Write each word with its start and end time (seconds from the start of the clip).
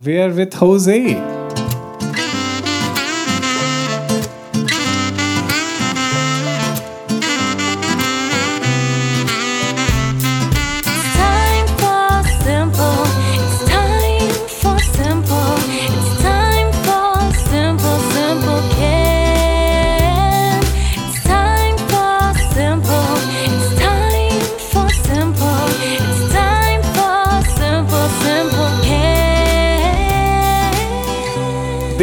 We 0.00 0.20
are 0.20 0.32
with 0.32 0.52
Hoezaay. 0.52 1.37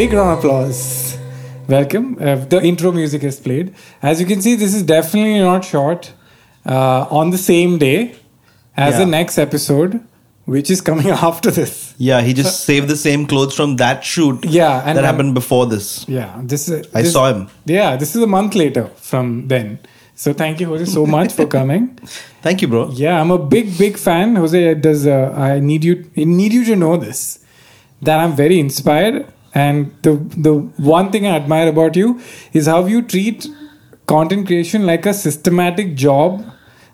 Big 0.05 0.14
round 0.14 0.34
of 0.34 0.38
applause. 0.38 1.18
Welcome. 1.68 2.18
Uh, 2.22 2.36
the 2.36 2.62
intro 2.63 2.91
music 2.91 3.23
is 3.23 3.40
played. 3.40 3.73
As 4.04 4.20
you 4.22 4.27
can 4.27 4.40
see, 4.40 4.54
this 4.54 4.76
is 4.76 4.84
definitely 4.84 5.40
not 5.40 5.66
short. 5.66 6.13
Uh, 6.63 7.08
on 7.09 7.32
the 7.32 7.40
same 7.40 7.80
day 7.80 8.13
as 8.77 8.94
Yeah. 8.94 8.99
the 8.99 9.05
next 9.08 9.40
episode, 9.40 9.99
which 10.46 10.70
is 10.70 10.80
coming 10.82 11.10
after 11.30 11.49
this. 11.49 11.96
Yeah, 11.98 12.22
he 12.22 12.34
just 12.36 12.66
saved 12.66 12.88
the 12.88 12.96
same 12.96 13.26
clothes 13.26 13.55
from 13.55 13.77
that 13.77 14.04
shoot. 14.04 14.46
Yeah, 14.46 14.84
and- 14.86 14.96
that 14.96 15.05
happened 15.05 15.34
before 15.34 15.66
this. 15.66 16.05
Yeah, 16.08 16.40
this 16.54 16.70
is. 16.70 16.85
I 16.94 17.02
this- 17.02 17.13
saw 17.13 17.26
him. 17.34 17.48
Yeah, 17.66 17.96
this 17.96 18.16
is 18.16 18.22
a 18.22 18.27
month 18.27 18.54
later 18.54 18.85
from 19.12 19.48
then. 19.48 19.80
So 20.13 20.34
thank 20.34 20.60
you, 20.60 20.68
Hoezaay, 20.68 20.88
so 20.88 21.05
much 21.18 21.34
for 21.34 21.48
coming. 21.48 21.88
Thank 22.44 22.62
you, 22.62 22.68
bro. 22.68 22.90
Yeah, 22.94 23.20
I'm 23.20 23.32
a 23.32 23.40
big, 23.40 23.76
big 23.80 23.98
fan. 23.98 24.35
Hoezaay, 24.35 24.80
does 24.80 25.08
uh, 25.08 25.34
I 25.35 25.60
need 25.60 25.84
you? 25.84 25.96
I 26.16 26.26
need 26.26 26.54
you 26.54 26.63
to 26.66 26.76
know 26.76 26.96
this 26.96 27.40
that 28.04 28.20
I'm 28.20 28.35
very 28.35 28.60
inspired, 28.60 29.26
and 29.55 29.91
the 30.04 30.16
the 30.48 30.54
one 30.95 31.12
thing 31.12 31.26
I 31.26 31.36
admire 31.36 31.70
about 31.70 31.96
you 31.96 32.20
is 32.54 32.68
how 32.68 32.85
you 32.85 33.02
treat 33.02 33.48
content 34.05 34.48
creation 34.48 34.85
like 34.85 35.05
a 35.05 35.13
systematic 35.13 35.96
job 35.96 36.46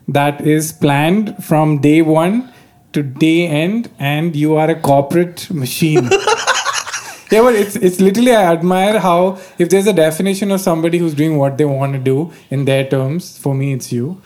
that 0.08 0.40
is 0.46 0.72
planned 0.72 1.44
from 1.44 1.80
day 1.80 2.00
one 2.02 2.52
to 2.92 3.02
day 3.02 3.46
end, 3.48 3.90
and 3.98 4.36
you 4.36 4.56
are 4.56 4.70
a 4.70 4.80
corporate 4.80 5.50
machine. 5.50 6.08
Yeah, 7.32 7.40
but 7.40 7.54
it's 7.54 7.76
it's 7.76 7.98
literally 7.98 8.32
I 8.36 8.52
admire 8.52 8.98
how 9.00 9.38
if 9.58 9.70
there's 9.70 9.86
a 9.86 9.92
definition 9.94 10.50
of 10.50 10.60
somebody 10.60 10.98
who's 10.98 11.14
doing 11.14 11.38
what 11.38 11.56
they 11.56 11.64
want 11.64 11.94
to 11.94 11.98
do 11.98 12.30
in 12.50 12.66
their 12.66 12.86
terms, 12.86 13.38
for 13.38 13.54
me 13.54 13.72
it's 13.72 13.90
you. 13.90 14.20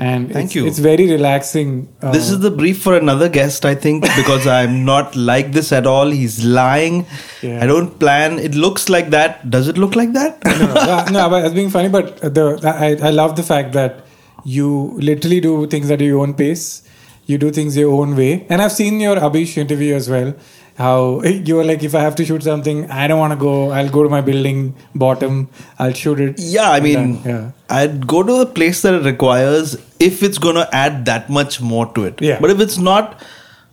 And 0.00 0.32
Thank 0.32 0.46
it's, 0.46 0.54
you. 0.54 0.66
It's 0.66 0.78
very 0.78 1.06
relaxing. 1.10 1.86
Uh, 2.00 2.10
This 2.12 2.30
is 2.30 2.40
the 2.40 2.50
brief 2.50 2.80
for 2.82 2.96
another 2.96 3.28
guest, 3.28 3.66
I 3.66 3.74
think, 3.74 4.02
because 4.16 4.46
I'm 4.46 4.86
not 4.86 5.14
like 5.14 5.52
this 5.52 5.72
at 5.72 5.86
all. 5.86 6.08
He's 6.08 6.42
lying. 6.42 7.04
Yeah. 7.42 7.62
I 7.62 7.66
don't 7.66 7.98
plan. 7.98 8.38
It 8.38 8.54
looks 8.54 8.88
like 8.88 9.10
that. 9.10 9.50
Does 9.50 9.68
it 9.68 9.76
look 9.76 9.94
like 9.94 10.14
that? 10.14 10.38
yeah, 10.46 11.04
no, 11.12 11.28
but 11.28 11.44
it's 11.44 11.54
being 11.54 11.68
funny. 11.68 11.90
But 11.90 12.16
the 12.38 12.46
I 12.64 13.08
I 13.08 13.10
love 13.10 13.36
the 13.36 13.42
fact 13.42 13.74
that 13.74 14.06
you 14.44 14.96
literally 15.10 15.40
do 15.48 15.66
things 15.66 15.90
at 15.90 16.00
your 16.00 16.20
own 16.20 16.32
pace. 16.32 16.82
You 17.26 17.36
do 17.36 17.50
things 17.50 17.76
your 17.76 17.92
own 17.92 18.16
way. 18.16 18.46
And 18.48 18.62
I've 18.62 18.72
seen 18.72 19.00
your 19.00 19.16
Abish 19.16 19.58
interview 19.58 19.94
as 19.94 20.08
well. 20.08 20.34
How 20.80 21.22
you 21.22 21.56
were 21.56 21.64
like, 21.70 21.82
if 21.88 21.94
I 21.94 22.00
have 22.00 22.14
to 22.18 22.24
shoot 22.24 22.42
something, 22.42 22.78
I 22.90 23.06
don't 23.06 23.18
want 23.22 23.32
to 23.34 23.38
go. 23.38 23.70
I'll 23.70 23.90
go 23.96 24.02
to 24.02 24.08
my 24.08 24.20
building 24.28 24.60
bottom. 24.94 25.48
I'll 25.78 25.92
shoot 25.92 26.20
it. 26.26 26.38
yeah, 26.38 26.70
I 26.70 26.80
mean, 26.80 27.20
yeah. 27.24 27.50
I'd 27.68 28.06
go 28.06 28.22
to 28.22 28.36
a 28.44 28.46
place 28.46 28.80
that 28.82 28.94
it 28.94 29.04
requires 29.04 29.74
if 29.98 30.22
it's 30.28 30.38
going 30.46 30.54
to 30.60 30.68
add 30.74 31.04
that 31.10 31.28
much 31.28 31.60
more 31.60 31.84
to 31.98 32.04
it. 32.04 32.22
Yeah. 32.22 32.38
But 32.40 32.50
if 32.54 32.60
it's 32.60 32.78
not, 32.78 33.20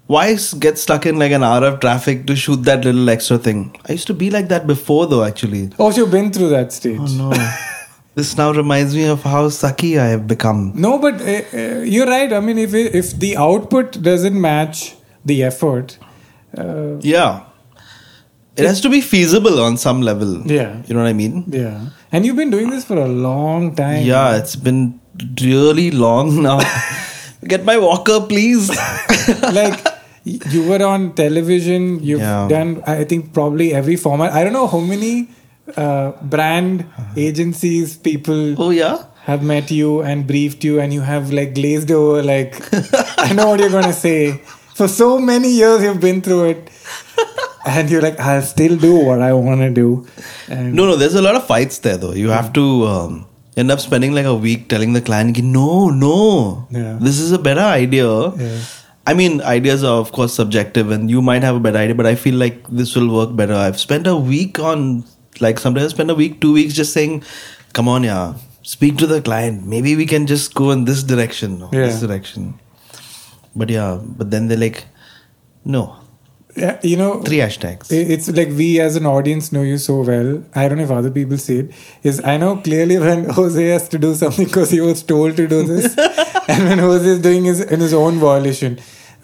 why 0.08 0.26
get 0.60 0.78
stuck 0.78 1.06
in 1.06 1.18
like 1.20 1.32
an 1.32 1.44
hour 1.44 1.64
of 1.66 1.80
traffic 1.80 2.26
to 2.28 2.36
shoot 2.36 2.64
that 2.64 2.84
little 2.84 3.10
extra 3.10 3.38
thing? 3.38 3.62
I 3.88 3.94
used 3.94 4.08
to 4.08 4.14
be 4.14 4.30
like 4.30 4.50
that 4.50 4.68
before, 4.68 5.06
though, 5.08 5.24
actually. 5.24 5.70
Oh, 5.80 5.92
so 5.92 6.02
you've 6.02 6.12
been 6.12 6.32
through 6.34 6.50
that 6.50 6.74
stage. 6.74 7.00
oh, 7.00 7.30
No. 7.30 7.48
this 8.16 8.36
now 8.38 8.52
reminds 8.52 8.96
me 8.96 9.06
of 9.06 9.24
how 9.24 9.48
sucky 9.48 9.98
I 10.00 10.08
have 10.08 10.28
become. 10.28 10.74
No, 10.76 10.98
but 10.98 11.22
uh, 11.22 11.42
uh, 11.54 11.82
you're 11.84 12.08
right. 12.08 12.34
I 12.34 12.40
mean, 12.42 12.58
if 12.58 12.74
if 12.74 13.18
the 13.18 13.38
output 13.38 14.02
doesn't 14.02 14.40
match 14.50 14.96
the 15.24 15.44
effort, 15.44 15.98
uh, 16.58 16.98
Yeah. 17.02 17.44
It 18.58 18.66
has 18.66 18.82
to 18.82 18.90
be 18.90 19.02
feasible 19.02 19.60
on 19.62 19.78
some 19.78 20.02
level. 20.02 20.42
Yeah. 20.48 20.82
You 20.88 20.96
know 20.96 21.02
what 21.02 21.10
I 21.10 21.14
mean? 21.14 21.44
yeah. 21.48 21.90
And 22.12 22.26
you've 22.26 22.36
been 22.38 22.50
doing 22.50 22.72
this 22.72 22.86
for 22.86 22.98
a 22.98 23.08
long 23.08 23.76
time. 23.76 24.04
Yeah, 24.04 24.36
it's 24.38 24.56
been 24.56 25.00
really 25.42 25.92
long 25.92 26.42
now. 26.42 26.60
Get 27.48 27.64
my 27.66 27.78
walker, 27.78 28.20
please. 28.22 28.70
like 29.54 29.86
you 30.24 30.64
were 30.68 30.84
on 30.84 31.14
television. 31.14 32.02
You've 32.04 32.20
Yeah. 32.22 32.48
done, 32.50 32.82
I 32.88 33.04
think, 33.04 33.32
probably 33.34 33.74
every 33.74 33.96
format. 33.96 34.34
I 34.34 34.44
don't 34.44 34.54
know 34.54 34.66
how 34.68 34.80
many 34.80 35.30
uh, 35.76 36.14
brand 36.24 36.86
agencies 37.16 37.96
people 37.98 38.60
oh, 38.60 38.72
yeah? 38.72 39.04
have 39.26 39.44
met 39.44 39.70
you 39.70 40.02
and 40.02 40.26
briefed 40.26 40.64
you, 40.64 40.80
and 40.80 40.94
you 40.94 41.02
have 41.02 41.32
like 41.32 41.54
glazed 41.54 41.92
over. 41.92 42.24
Like 42.24 42.58
I 43.20 43.34
know 43.34 43.50
what 43.50 43.60
you're 43.60 43.70
gonna 43.70 43.94
say. 43.94 44.42
For 44.78 44.88
so 44.88 45.18
many 45.20 45.50
years, 45.50 45.82
you've 45.84 46.00
been 46.00 46.22
through 46.22 46.44
it. 46.52 46.70
And 47.70 47.90
you're 47.92 48.02
like, 48.02 48.18
I'll 48.18 48.42
still 48.44 48.78
do 48.78 48.96
what 49.06 49.22
I 49.22 49.34
want 49.34 49.60
to 49.60 49.70
do. 49.70 50.08
And 50.48 50.74
No, 50.74 50.86
no, 50.86 50.96
there's 50.96 51.16
a 51.16 51.22
lot 51.22 51.36
of 51.36 51.46
fights 51.46 51.80
there, 51.80 51.98
though. 51.98 52.14
You 52.14 52.30
have 52.30 52.54
to 52.54 52.86
um, 52.86 53.26
end 53.58 53.72
up 53.72 53.82
spending 53.82 54.14
like 54.14 54.26
a 54.26 54.34
week 54.34 54.70
telling 54.70 54.94
the 54.94 55.02
client, 55.02 55.38
no, 55.44 55.90
no, 55.90 56.66
Yeah. 56.72 56.98
this 57.02 57.20
is 57.20 57.34
a 57.34 57.40
better 57.40 57.66
idea. 57.80 58.08
Yeah. 58.30 58.60
I 59.06 59.14
mean, 59.16 59.42
ideas 59.42 59.84
are, 59.84 59.98
of 60.00 60.14
course, 60.14 60.34
subjective, 60.34 60.92
and 60.92 61.10
you 61.10 61.22
might 61.22 61.44
have 61.44 61.58
a 61.58 61.60
better 61.60 61.78
idea, 61.80 61.96
but 61.96 62.06
I 62.06 62.16
feel 62.16 62.36
like 62.36 62.66
this 62.70 62.96
will 62.96 63.14
work 63.14 63.36
better. 63.36 63.54
I've 63.56 63.80
spent 63.80 64.08
a 64.08 64.16
week 64.16 64.60
on, 64.60 65.04
like, 65.42 65.60
sometimes 65.60 65.92
I 65.92 65.96
spend 65.96 66.10
a 66.10 66.16
week, 66.16 66.40
two 66.40 66.54
weeks 66.54 66.74
just 66.74 66.94
saying, 66.94 67.24
come 67.74 67.90
on, 67.90 68.04
yeah, 68.04 68.36
speak 68.64 68.98
to 69.00 69.08
the 69.08 69.22
client. 69.22 69.66
Maybe 69.66 69.98
we 69.98 70.06
can 70.06 70.26
just 70.26 70.54
go 70.56 70.72
in 70.72 70.86
this 70.86 71.04
direction, 71.04 71.64
or 71.64 71.70
this 71.72 72.00
direction. 72.00 72.54
But 73.58 73.70
yeah, 73.70 74.00
but 74.04 74.32
then 74.32 74.48
they're 74.48 74.58
like, 74.66 74.86
no, 75.66 75.84
Yeah, 76.62 76.80
you 76.90 76.98
know, 77.00 77.22
three 77.26 77.38
hashtags. 77.38 77.92
It's 77.92 78.28
like 78.38 78.50
we 78.60 78.80
as 78.84 78.96
an 79.00 79.06
audience 79.06 79.52
know 79.56 79.62
you 79.62 79.78
so 79.78 79.96
well. 80.02 80.44
I 80.56 80.68
don't 80.68 80.80
know 80.80 80.86
if 80.86 80.92
other 80.92 81.12
people 81.18 81.38
see 81.38 81.58
it. 81.64 81.72
Is 82.12 82.22
I 82.34 82.38
know 82.44 82.58
clearly 82.68 82.98
when 82.98 83.26
Hoezaay 83.40 83.68
has 83.74 83.88
to 83.90 84.00
do 84.06 84.16
something 84.22 84.46
because 84.46 84.72
he 84.78 84.82
was 84.82 85.04
told 85.04 85.38
to 85.42 85.48
do 85.48 85.62
this, 85.72 85.96
and 86.56 86.64
when 86.70 86.80
Hoezaay 86.86 87.14
is 87.18 87.22
doing 87.28 87.46
his 87.52 87.62
in 87.78 87.80
his 87.88 87.94
own 87.94 88.18
violation, 88.26 88.80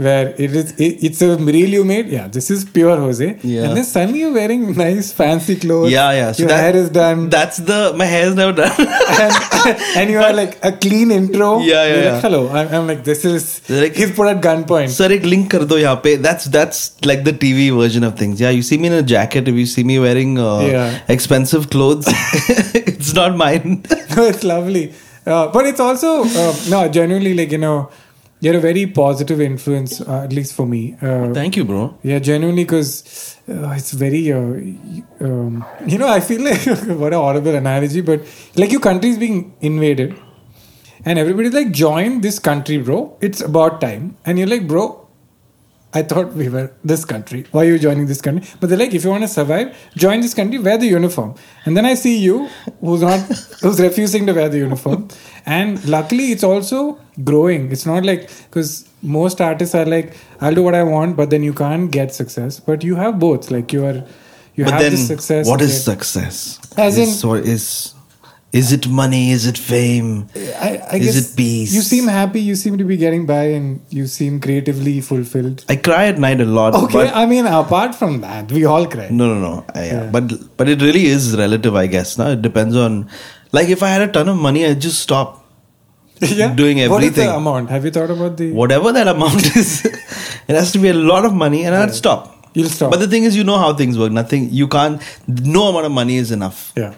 where 0.08 0.28
it 0.46 0.56
is 0.62 0.72
it, 0.86 1.04
it's 1.08 1.22
a 1.28 1.30
reel 1.38 1.70
you 1.78 1.84
made. 1.92 2.08
Yeah, 2.16 2.28
this 2.28 2.50
is 2.56 2.64
pure 2.78 2.96
Hoezaay. 3.04 3.32
Yeah. 3.44 3.64
And 3.68 3.78
then 3.78 3.84
suddenly 3.84 4.20
you're 4.24 4.34
wearing 4.34 4.64
nice 4.82 5.12
fancy 5.20 5.56
clothes. 5.64 5.92
yeah, 5.92 6.12
yeah. 6.20 6.34
Your 6.38 6.50
hair 6.50 6.76
is 6.76 6.90
done. 6.90 7.30
That's 7.30 7.58
the, 7.58 7.94
my 8.02 8.06
hair 8.06 8.28
is 8.28 8.36
never 8.36 8.54
done. 8.54 8.72
and, 8.80 9.78
and 10.02 10.10
you 10.12 10.20
are 10.20 10.34
like 10.42 10.58
a 10.64 10.72
clean 10.74 11.12
intro. 11.12 11.50
Yeah, 11.60 11.66
yeah, 11.66 11.88
You're 11.94 12.04
yeah. 12.04 12.12
Like, 12.14 12.22
Hello, 12.28 12.42
I'm, 12.50 12.68
I'm 12.76 12.88
like 12.88 13.04
this 13.04 13.26
is. 13.26 13.48
Like- 13.70 13.96
he's 13.96 14.12
put 14.20 14.28
at 14.28 14.42
gunpoint. 14.48 14.90
Sir, 14.90 15.12
ek 15.20 15.24
link 15.34 15.50
kar 15.56 15.66
do 15.74 15.80
yahan 15.86 16.02
pe. 16.08 16.16
That's 16.28 16.46
that's 16.58 16.82
like 17.12 17.24
the 17.30 17.34
TV 17.46 17.70
version 17.82 18.04
of 18.12 18.18
things. 18.24 18.42
Yeah, 18.46 18.50
you 18.60 18.62
see 18.72 18.78
me 18.78 18.88
in 18.94 18.94
a 18.94 19.04
jacket. 19.16 19.48
If 19.54 19.56
you 19.64 19.66
see 19.78 19.84
me 19.94 20.00
wearing 20.08 20.38
uh, 20.50 20.60
Yeah. 20.74 21.00
expensive 21.18 21.70
clothes, 21.70 22.06
it's 22.94 23.14
not 23.14 23.36
mine. 23.46 23.84
no, 24.18 24.24
it's 24.34 24.44
lovely. 24.44 24.86
Uh, 25.26 25.48
but 25.56 25.66
it's 25.66 25.80
also 25.80 26.24
uh, 26.26 26.54
no, 26.70 26.88
genuinely 26.90 27.34
like 27.34 27.52
you 27.52 27.58
know, 27.58 27.90
you're 28.44 28.58
a 28.58 28.60
very 28.60 28.86
positive 28.88 29.40
influence, 29.40 30.02
uh, 30.02 30.24
at 30.24 30.34
least 30.34 30.54
for 30.54 30.66
me. 30.68 30.98
Uh, 31.02 31.34
Thank 31.34 31.56
you, 31.56 31.64
bro. 31.64 31.98
yeah, 32.04 32.20
genuinely, 32.20 32.66
because 32.66 33.38
uh, 33.50 33.70
it's 33.78 33.92
very, 33.92 34.32
uh, 34.34 34.38
um, 35.28 35.66
you 35.88 35.98
know, 35.98 36.08
I 36.08 36.20
feel 36.20 36.42
like 36.50 36.62
what 37.04 37.14
a 37.14 37.18
horrible 37.18 37.56
analogy, 37.56 38.02
but 38.02 38.22
like 38.56 38.72
your 38.72 38.82
country 38.82 39.12
is 39.12 39.18
being 39.18 39.56
invaded, 39.62 40.20
and 41.06 41.18
everybody's 41.20 41.54
like, 41.54 41.72
join 41.72 42.20
this 42.22 42.38
country, 42.40 42.78
bro. 42.80 43.18
It's 43.22 43.40
about 43.42 43.80
time, 43.80 44.18
and 44.26 44.38
you're 44.38 44.48
like, 44.48 44.68
bro. 44.68 45.03
I 45.96 46.02
thought 46.02 46.34
we 46.34 46.50
were 46.50 46.72
this 46.84 47.06
country. 47.06 47.46
Why 47.52 47.62
are 47.66 47.70
you 47.70 47.80
joining 47.80 48.08
this 48.08 48.20
country? 48.22 48.50
But 48.60 48.70
they're 48.70 48.80
like, 48.80 48.94
if 48.96 49.04
you 49.04 49.12
want 49.12 49.24
to 49.24 49.28
survive, 49.28 49.76
join 49.96 50.22
this 50.22 50.34
country, 50.34 50.58
wear 50.58 50.78
the 50.78 50.88
uniform. 50.88 51.36
And 51.66 51.78
then 51.78 51.86
I 51.86 51.94
see 51.94 52.18
you, 52.18 52.48
who's 52.82 53.02
not, 53.02 53.20
who's 53.62 53.80
refusing 53.80 54.26
to 54.26 54.34
wear 54.34 54.50
the 54.50 54.58
uniform. 54.58 55.10
And 55.46 55.84
luckily, 55.88 56.32
it's 56.32 56.44
also 56.44 57.00
growing. 57.24 57.72
It's 57.72 57.86
not 57.86 58.04
like 58.06 58.30
because 58.46 58.90
most 59.04 59.40
artists 59.40 59.76
are 59.76 59.86
like, 59.86 60.16
I'll 60.42 60.56
do 60.56 60.64
what 60.64 60.74
I 60.74 60.84
want, 60.84 61.16
but 61.16 61.30
then 61.30 61.44
you 61.44 61.54
can't 61.54 61.92
get 61.92 62.14
success. 62.14 62.60
But 62.60 62.84
you 62.84 62.96
have 62.96 63.20
both. 63.20 63.52
Like 63.52 63.72
you 63.72 63.86
are, 63.86 64.04
you 64.56 64.64
but 64.66 64.74
have 64.74 64.82
then, 64.82 64.92
the 64.92 64.98
success. 64.98 65.48
what 65.48 65.62
is 65.62 65.84
success? 65.84 66.60
As 66.76 66.98
in- 66.98 67.06
so 67.08 67.36
is, 67.36 67.48
is 67.48 67.94
is 68.60 68.72
it 68.72 68.88
money? 68.88 69.32
Is 69.32 69.46
it 69.48 69.58
fame? 69.58 70.28
I, 70.36 70.70
I 70.92 70.96
Is 70.98 71.06
guess 71.06 71.32
it 71.32 71.36
peace? 71.38 71.74
You 71.74 71.82
seem 71.82 72.08
happy. 72.08 72.40
You 72.40 72.56
seem 72.56 72.78
to 72.78 72.84
be 72.86 72.98
getting 72.98 73.26
by, 73.26 73.44
and 73.60 73.82
you 73.90 74.06
seem 74.08 74.40
creatively 74.40 75.02
fulfilled. 75.02 75.66
I 75.68 75.76
cry 75.88 76.06
at 76.06 76.20
night 76.20 76.40
a 76.40 76.46
lot. 76.46 76.76
Okay, 76.84 77.10
I 77.10 77.26
mean, 77.26 77.48
apart 77.48 77.96
from 77.96 78.22
that, 78.22 78.52
we 78.52 78.66
all 78.66 78.86
cry. 78.88 79.08
no, 79.10 79.34
no, 79.34 79.40
no. 79.46 79.54
Uh, 79.76 79.80
I, 79.80 79.86
Yeah. 79.86 80.10
But 80.18 80.34
but 80.58 80.70
it 80.70 80.82
really 80.82 81.06
is 81.06 81.36
relative, 81.36 81.76
I 81.76 81.88
guess. 81.88 82.18
Now 82.18 82.30
it 82.38 82.42
depends 82.50 82.76
on. 82.88 83.10
Like 83.52 83.70
if 83.70 83.82
I 83.84 83.90
had 83.90 84.02
a 84.10 84.12
ton 84.12 84.30
of 84.30 84.38
money, 84.38 84.66
I'd 84.66 84.82
just 84.82 85.00
stop. 85.00 85.40
yeah. 86.22 86.54
doing 86.54 86.78
What 86.78 87.04
is 87.04 87.10
everything. 87.10 87.28
the 87.30 87.36
amount? 87.36 87.70
Have 87.72 87.86
you 87.86 87.92
thought 87.92 88.12
about 88.12 88.38
the? 88.38 88.52
whatever 88.52 88.92
that 88.94 89.08
amount 89.08 89.56
is, 89.64 89.84
it 89.86 90.56
has 90.62 90.72
to 90.74 90.80
be 90.80 90.90
a 90.90 90.94
lot 90.94 91.26
of 91.26 91.34
money, 91.34 91.66
and 91.66 91.74
I'd 91.76 91.94
stop. 91.94 92.30
You'll 92.54 92.70
stop. 92.70 92.92
But 92.92 93.00
the 93.00 93.08
thing 93.08 93.24
is, 93.24 93.36
you 93.36 93.44
know 93.44 93.58
how 93.58 93.74
things 93.74 93.98
work. 93.98 94.12
Nothing, 94.12 94.50
you 94.52 94.68
can't, 94.68 95.02
no 95.28 95.70
amount 95.70 95.88
of 95.88 95.92
money 95.92 96.18
is 96.18 96.32
enough. 96.32 96.72
yeah. 96.78 96.94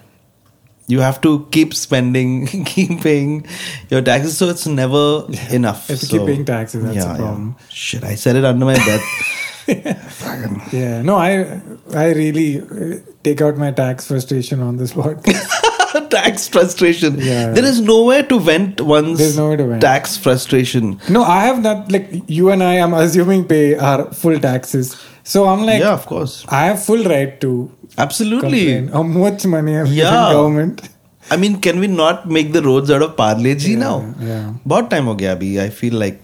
You 0.88 1.00
have 1.00 1.20
to 1.22 1.48
keep 1.52 1.74
spending, 1.74 2.46
keep 2.66 3.02
paying 3.02 3.48
your 3.90 4.02
taxes, 4.02 4.38
so 4.38 4.50
it's 4.50 4.68
never 4.68 5.26
enough. 5.50 5.90
You 5.90 5.96
have 5.96 6.02
to 6.02 6.08
keep 6.08 6.26
paying 6.26 6.46
taxes, 6.46 6.84
that's 6.84 7.06
the 7.06 7.16
problem. 7.16 7.56
Shit, 7.70 8.04
I 8.04 8.16
said 8.16 8.36
it 8.36 8.46
under 8.46 8.66
my 8.66 8.76
breath. 8.76 9.42
Yeah. 10.72 11.02
No, 11.02 11.16
I 11.16 11.60
I 11.94 12.14
really 12.14 12.62
uh, 12.62 13.00
take 13.24 13.42
out 13.42 13.58
my 13.58 13.72
tax 13.72 14.08
frustration 14.08 14.62
on 14.62 14.78
this 14.78 14.94
podcast. 14.94 16.10
tax 16.10 16.48
frustration. 16.48 17.18
Yeah. 17.18 17.52
There 17.52 17.66
is 17.66 17.82
nowhere 17.82 18.24
to 18.24 18.40
vent 18.40 18.82
one's 18.82 19.18
There's 19.18 19.38
nowhere 19.38 19.58
to 19.58 19.66
vent. 19.66 19.82
tax 19.82 20.18
frustration. 20.18 21.00
no, 21.10 21.24
I 21.24 21.42
have 21.46 21.64
not 21.64 21.92
like 21.92 22.12
you 22.28 22.52
and 22.52 22.62
I, 22.64 22.74
I 22.74 22.76
am 22.76 22.94
assuming 22.94 23.46
pay 23.46 23.76
our 23.76 24.12
full 24.14 24.40
taxes. 24.40 24.96
So 25.34 25.46
I'm 25.52 25.62
like 25.68 25.80
yeah, 25.84 25.94
of 26.00 26.06
course. 26.06 26.34
I 26.50 26.66
have 26.66 26.84
full 26.86 27.04
right 27.12 27.40
to 27.46 27.52
Absolutely. 27.98 28.42
complain 28.66 28.88
how 28.98 29.04
much 29.04 29.46
money 29.54 29.74
given 29.74 29.94
Yeah. 30.00 30.34
government. 30.34 30.84
I 31.32 31.38
mean, 31.44 31.60
can 31.66 31.80
we 31.84 31.88
not 31.88 32.28
make 32.38 32.52
the 32.56 32.62
roads 32.62 32.92
out 32.96 33.02
of 33.06 33.16
Parle 33.22 33.56
G 33.64 33.76
now? 33.76 33.94
yeah. 34.32 34.54
About 34.72 34.92
time 34.92 35.06
ho 35.12 35.16
gaya 35.22 35.36
abhi. 35.38 35.52
I 35.68 35.70
feel 35.82 35.96
like. 36.06 36.20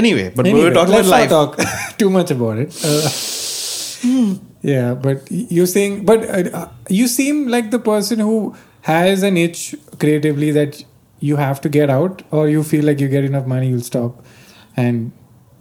Anyway, 0.00 0.26
but 0.36 0.44
we 0.44 0.50
Anyway, 0.50 0.68
were 0.68 0.74
talking 0.74 0.92
let's 0.96 1.08
about 1.08 1.20
life. 1.20 1.30
not 1.30 1.56
talk 1.58 1.96
too 2.02 2.10
much 2.18 2.30
about 2.36 2.58
it. 2.64 2.76
Uh, 2.84 4.34
yeah, 4.72 4.94
but 4.94 5.22
you're 5.30 5.66
saying, 5.74 6.04
but 6.04 6.28
uh, 6.28 6.68
you 6.88 7.06
seem 7.08 7.46
like 7.48 7.70
the 7.70 7.78
person 7.78 8.18
who 8.18 8.54
has 8.82 9.22
an 9.22 9.36
itch 9.36 9.74
creatively 9.98 10.50
that 10.50 10.82
you 11.20 11.36
have 11.36 11.60
to 11.62 11.68
get 11.70 11.88
out, 11.90 12.22
or 12.30 12.48
you 12.48 12.62
feel 12.62 12.84
like 12.84 13.00
you 13.00 13.08
get 13.08 13.24
enough 13.24 13.46
money, 13.46 13.68
you'll 13.68 13.80
stop. 13.92 14.22
And 14.76 15.12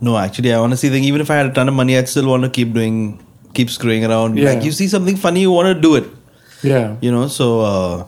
No, 0.08 0.14
actually, 0.22 0.52
I 0.54 0.58
honestly 0.60 0.90
think 0.94 1.06
even 1.10 1.22
if 1.26 1.30
I 1.34 1.36
had 1.40 1.46
a 1.52 1.54
ton 1.58 1.70
of 1.72 1.76
money, 1.82 1.98
I'd 1.98 2.10
still 2.14 2.28
want 2.30 2.44
to 2.46 2.50
keep 2.58 2.74
doing, 2.78 2.96
keep 3.60 3.70
screwing 3.76 4.06
around. 4.08 4.38
Yeah. 4.38 4.50
Like 4.54 4.64
you 4.70 4.72
see 4.80 4.88
something 4.96 5.16
funny, 5.28 5.42
you 5.48 5.52
want 5.60 5.70
to 5.76 5.82
do 5.90 5.96
it. 6.02 6.08
yeah, 6.72 6.96
You 7.02 7.12
know, 7.12 7.28
so. 7.28 7.48
Uh, 7.62 8.06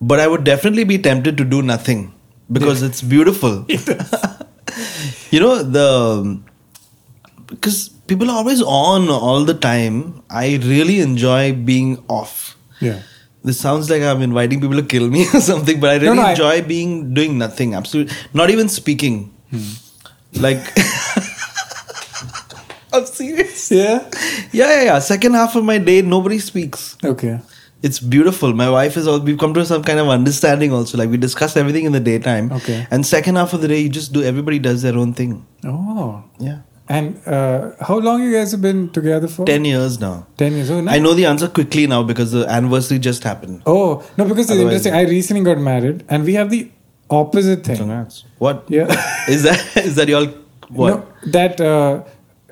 but 0.00 0.20
I 0.20 0.28
would 0.32 0.44
definitely 0.44 0.84
be 0.84 0.98
tempted 1.06 1.36
to 1.38 1.44
do 1.44 1.60
nothing 1.70 2.12
because 2.58 2.82
it's 2.88 3.02
beautiful. 3.02 3.64
you 5.32 5.40
know 5.40 5.54
the 5.62 6.38
because 7.46 7.88
people 8.12 8.30
are 8.30 8.36
always 8.42 8.62
on 8.62 9.08
all 9.08 9.44
the 9.44 9.54
time. 9.54 10.22
I 10.30 10.56
really 10.62 11.00
enjoy 11.00 11.52
being 11.72 11.92
off. 12.08 12.56
yeah, 12.80 13.02
This 13.42 13.58
sounds 13.58 13.90
like 13.90 14.02
I'm 14.02 14.22
inviting 14.22 14.60
people 14.60 14.76
to 14.76 14.86
kill 14.94 15.08
me 15.08 15.26
or 15.34 15.40
something, 15.40 15.80
but 15.80 15.90
I 15.90 15.96
really 15.96 16.16
no, 16.16 16.22
I- 16.22 16.30
enjoy 16.38 16.62
being 16.62 17.12
doing 17.14 17.38
nothing. 17.38 17.74
Absolutely, 17.74 18.14
not 18.34 18.50
even 18.50 18.68
speaking. 18.68 19.18
Hmm. 19.50 19.66
Like, 20.34 20.60
I'm 22.92 23.04
serious. 23.06 23.70
yeah. 23.70 24.08
Yeah, 24.52 24.68
yeah, 24.70 24.82
yeah. 24.84 24.98
Second 24.98 25.34
half 25.34 25.56
of 25.56 25.64
my 25.64 25.78
day, 25.78 26.02
nobody 26.02 26.38
speaks. 26.38 26.96
Okay, 27.04 27.40
It's 27.82 28.00
beautiful. 28.00 28.52
My 28.54 28.70
wife 28.70 28.96
is 28.96 29.06
all. 29.06 29.20
We've 29.20 29.38
come 29.38 29.52
to 29.54 29.64
some 29.66 29.82
kind 29.82 29.98
of 30.00 30.08
understanding 30.08 30.72
also. 30.72 30.98
Like 30.98 31.10
we 31.10 31.16
discuss 31.16 31.56
everything 31.56 31.84
in 31.84 31.92
the 31.92 32.00
daytime. 32.00 32.50
Okay. 32.52 32.86
And 32.90 33.04
second 33.06 33.36
half 33.36 33.52
of 33.52 33.60
the 33.60 33.68
day, 33.68 33.80
you 33.80 33.88
just 33.88 34.12
do. 34.12 34.22
Everybody 34.22 34.58
does 34.58 34.82
their 34.82 34.96
own 34.96 35.12
thing. 35.14 35.46
oh, 35.64 36.24
Yeah. 36.38 36.58
and 36.88 37.20
uh, 37.26 37.72
how 37.80 37.98
long 37.98 38.22
you 38.22 38.32
guys 38.32 38.50
have 38.52 38.62
been 38.62 38.88
together 38.90 39.28
for? 39.28 39.44
Ten 39.46 39.64
years 39.64 40.00
now. 40.00 40.26
Ten 40.38 40.52
years. 40.54 40.70
Oh, 40.70 40.80
nice. 40.80 40.94
I 40.96 40.98
know 40.98 41.12
the 41.14 41.26
answer 41.26 41.46
quickly 41.48 41.86
now 41.86 42.02
because 42.02 42.32
the 42.32 42.46
anniversary 42.48 42.98
just 42.98 43.22
happened. 43.22 43.62
Oh 43.66 44.02
no, 44.16 44.24
because 44.24 44.44
it's 44.46 44.50
Otherwise- 44.50 44.86
interesting. 44.86 44.94
I 44.94 45.02
recently 45.10 45.44
got 45.44 45.58
married, 45.58 46.04
and 46.08 46.24
we 46.24 46.34
have 46.34 46.50
the 46.50 46.70
opposite 47.10 47.64
thing. 47.64 47.76
Congrats. 47.76 48.24
What? 48.38 48.64
Yeah. 48.68 48.86
Is 49.28 49.42
that? 49.44 49.76
Is 49.76 49.94
that 49.96 50.08
y'all? 50.08 50.26
What? 50.68 50.94
No, 50.94 51.30
that 51.32 51.60
uh, 51.60 52.04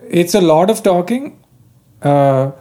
it's 0.09 0.35
a 0.35 0.41
lot 0.41 0.71
of 0.71 0.83
talking. 0.83 1.43
Uh, 2.03 2.53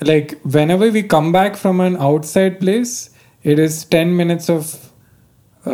like 0.00 0.38
whenever 0.42 0.90
we 0.90 1.02
come 1.02 1.32
back 1.32 1.56
from 1.56 1.80
an 1.80 1.96
outside 1.96 2.60
place, 2.60 3.10
it 3.42 3.58
is 3.58 3.84
ten 3.84 4.16
minutes 4.16 4.48
of 4.50 4.90
uh, 5.66 5.72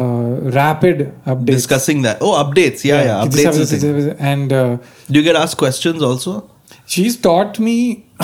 rapid 0.61 1.12
updates. 1.26 1.47
Discussing 1.47 2.03
that. 2.03 2.19
Oh, 2.20 2.32
updates. 2.43 2.85
Yeah, 2.85 3.03
yeah. 3.05 3.25
this 3.26 3.44
Updates. 3.44 3.61
is 3.61 3.70
this 3.70 3.82
thing. 3.82 4.17
and 4.19 4.53
uh, 4.53 4.76
Do 5.11 5.19
you 5.19 5.23
get 5.23 5.37
asked 5.37 5.56
questions 5.59 6.03
also, 6.03 6.50
she's 6.87 7.17
taught 7.17 7.59
me 7.59 8.06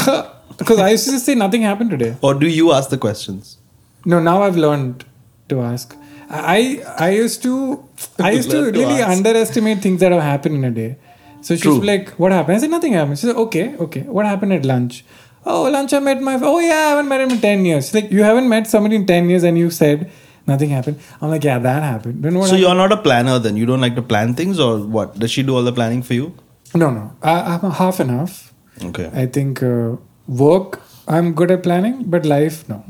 because 0.58 0.79
I 0.79 0.90
used 0.90 1.08
to 1.11 1.19
say 1.20 1.35
nothing 1.35 1.62
happened 1.62 1.90
today. 1.90 2.17
or 2.23 2.35
do 2.35 2.49
you 2.49 2.73
ask 2.73 2.90
the 2.90 2.99
questions? 2.99 3.58
No, 4.05 4.20
now 4.20 4.43
I've 4.43 4.56
learned 4.56 5.05
to 5.49 5.61
ask. 5.61 5.96
I 6.30 6.82
I 6.98 7.10
used 7.10 7.42
to 7.42 7.84
I 8.19 8.32
used 8.32 8.50
to 8.50 8.60
Learn 8.60 8.72
to 8.75 8.80
really 8.80 9.02
underestimate 9.02 9.78
things 9.80 10.00
that 10.00 10.12
have 10.12 10.22
happened 10.22 10.56
in 10.56 10.64
a 10.64 10.70
day. 10.70 10.96
So 11.40 11.54
she's 11.54 11.62
True. 11.62 11.80
like, 11.80 12.10
"What 12.19 12.32
happened?" 12.32 12.56
I 12.56 12.60
said, 12.60 12.70
"Nothing 12.70 12.92
happened." 12.94 13.19
She 13.19 13.26
said, 13.26 13.36
"Okay, 13.36 13.76
okay. 13.76 14.02
What 14.02 14.26
happened 14.26 14.52
at 14.52 14.64
lunch?" 14.64 15.04
Oh, 15.46 15.62
lunch. 15.70 15.92
I 15.92 16.00
met 16.00 16.20
my. 16.20 16.38
Oh 16.42 16.58
yeah, 16.58 16.75
I 16.75 16.88
haven't 16.90 17.08
met 17.08 17.20
him 17.20 17.30
in 17.30 17.40
ten 17.40 17.64
years. 17.64 17.86
She's 17.86 17.94
like, 17.94 18.10
"You 18.10 18.22
haven't 18.22 18.48
met 18.48 18.66
somebody 18.66 18.96
in 18.96 19.06
ten 19.06 19.30
years, 19.30 19.44
and 19.44 19.56
you 19.56 19.70
said 19.70 20.10
nothing 20.46 20.70
happened." 20.70 21.00
I'm 21.22 21.30
like, 21.30 21.44
"Yeah, 21.44 21.58
that 21.58 21.82
happened." 21.82 22.22
Then 22.22 22.34
what? 22.34 22.48
So 22.48 22.56
happened? 22.56 22.62
you're 22.62 22.75
not 22.75 22.92
a 22.92 22.96
planner 22.96 23.38
then? 23.38 23.56
You 23.56 23.66
don't 23.66 23.80
like 23.80 23.94
to 23.94 24.02
plan 24.02 24.34
things, 24.34 24.58
or 24.58 24.78
what? 24.78 25.19
Does 25.19 25.30
she 25.30 25.42
do 25.42 25.56
all 25.56 25.62
the 25.62 25.72
planning 25.72 26.02
for 26.02 26.14
you? 26.14 26.34
No, 26.75 26.90
no. 26.90 27.12
I, 27.22 27.58
I'm 27.62 27.70
half 27.70 28.00
and 28.00 28.10
half. 28.10 28.52
Okay. 28.82 29.10
I 29.14 29.26
think 29.26 29.62
uh, 29.62 29.96
work. 30.26 30.82
I'm 31.06 31.32
good 31.32 31.50
at 31.50 31.62
planning, 31.62 32.04
but 32.04 32.26
life, 32.26 32.69
no. 32.69 32.84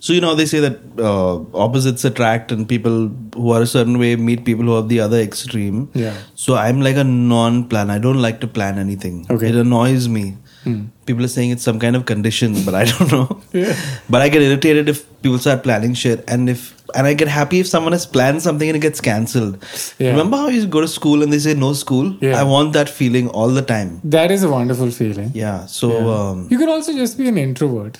So 0.00 0.14
you 0.14 0.20
know 0.20 0.34
they 0.34 0.46
say 0.46 0.60
that 0.60 0.78
uh, 0.98 1.36
opposites 1.64 2.04
attract, 2.04 2.50
and 2.52 2.68
people 2.68 3.08
who 3.34 3.52
are 3.52 3.62
a 3.62 3.66
certain 3.66 3.98
way 3.98 4.16
meet 4.16 4.44
people 4.44 4.64
who 4.64 4.74
are 4.74 4.82
the 4.82 5.00
other 5.00 5.18
extreme. 5.18 5.90
Yeah. 5.94 6.16
So 6.34 6.56
I'm 6.56 6.80
like 6.80 6.96
a 6.96 7.04
non-plan. 7.04 7.90
I 7.90 7.98
don't 7.98 8.20
like 8.20 8.40
to 8.40 8.46
plan 8.46 8.78
anything. 8.78 9.26
Okay. 9.30 9.50
It 9.50 9.56
annoys 9.56 10.08
me. 10.08 10.36
Hmm. 10.64 10.86
People 11.06 11.24
are 11.24 11.28
saying 11.28 11.50
it's 11.50 11.62
some 11.62 11.78
kind 11.78 11.96
of 11.96 12.06
condition, 12.06 12.64
but 12.64 12.74
I 12.74 12.84
don't 12.92 13.12
know. 13.12 13.40
Yeah. 13.52 13.76
But 14.08 14.22
I 14.22 14.28
get 14.30 14.42
irritated 14.42 14.88
if 14.88 15.04
people 15.22 15.38
start 15.38 15.62
planning 15.62 15.94
shit, 15.94 16.24
and 16.28 16.48
if 16.48 16.74
and 16.94 17.06
I 17.06 17.14
get 17.14 17.28
happy 17.28 17.60
if 17.60 17.66
someone 17.66 17.92
has 17.92 18.06
planned 18.06 18.42
something 18.42 18.68
and 18.68 18.76
it 18.76 18.80
gets 18.80 19.00
cancelled. 19.00 19.64
Yeah. 19.98 20.10
Remember 20.10 20.36
how 20.36 20.48
you 20.48 20.66
go 20.66 20.80
to 20.80 20.88
school 20.88 21.22
and 21.22 21.32
they 21.32 21.38
say 21.38 21.54
no 21.54 21.72
school? 21.72 22.16
Yeah. 22.20 22.40
I 22.40 22.44
want 22.44 22.72
that 22.72 22.88
feeling 22.88 23.28
all 23.28 23.48
the 23.48 23.62
time. 23.62 24.00
That 24.02 24.30
is 24.30 24.42
a 24.42 24.48
wonderful 24.50 24.90
feeling. 24.90 25.30
Yeah. 25.34 25.66
So. 25.66 25.90
Yeah. 25.92 26.30
Um, 26.30 26.48
you 26.50 26.58
can 26.58 26.68
also 26.68 26.92
just 26.92 27.18
be 27.18 27.28
an 27.28 27.38
introvert. 27.38 27.98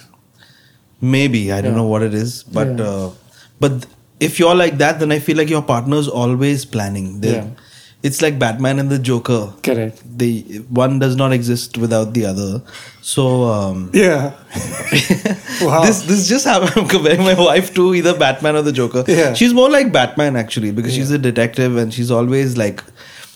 Maybe 1.00 1.50
I 1.52 1.60
don't 1.60 1.72
Yeah. 1.72 1.76
know 1.78 1.86
what 1.86 2.02
it 2.02 2.14
is, 2.14 2.42
but 2.42 2.76
Yeah. 2.78 2.84
uh, 2.84 3.10
but 3.58 3.86
if 4.20 4.38
you're 4.38 4.54
like 4.54 4.78
that, 4.78 5.00
then 5.00 5.12
I 5.12 5.18
feel 5.18 5.36
like 5.36 5.48
your 5.50 5.62
partner's 5.62 6.08
always 6.08 6.64
planning. 6.64 7.20
Yeah. 7.22 7.44
It's 8.02 8.22
like 8.22 8.38
Batman 8.38 8.78
and 8.78 8.88
the 8.90 8.98
Joker. 8.98 9.52
Correct. 9.62 9.98
They 10.18 10.60
one 10.68 10.98
does 10.98 11.16
not 11.16 11.32
exist 11.32 11.76
without 11.78 12.14
the 12.14 12.24
other. 12.26 12.62
So 13.02 13.44
um, 13.44 13.90
Yeah. 13.92 14.32
wow. 15.62 15.84
this 15.84 16.02
this 16.02 16.26
just 16.28 16.44
happened. 16.46 16.72
I'm 16.76 16.88
comparing 16.94 17.22
my 17.22 17.34
wife 17.34 17.74
to 17.74 17.94
either 17.94 18.16
Batman 18.16 18.56
or 18.56 18.62
the 18.62 18.72
Joker. 18.72 19.04
Yeah. 19.06 19.34
She's 19.34 19.52
more 19.52 19.68
like 19.70 19.92
Batman 19.92 20.36
actually 20.36 20.70
because 20.72 20.94
she's 20.94 21.10
a 21.10 21.18
detective 21.18 21.76
and 21.76 21.92
she's 21.92 22.10
always 22.10 22.56
like 22.56 22.82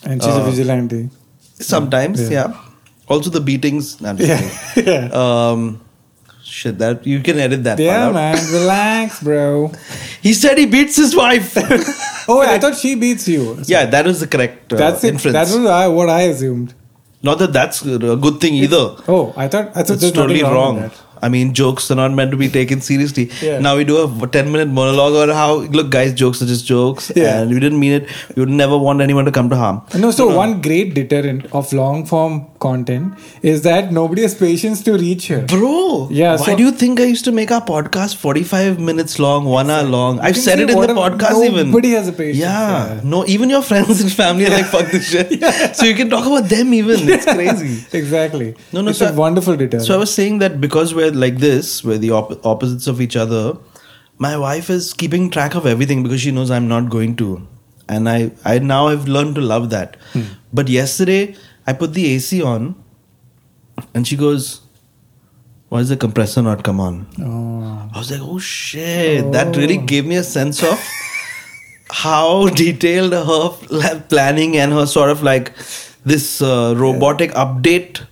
and 0.03 0.21
she's 0.21 0.33
a 0.33 0.41
uh, 0.41 0.49
vigilante. 0.49 1.09
sometimes 1.59 2.21
Yeah. 2.21 2.29
yeah. 2.29 2.53
Also 3.07 3.29
the 3.29 3.41
beatings. 3.41 4.01
No, 4.01 4.13
Yeah. 4.17 4.41
yeah. 4.75 5.09
Um, 5.13 5.79
shit, 6.55 6.77
that 6.79 7.05
you 7.05 7.19
can 7.27 7.37
edit 7.45 7.63
that. 7.67 7.77
Yeah, 7.79 8.11
man. 8.11 8.37
Relax, 8.59 9.21
bro. 9.21 9.71
He 10.21 10.33
said 10.33 10.57
he 10.57 10.65
beats 10.65 10.95
his 11.03 11.15
wife. 11.15 11.55
Oh, 12.27 12.41
I 12.41 12.57
thought 12.57 12.75
she 12.75 12.95
beats 12.95 13.27
you. 13.27 13.41
yeah, 13.73 13.85
that 13.85 14.03
was 14.09 14.19
the 14.19 14.25
correct 14.25 14.73
uh, 14.73 14.77
That's 14.77 15.03
it. 15.03 15.13
inference. 15.13 15.33
That 15.33 15.55
was 15.55 15.63
I- 15.69 15.87
what 15.97 16.09
I 16.09 16.21
assumed. 16.33 16.73
Not 17.21 17.37
that 17.37 17.53
that's 17.53 17.83
a 17.85 17.99
good 18.25 18.39
thing 18.41 18.55
either. 18.55 18.95
Oh, 19.07 19.31
I 19.37 19.47
thought 19.47 19.67
I 19.77 19.83
thought 19.83 20.01
It's 20.01 20.11
totally 20.11 20.41
wrong. 20.41 20.79
wrong. 20.81 20.91
I 21.21 21.29
mean, 21.29 21.53
jokes 21.53 21.89
are 21.91 21.95
not 21.95 22.11
meant 22.11 22.31
to 22.31 22.37
be 22.37 22.49
taken 22.49 22.81
seriously. 22.81 23.29
Yeah. 23.41 23.59
Now 23.59 23.75
we 23.77 23.83
do 23.83 23.97
a 24.03 24.27
10 24.27 24.51
minute 24.51 24.67
monologue 24.69 25.13
on 25.15 25.29
how, 25.29 25.55
look, 25.77 25.89
guys, 25.89 26.13
jokes 26.13 26.41
are 26.41 26.45
just 26.45 26.65
jokes. 26.65 27.11
Yeah. 27.15 27.41
And 27.41 27.49
we 27.51 27.59
didn't 27.59 27.79
mean 27.79 27.93
it. 27.93 28.09
We 28.35 28.41
would 28.41 28.49
never 28.49 28.77
want 28.77 29.01
anyone 29.01 29.25
to 29.25 29.31
come 29.31 29.49
to 29.49 29.55
harm. 29.55 29.81
No, 29.97 30.11
so 30.11 30.27
one 30.35 30.61
great 30.61 30.93
deterrent 30.93 31.45
of 31.53 31.71
long 31.73 32.05
form 32.05 32.47
content 32.59 33.13
is 33.41 33.61
that 33.63 33.91
nobody 33.91 34.21
has 34.23 34.35
patience 34.35 34.81
to 34.83 34.93
reach 34.97 35.25
here. 35.25 35.41
Bro, 35.41 36.09
Yeah, 36.11 36.31
why 36.37 36.45
so- 36.45 36.55
do 36.55 36.63
you 36.63 36.71
think 36.71 36.99
I 36.99 37.05
used 37.05 37.25
to 37.25 37.31
make 37.31 37.51
our 37.51 37.61
podcast 37.61 38.15
45 38.17 38.79
minutes 38.79 39.19
long, 39.19 39.45
one 39.45 39.69
hour 39.69 39.83
long? 39.83 40.19
I've 40.19 40.37
said 40.37 40.59
it 40.59 40.69
in 40.69 40.79
the 40.79 40.87
podcast 40.87 41.43
even. 41.45 41.67
nobody 41.71 41.91
has 41.91 42.07
a 42.07 42.13
patience, 42.13 42.37
Yeah. 42.37 42.95
yeah. 42.95 43.01
No, 43.03 43.25
even 43.25 43.49
your 43.49 43.61
friends 43.61 44.01
and 44.01 44.11
family 44.11 44.45
are 44.47 44.49
like, 44.51 44.65
fuck 44.65 44.91
this 44.91 45.09
shit. 45.09 45.41
So 45.75 45.85
you 45.85 45.95
can 45.95 46.09
talk 46.09 46.25
about 46.25 46.49
them 46.49 46.73
even. 46.73 47.07
It's 47.09 47.25
crazy. 47.33 47.85
exactly. 47.97 48.55
No, 48.73 48.81
no, 48.81 48.89
it's 48.89 48.99
so 48.99 49.07
a 49.07 49.13
wonderful 49.13 49.55
deterrent. 49.55 49.85
So 49.85 49.93
I 49.93 49.97
was 49.97 50.13
saying 50.13 50.39
that 50.39 50.59
because 50.61 50.93
we're 50.93 51.04
like 51.13 51.37
this, 51.37 51.83
we're 51.83 51.97
the 51.97 52.11
op- 52.11 52.45
opposites 52.45 52.87
of 52.87 53.01
each 53.01 53.15
other. 53.15 53.57
My 54.17 54.37
wife 54.37 54.69
is 54.69 54.93
keeping 54.93 55.29
track 55.29 55.55
of 55.55 55.65
everything 55.65 56.01
because 56.03 56.21
she 56.21 56.31
knows 56.31 56.49
I'm 56.49 56.67
not 56.67 56.89
going 56.89 57.15
to, 57.17 57.45
and 57.89 58.07
I, 58.09 58.31
I 58.45 58.59
now 58.59 58.87
have 58.87 59.07
learned 59.07 59.35
to 59.35 59.41
love 59.41 59.69
that. 59.71 59.97
Hmm. 60.13 60.21
But 60.53 60.69
yesterday 60.69 61.35
I 61.67 61.73
put 61.73 61.93
the 61.93 62.05
AC 62.13 62.41
on, 62.41 62.75
and 63.93 64.07
she 64.07 64.15
goes, 64.15 64.61
"Why 65.69 65.81
is 65.81 65.89
the 65.89 65.97
compressor 65.97 66.41
not 66.41 66.63
come 66.63 66.79
on?" 66.79 67.07
oh. 67.19 67.89
I 67.93 67.97
was 67.97 68.09
like, 68.11 68.21
"Oh 68.21 68.39
shit!" 68.39 69.31
That 69.33 69.55
really 69.57 69.77
gave 69.77 70.05
me 70.05 70.15
a 70.15 70.23
sense 70.23 70.63
of 70.63 70.79
how 71.89 72.47
detailed 72.49 73.13
her 73.13 73.49
pl- 73.49 73.99
planning 74.09 74.57
and 74.57 74.71
her 74.71 74.85
sort 74.85 75.09
of 75.09 75.23
like 75.23 75.53
this 76.05 76.41
uh, 76.41 76.73
robotic 76.77 77.31
update 77.31 78.05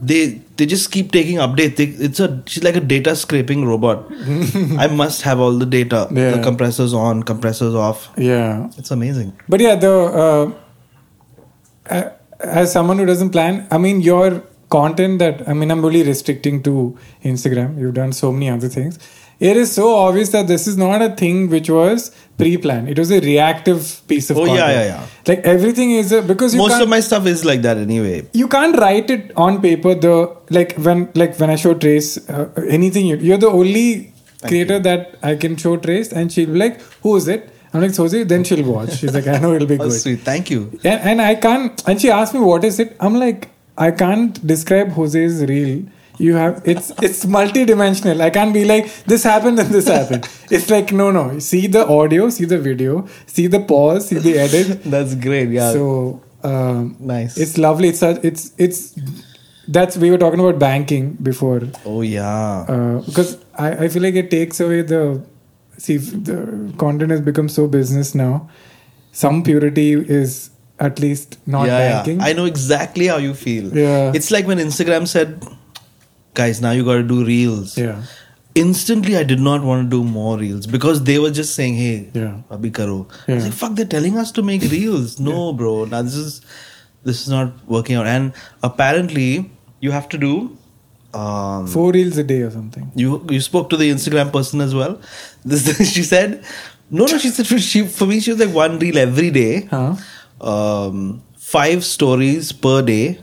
they 0.00 0.40
they 0.56 0.66
just 0.66 0.90
keep 0.90 1.12
taking 1.12 1.36
updates. 1.36 1.76
They, 1.76 1.84
it's 1.84 2.20
a 2.20 2.42
she's 2.46 2.64
like 2.64 2.76
a 2.76 2.80
data 2.80 3.14
scraping 3.14 3.64
robot. 3.66 4.06
I 4.78 4.86
must 4.88 5.22
have 5.22 5.40
all 5.40 5.52
the 5.52 5.66
data. 5.66 6.08
Yeah. 6.10 6.36
The 6.36 6.42
compressors 6.42 6.94
on, 6.94 7.22
compressors 7.22 7.74
off. 7.74 8.10
Yeah. 8.16 8.70
It's 8.78 8.90
amazing. 8.90 9.38
But 9.48 9.60
yeah, 9.60 9.74
the 9.76 9.92
uh, 10.24 10.52
uh, 11.90 12.10
as 12.40 12.72
someone 12.72 12.98
who 12.98 13.06
doesn't 13.06 13.30
plan, 13.30 13.66
I 13.70 13.78
mean, 13.78 14.00
your 14.00 14.42
content 14.70 15.18
that 15.18 15.48
I 15.48 15.52
mean, 15.52 15.70
I'm 15.70 15.84
really 15.84 16.02
restricting 16.02 16.62
to 16.62 16.98
Instagram. 17.22 17.78
You've 17.78 17.94
done 17.94 18.12
so 18.12 18.32
many 18.32 18.48
other 18.48 18.68
things. 18.68 18.98
It 19.48 19.56
is 19.56 19.72
so 19.72 19.96
obvious 19.96 20.28
that 20.30 20.46
this 20.48 20.66
is 20.70 20.76
not 20.76 21.00
a 21.00 21.08
thing 21.16 21.48
which 21.48 21.68
was 21.70 22.10
pre-planned. 22.36 22.88
It 22.90 22.98
was 22.98 23.10
a 23.10 23.20
reactive 23.20 24.02
piece 24.06 24.28
of 24.30 24.36
Oh, 24.36 24.44
yeah, 24.44 24.56
content. 24.56 24.74
yeah, 24.74 24.84
yeah. 24.86 25.06
Like 25.28 25.38
everything 25.52 25.92
is 25.92 26.12
a, 26.12 26.20
because 26.22 26.54
you 26.54 26.60
Most 26.60 26.80
of 26.82 26.88
my 26.90 27.00
stuff 27.00 27.26
is 27.26 27.44
like 27.44 27.62
that 27.62 27.78
anyway. 27.78 28.26
you 28.34 28.48
can't 28.48 28.76
write 28.76 29.10
it 29.10 29.32
on 29.36 29.60
paper. 29.62 29.94
The 29.94 30.14
like 30.50 30.74
when 30.88 31.08
like 31.14 31.38
when 31.40 31.48
I 31.50 31.56
show 31.56 31.72
Trace 31.74 32.10
uh, 32.28 32.50
anything, 32.68 33.06
you, 33.06 33.16
you're 33.16 33.38
the 33.38 33.48
only 33.48 34.12
creator 34.46 34.78
that 34.78 35.16
I 35.22 35.36
can 35.36 35.56
show 35.56 35.76
Trace, 35.78 36.12
and 36.12 36.30
she'll 36.32 36.52
be 36.56 36.58
like, 36.64 36.80
"Who 37.02 37.16
is 37.16 37.28
it?" 37.28 37.48
I'm 37.72 37.80
like, 37.82 37.92
"Sozi." 38.00 38.26
Then 38.34 38.44
she'll 38.44 38.64
watch. 38.72 38.92
She's 38.98 39.14
like, 39.14 39.26
"I 39.26 39.38
know 39.38 39.54
it'll 39.54 39.68
be 39.72 39.74
Oh, 39.80 39.84
good." 39.88 39.92
sweet. 40.02 40.20
Thank 40.20 40.50
you. 40.50 40.60
And, 40.84 41.00
and 41.12 41.22
I 41.22 41.34
can't. 41.46 41.82
And 41.88 42.00
she 42.00 42.10
asked 42.10 42.34
me, 42.34 42.40
"What 42.40 42.64
is 42.72 42.78
it?" 42.86 42.94
I'm 43.00 43.14
like, 43.24 43.48
"I 43.78 43.90
can't 44.04 44.44
describe 44.54 44.92
Hoezaay's 45.00 45.42
reel. 45.54 45.82
You 46.20 46.34
have 46.34 46.62
it's 46.66 46.92
it's 47.02 47.24
multi-dimensional. 47.26 48.20
I 48.20 48.30
can't 48.30 48.52
be 48.52 48.64
like 48.64 48.92
this 49.04 49.22
happened 49.24 49.58
and 49.58 49.70
this 49.70 49.88
happened. 49.88 50.28
It's 50.50 50.68
like 50.68 50.92
no, 50.92 51.10
no. 51.10 51.38
See 51.38 51.66
the 51.66 51.86
audio, 51.86 52.28
see 52.28 52.44
the 52.44 52.58
video, 52.58 53.06
see 53.26 53.46
the 53.46 53.60
pause, 53.60 54.08
see 54.08 54.18
the 54.18 54.38
edit. 54.38 54.82
That's 54.96 55.14
great. 55.14 55.48
Yeah. 55.48 55.72
So 55.72 56.22
um, 56.42 56.96
nice. 57.00 57.38
it's 57.38 57.56
lovely. 57.56 57.88
It's 57.88 58.00
such, 58.00 58.22
it's 58.22 58.52
it's 58.58 58.98
that's 59.68 59.96
we 59.96 60.10
were 60.10 60.18
talking 60.18 60.40
about 60.40 60.58
banking 60.58 61.12
before 61.22 61.60
oh 61.86 62.02
yeah. 62.02 62.64
uh, 62.68 63.00
because 63.02 63.38
I, 63.54 63.84
I 63.84 63.88
feel 63.88 64.02
like 64.02 64.14
it 64.14 64.30
takes 64.30 64.58
away 64.58 64.82
the 64.82 65.22
see 65.78 65.96
the 65.96 66.72
content 66.76 67.10
has 67.12 67.20
become 67.20 67.48
so 67.48 67.66
business 67.66 68.14
now. 68.14 68.48
Some 69.12 69.42
purity 69.42 69.92
is 69.92 70.50
at 70.78 70.98
least 70.98 71.38
not 71.46 71.66
yeah, 71.66 71.78
banking. 71.78 72.20
yeah. 72.20 72.26
I 72.26 72.32
know 72.32 72.44
exactly 72.44 73.06
how 73.06 73.16
you 73.18 73.34
feel. 73.34 73.74
Yeah. 73.76 74.12
It's 74.14 74.30
like 74.30 74.46
when 74.46 74.58
Instagram 74.58 75.06
said, 75.06 75.46
"Guys, 76.34 76.60
now 76.60 76.70
you 76.72 76.84
got 76.84 76.94
to 76.94 77.02
do 77.14 77.24
reels." 77.24 77.76
yeah, 77.78 78.02
Instantly, 78.54 79.16
I 79.16 79.22
did 79.22 79.40
not 79.40 79.62
want 79.62 79.84
to 79.86 79.90
do 79.96 80.02
more 80.04 80.36
reels 80.38 80.66
because 80.66 81.02
they 81.04 81.18
were 81.24 81.30
just 81.30 81.54
saying, 81.54 81.74
"Hey, 81.80 82.08
Yeah. 82.14 82.32
abhi 82.56 82.72
karo." 82.78 82.96
I 83.28 83.34
was 83.34 83.44
like, 83.44 83.52
"Fuck, 83.60 83.74
they're 83.80 83.92
telling 83.98 84.16
us 84.22 84.32
to 84.38 84.42
make 84.42 84.62
reels." 84.72 85.18
No, 85.20 85.52
bro. 85.52 85.74
Now 85.84 86.02
this 86.02 86.16
is 86.22 86.40
this 87.10 87.20
is 87.22 87.28
not 87.34 87.52
working 87.76 87.96
out. 88.00 88.06
And 88.14 88.32
apparently, 88.70 89.28
you 89.80 89.92
have 89.98 90.08
to 90.16 90.18
do. 90.24 90.32
Um, 91.20 91.66
four 91.66 91.86
reels 91.92 92.18
a 92.18 92.24
day 92.24 92.40
or 92.48 92.50
something. 92.56 92.90
you 93.04 93.14
you 93.36 93.40
spoke 93.46 93.70
to 93.70 93.76
the 93.84 93.90
Instagram 93.94 94.32
person 94.34 94.60
as 94.66 94.74
well. 94.80 94.98
This 95.52 95.64
she 95.92 96.02
said, 96.10 96.36
no, 96.90 97.06
no. 97.06 97.18
She 97.18 97.30
said 97.38 97.46
for, 97.48 97.58
she 97.70 97.80
for 98.00 98.06
me 98.10 98.20
she 98.26 98.30
was 98.34 98.40
like 98.44 98.54
one 98.58 98.78
reel 98.84 98.98
every 99.06 99.30
day, 99.38 99.66
Huh? 99.72 99.96
um, 100.52 101.22
five 101.36 101.84
stories 101.84 102.52
per 102.52 102.76
day, 102.82 103.18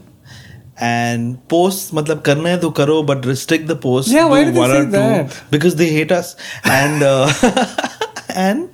and 0.79 1.47
posts 1.49 1.91
matlab 1.91 2.23
karna 2.23 2.51
hai 2.53 2.59
to 2.63 2.71
karo 2.71 3.01
but 3.03 3.25
restrict 3.25 3.67
the 3.67 3.75
posts 3.75 4.11
yeah 4.11 4.25
why 4.25 4.43
do 4.43 4.51
they 4.51 4.67
say 4.67 4.85
that? 4.85 5.43
because 5.49 5.75
they 5.75 5.89
hate 5.89 6.11
us. 6.11 6.35
And 6.63 7.03
uh, 7.03 7.31
and 8.29 8.69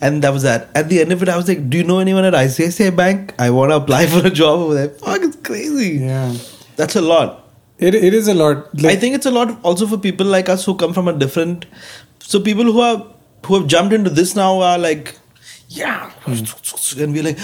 and 0.00 0.22
that 0.22 0.32
was 0.32 0.42
that. 0.44 0.68
At 0.74 0.88
the 0.88 1.00
end 1.00 1.12
of 1.12 1.22
it 1.22 1.28
i 1.28 1.36
was 1.36 1.48
like 1.48 1.68
do 1.68 1.78
you 1.78 1.84
know 1.84 1.98
anyone 1.98 2.24
at 2.24 2.34
icici 2.34 2.94
bank? 2.94 3.34
I 3.38 3.50
want 3.50 3.72
to 3.72 3.76
apply 3.76 4.06
for 4.06 4.26
a 4.26 4.30
job 4.30 4.60
over 4.60 4.74
there. 4.74 4.88
Fuck 4.88 5.22
it's 5.22 5.36
crazy. 5.36 5.98
Yeah. 5.98 6.36
That's 6.76 6.96
a 6.96 7.02
lot. 7.02 7.38
It, 7.78 7.94
it 7.96 8.14
is 8.14 8.28
a 8.28 8.34
lot 8.34 8.72
like, 8.80 8.92
i 8.92 8.96
think 8.96 9.16
it's 9.16 9.26
a 9.26 9.30
lot 9.32 9.58
also 9.64 9.88
for 9.88 9.96
people 9.98 10.24
like 10.24 10.48
us 10.48 10.64
who 10.64 10.74
come 10.76 10.92
from 10.92 11.08
a 11.08 11.12
different 11.12 11.64
so 12.20 12.38
people 12.38 12.64
who 12.64 12.80
are 12.80 13.04
who 13.46 13.56
have 13.56 13.66
jumped 13.66 13.92
into 13.92 14.10
this 14.10 14.36
now 14.36 14.60
are 14.60 14.78
like 14.78 15.18
yeah, 15.76 16.10
and 16.26 17.12
we're 17.14 17.22
like, 17.22 17.38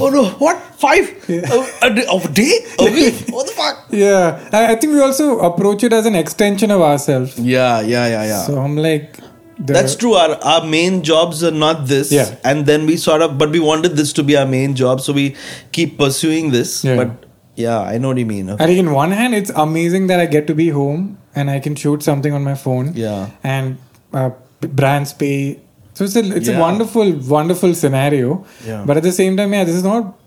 oh 0.00 0.10
no, 0.12 0.24
what 0.44 0.56
five 0.84 1.06
a, 1.28 1.86
a 1.86 1.90
day, 1.94 2.06
a 2.06 2.28
day, 2.28 2.58
a 2.78 2.84
week? 2.84 3.14
What 3.28 3.46
the 3.46 3.52
fuck? 3.52 3.86
yeah, 3.90 4.48
I, 4.52 4.72
I 4.72 4.76
think 4.76 4.92
we 4.92 5.00
also 5.00 5.38
approach 5.40 5.84
it 5.84 5.92
as 5.92 6.06
an 6.06 6.14
extension 6.14 6.70
of 6.70 6.80
ourselves. 6.80 7.38
Yeah, 7.38 7.80
yeah, 7.80 8.06
yeah, 8.08 8.24
yeah. 8.24 8.42
So 8.42 8.58
I'm 8.58 8.76
like, 8.76 9.18
That's 9.58 9.94
true. 9.94 10.14
Our 10.20 10.32
our 10.52 10.62
main 10.66 11.02
jobs 11.08 11.42
are 11.48 11.52
not 11.64 11.86
this, 11.90 12.10
Yeah. 12.12 12.30
and 12.44 12.66
then 12.70 12.86
we 12.86 12.96
sort 12.96 13.22
of, 13.26 13.38
but 13.42 13.50
we 13.56 13.60
wanted 13.60 13.92
this 14.00 14.12
to 14.14 14.22
be 14.30 14.36
our 14.36 14.46
main 14.46 14.74
job, 14.80 15.00
so 15.00 15.12
we 15.12 15.26
keep 15.72 15.96
pursuing 15.98 16.50
this. 16.50 16.72
Yeah. 16.84 16.96
But 17.02 17.28
yeah, 17.64 17.78
I 17.80 17.98
know 17.98 18.08
what 18.08 18.18
you 18.18 18.26
mean. 18.26 18.50
I 18.50 18.56
think 18.66 18.78
in 18.80 18.90
one 18.92 19.12
hand, 19.12 19.34
it's 19.42 19.52
amazing 19.66 20.08
that 20.08 20.18
I 20.18 20.26
get 20.26 20.48
to 20.48 20.54
be 20.62 20.70
home 20.70 21.18
and 21.36 21.50
I 21.50 21.60
can 21.60 21.76
shoot 21.76 22.02
something 22.02 22.32
on 22.32 22.42
my 22.42 22.56
phone. 22.56 22.94
Yeah. 22.94 23.30
And 23.44 23.78
uh, 24.12 24.30
brands 24.60 25.12
pay. 25.12 25.60
So 25.94 26.04
it's 26.04 26.16
a 26.16 26.36
it's 26.36 26.48
a 26.48 26.58
wonderful 26.58 27.12
wonderful 27.12 27.74
scenario. 27.74 28.44
Yeah. 28.66 28.84
But 28.86 28.96
at 28.96 29.02
the 29.04 29.12
same 29.12 29.36
time, 29.36 29.52
yeah, 29.54 29.64
this 29.64 29.76
is 29.76 29.84
not 29.84 30.18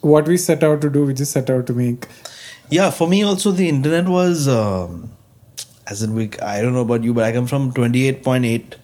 what 0.00 0.28
we 0.28 0.36
set 0.36 0.62
out 0.62 0.80
to 0.82 0.90
do. 0.90 1.04
We 1.04 1.14
just 1.14 1.32
set 1.32 1.50
out 1.50 1.66
to 1.66 1.72
make. 1.72 2.06
Yeah, 2.70 2.90
for 2.90 3.08
me 3.08 3.22
also 3.22 3.50
the 3.50 3.68
internet 3.68 4.08
was 4.08 4.46
um, 4.48 5.10
as 5.86 6.02
in 6.02 6.14
we 6.14 6.30
I 6.42 6.60
don't 6.60 6.74
know 6.74 6.80
about 6.82 7.02
you, 7.04 7.14
but 7.14 7.24
I 7.24 7.32
come 7.32 7.46
from 7.46 7.72
28.8 7.72 8.74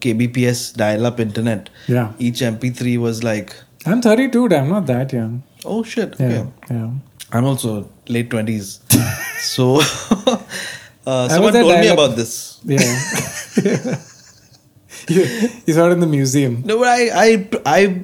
kbps 0.00 0.76
dial-up 0.76 1.20
internet. 1.20 1.70
Yeah. 1.86 2.12
Each 2.18 2.40
MP3 2.40 2.98
was 2.98 3.22
like, 3.24 3.54
I'm 3.86 4.00
32. 4.02 4.48
I'm 4.54 4.68
not 4.68 4.86
that 4.86 5.12
young. 5.12 5.42
oh 5.64 5.82
shit. 5.82 6.14
Yeah. 6.18 6.26
Okay. 6.26 6.50
Yeah. 6.70 6.90
I'm 7.32 7.44
also 7.44 7.88
late 8.08 8.30
20s. 8.30 8.80
so 9.40 9.80
uh, 11.06 11.28
someone 11.28 11.52
told 11.52 11.80
me 11.80 11.88
about 11.88 12.16
this. 12.16 12.60
Yeah. 12.64 13.96
you, 15.08 15.22
you 15.66 15.74
saw 15.74 15.88
it 15.88 15.92
in 15.92 16.00
the 16.00 16.06
museum. 16.06 16.62
No, 16.64 16.78
but 16.78 16.88
I 16.88 17.08
I 17.26 17.48
I 17.66 18.02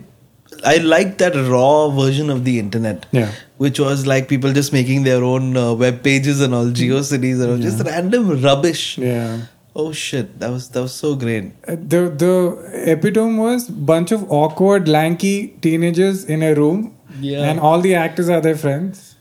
I 0.65 0.77
like 0.79 1.19
that 1.19 1.35
raw 1.35 1.89
version 1.91 2.31
of 2.31 2.45
the 2.45 2.59
internet. 2.59 3.07
Yeah. 3.13 3.33
Which 3.59 3.79
was 3.81 4.07
like 4.07 4.29
people 4.29 4.53
just 4.53 4.73
making 4.73 5.03
their 5.05 5.23
own 5.25 5.57
uh, 5.57 5.73
web 5.75 6.03
pages 6.03 6.41
and 6.41 6.55
all 6.55 6.67
GeoCities 6.67 7.41
and 7.43 7.51
all 7.53 7.59
just 7.59 7.85
random 7.85 8.43
rubbish. 8.43 8.99
Yeah. 8.99 9.43
Oh 9.75 9.93
shit, 9.93 10.39
that 10.41 10.51
was 10.51 10.69
that 10.71 10.81
was 10.81 10.95
so 10.95 11.15
great. 11.15 11.53
Uh, 11.69 11.77
The 11.77 12.09
the 12.09 12.91
epitome 12.93 13.39
was 13.39 13.69
bunch 13.69 14.11
of 14.13 14.31
awkward, 14.31 14.89
lanky 14.89 15.49
teenagers 15.61 16.25
in 16.25 16.43
a 16.43 16.55
room, 16.55 16.95
Yeah. 17.21 17.43
and 17.51 17.61
all 17.61 17.81
the 17.81 17.95
actors 17.95 18.31
are 18.31 18.41
their 18.41 18.57
friends, 18.57 19.16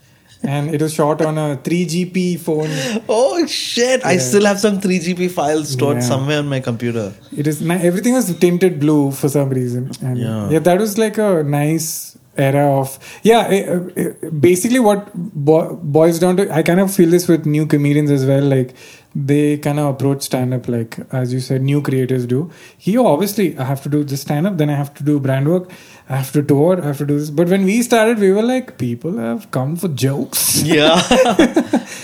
and 0.47 0.73
it 0.73 0.81
was 0.81 0.93
shot 0.93 1.21
on 1.21 1.37
a 1.37 1.57
3GP 1.57 2.39
phone. 2.39 2.69
Oh 3.09 3.45
shit! 3.45 4.05
I 4.05 4.17
still 4.17 4.45
have 4.45 4.59
some 4.59 4.79
3GP 4.81 5.29
files 5.31 5.69
stored 5.69 5.97
Yeah. 5.97 6.03
somewhere 6.09 6.39
on 6.39 6.47
my 6.47 6.59
computer. 6.59 7.13
It 7.35 7.47
is 7.47 7.61
everything 7.69 8.13
was 8.13 8.33
tinted 8.37 8.79
blue 8.79 9.11
for 9.11 9.29
some 9.29 9.49
reason, 9.49 9.91
and 10.01 10.17
Yeah. 10.17 10.49
yeah, 10.49 10.59
that 10.59 10.79
was 10.79 10.97
like 10.97 11.17
a 11.17 11.43
nice 11.43 12.17
era 12.37 12.63
of 12.79 12.99
yeah. 13.23 13.79
basically, 14.39 14.79
what 14.79 15.09
bo- 15.13 15.75
boils 15.75 16.19
down 16.19 16.37
to, 16.37 16.49
I 16.53 16.63
kind 16.63 16.79
of 16.79 16.93
feel 16.93 17.09
this 17.09 17.27
with 17.27 17.45
new 17.45 17.65
comedians 17.65 18.11
as 18.11 18.25
well, 18.25 18.43
like. 18.43 18.75
They 19.17 19.57
kind 19.59 19.79
of 19.79 19.85
approach 19.91 20.23
stand 20.23 20.53
up 20.53 20.67
like, 20.67 20.97
as 21.09 21.31
you 21.31 21.39
said, 21.39 21.61
new 21.61 21.81
creators 21.81 22.25
do. 22.25 22.51
Here, 22.77 22.99
obviously, 22.99 23.57
I 23.57 23.63
have 23.63 23.81
to 23.83 23.87
do 23.93 24.03
this 24.03 24.19
stand 24.19 24.45
up, 24.45 24.57
then 24.57 24.69
I 24.69 24.75
have 24.75 24.93
to 24.95 25.03
do 25.03 25.21
brand 25.21 25.47
work, 25.47 25.69
I 26.07 26.17
have 26.17 26.31
to 26.33 26.43
tour, 26.43 26.81
I 26.81 26.85
have 26.87 26.97
to 26.99 27.05
do 27.05 27.19
this. 27.19 27.29
But 27.29 27.49
when 27.49 27.65
we 27.65 27.81
started, 27.81 28.19
we 28.19 28.31
were 28.31 28.43
like, 28.43 28.77
people 28.77 29.17
have 29.17 29.49
come 29.51 29.75
for 29.75 29.87
jokes. 29.87 30.61
Yeah. 30.61 31.01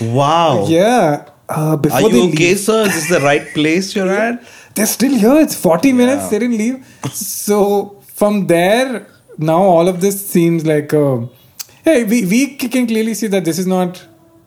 wow. 0.00 0.66
yeah. 0.68 1.28
Uh, 1.48 1.76
before 1.76 1.98
Are 1.98 2.10
you 2.10 2.24
okay, 2.28 2.48
leave. 2.48 2.58
sir? 2.58 2.82
Is 2.86 2.94
this 2.94 3.08
the 3.10 3.20
right 3.20 3.46
place 3.54 3.94
you're 3.94 4.10
at? 4.26 4.42
they're 4.74 4.86
still 4.86 5.14
here. 5.14 5.40
It's 5.40 5.54
40 5.54 5.92
minutes. 5.92 6.28
They 6.28 6.38
didn't 6.38 6.58
leave. 6.58 6.86
so 7.12 8.00
from 8.02 8.46
there, 8.46 9.06
now 9.38 9.62
all 9.62 9.88
of 9.88 10.00
this 10.00 10.24
seems 10.26 10.64
like 10.66 10.92
a, 10.92 11.28
hey, 11.84 12.04
we, 12.04 12.24
we 12.24 12.56
can 12.56 12.86
clearly 12.86 13.14
see 13.14 13.26
that 13.28 13.44
this 13.44 13.58
is 13.58 13.66
not 13.66 14.04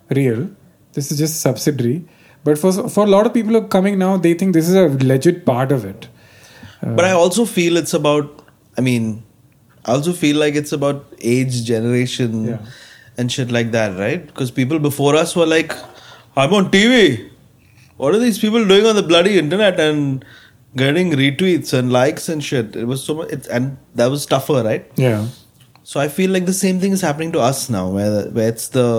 real. 0.10 0.50
This 0.94 1.12
is 1.12 1.18
just 1.18 1.42
subsidiary. 1.42 2.06
But 2.44 2.58
for 2.60 2.72
for 2.90 3.06
a 3.06 3.08
lot 3.08 3.26
of 3.26 3.34
people 3.34 3.54
who 3.54 3.58
are 3.58 3.68
coming 3.68 3.98
now, 3.98 4.18
they 4.18 4.36
think 4.36 4.54
this 4.54 4.70
is 4.70 4.76
a 4.76 4.88
legit 5.04 5.46
part 5.46 5.72
of 5.72 5.84
it. 5.84 6.08
But 6.82 7.04
I 7.06 7.12
also 7.12 7.46
feel 7.46 7.76
it's 7.78 7.96
about. 7.96 8.44
I 8.78 8.82
mean, 8.82 9.24
I 9.86 9.92
also 9.94 10.14
feel 10.14 10.38
like 10.38 10.56
it's 10.56 10.72
about 10.72 11.06
age, 11.22 11.64
generation, 11.64 12.46
Yeah. 12.48 12.58
and 13.18 13.32
shit 13.32 13.52
like 13.52 13.72
that, 13.72 13.98
right? 14.00 14.26
Because 14.26 14.52
people 14.52 14.80
before 14.80 15.16
us 15.16 15.36
were 15.36 15.46
like, 15.46 15.74
"I'm 16.36 16.54
on 16.54 16.70
TV. 16.72 17.30
What 17.98 18.16
are 18.16 18.20
these 18.20 18.40
people 18.40 18.66
doing 18.72 18.86
on 18.86 18.96
the 18.96 19.04
bloody 19.04 19.38
internet 19.40 19.80
and 19.80 20.26
getting 20.76 21.12
retweets 21.12 21.72
and 21.74 21.92
likes 21.98 22.28
and 22.30 22.44
shit?" 22.44 22.76
It 22.76 22.86
was 22.94 23.04
so 23.04 23.16
much, 23.20 23.30
it, 23.38 23.48
and 23.48 23.78
that 24.02 24.10
was 24.16 24.26
tougher, 24.26 24.64
right? 24.64 24.90
Yeah. 24.96 25.28
So 25.84 26.00
I 26.00 26.08
feel 26.08 26.32
like 26.32 26.46
the 26.48 26.58
same 26.64 26.80
thing 26.80 26.92
is 26.94 27.02
happening 27.02 27.32
to 27.34 27.40
us 27.52 27.70
now, 27.70 27.88
where 27.90 28.24
where 28.40 28.50
it's 28.56 28.68
the 28.70 28.90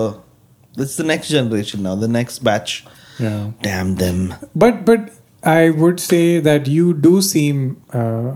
it's 0.77 0.95
the 0.95 1.03
next 1.03 1.29
generation 1.29 1.83
now, 1.83 1.95
the 1.95 2.07
next 2.07 2.43
batch. 2.49 2.85
Yeah. 3.19 3.51
Damn 3.61 3.95
them. 3.95 4.35
But 4.55 4.85
but 4.85 5.09
I 5.43 5.69
would 5.69 5.99
say 5.99 6.39
that 6.39 6.67
you 6.67 6.93
do 6.93 7.21
seem 7.21 7.81
uh, 7.91 8.31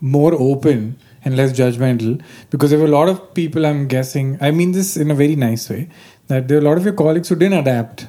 more 0.00 0.32
open 0.34 0.96
and 1.26 1.36
less 1.36 1.52
judgmental 1.60 2.12
because 2.50 2.70
there 2.70 2.78
were 2.82 2.90
a 2.90 2.94
lot 2.96 3.08
of 3.12 3.20
people. 3.38 3.66
I'm 3.70 3.86
guessing. 3.94 4.28
I 4.40 4.50
mean 4.60 4.72
this 4.80 4.96
in 5.04 5.10
a 5.10 5.18
very 5.22 5.36
nice 5.48 5.68
way. 5.76 5.82
that 6.30 6.46
there 6.50 6.56
are 6.58 6.60
a 6.60 6.64
lot 6.66 6.78
of 6.78 6.84
your 6.88 6.94
colleagues 7.00 7.28
who 7.30 7.36
didn't 7.40 7.58
adapt 7.64 8.00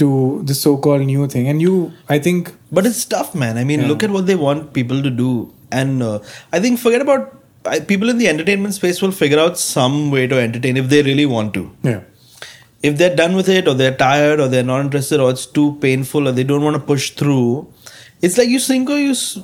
to 0.00 0.08
the 0.48 0.54
so-called 0.54 1.04
new 1.10 1.26
thing, 1.34 1.46
and 1.52 1.62
you, 1.66 1.76
I 2.14 2.18
think, 2.26 2.50
But 2.78 2.86
it's 2.90 3.04
tough, 3.12 3.30
man. 3.42 3.56
I 3.60 3.64
mean, 3.70 3.80
Yeah. 3.82 3.88
look 3.92 4.02
at 4.06 4.10
what 4.16 4.26
they 4.30 4.36
want 4.42 4.66
people 4.78 5.00
to 5.06 5.12
do, 5.20 5.30
and 5.80 6.02
uh, 6.08 6.18
I 6.56 6.60
think 6.64 6.78
forget 6.82 7.00
about 7.06 7.24
I, 7.74 7.80
people 7.92 8.08
in 8.12 8.18
the 8.22 8.28
entertainment 8.32 8.74
space 8.80 9.00
will 9.04 9.14
figure 9.22 9.38
out 9.44 9.58
some 9.62 9.96
way 10.16 10.26
to 10.32 10.38
entertain 10.44 10.76
if 10.82 10.88
they 10.92 11.02
really 11.08 11.26
want 11.34 11.52
to. 11.58 11.64
yeah, 11.90 12.00
If 12.90 12.96
they're 12.98 13.16
done 13.22 13.34
with 13.40 13.48
it, 13.56 13.66
or 13.72 13.74
they're 13.80 13.96
tired, 14.04 14.40
or 14.40 14.48
they're 14.48 14.68
not 14.74 14.80
interested, 14.86 15.20
or 15.20 15.30
it's 15.36 15.46
too 15.60 15.66
painful, 15.86 16.28
or 16.28 16.32
they 16.40 16.44
don't 16.52 16.62
want 16.68 16.76
to 16.80 16.84
push 16.92 17.10
through, 17.22 17.66
it's 18.22 18.38
like 18.42 18.48
you 18.56 18.58
sink 18.68 18.88
or 18.96 18.98
you 18.98 19.10
s- 19.10 19.38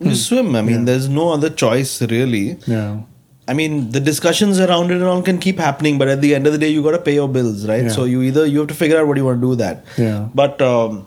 you 0.00 0.14
swim. 0.14 0.54
I 0.56 0.62
mean, 0.62 0.80
Yeah. 0.80 0.84
there's 0.84 1.08
no 1.08 1.32
other 1.32 1.50
choice 1.50 2.00
really. 2.02 2.58
yeah, 2.66 3.00
I 3.46 3.52
mean, 3.54 3.90
the 3.90 4.00
discussions 4.00 4.58
around 4.58 4.90
it 4.90 4.94
and 4.94 5.04
all 5.04 5.22
can 5.22 5.38
keep 5.38 5.58
happening, 5.58 5.98
but 5.98 6.08
at 6.08 6.20
the 6.22 6.34
end 6.34 6.46
of 6.46 6.52
the 6.52 6.58
day, 6.58 6.68
you 6.70 6.82
got 6.82 6.92
to 6.92 6.98
pay 6.98 7.14
your 7.14 7.28
bills, 7.28 7.66
right? 7.68 7.84
Yeah. 7.84 7.90
So 7.90 8.04
you 8.04 8.22
either 8.22 8.46
you 8.46 8.58
have 8.60 8.68
to 8.68 8.74
figure 8.74 8.98
out 8.98 9.06
what 9.06 9.16
you 9.18 9.24
want 9.24 9.38
to 9.38 9.40
do 9.46 9.50
with 9.50 9.58
that. 9.58 9.84
yeah, 9.98 10.28
But 10.34 10.62
um, 10.62 11.06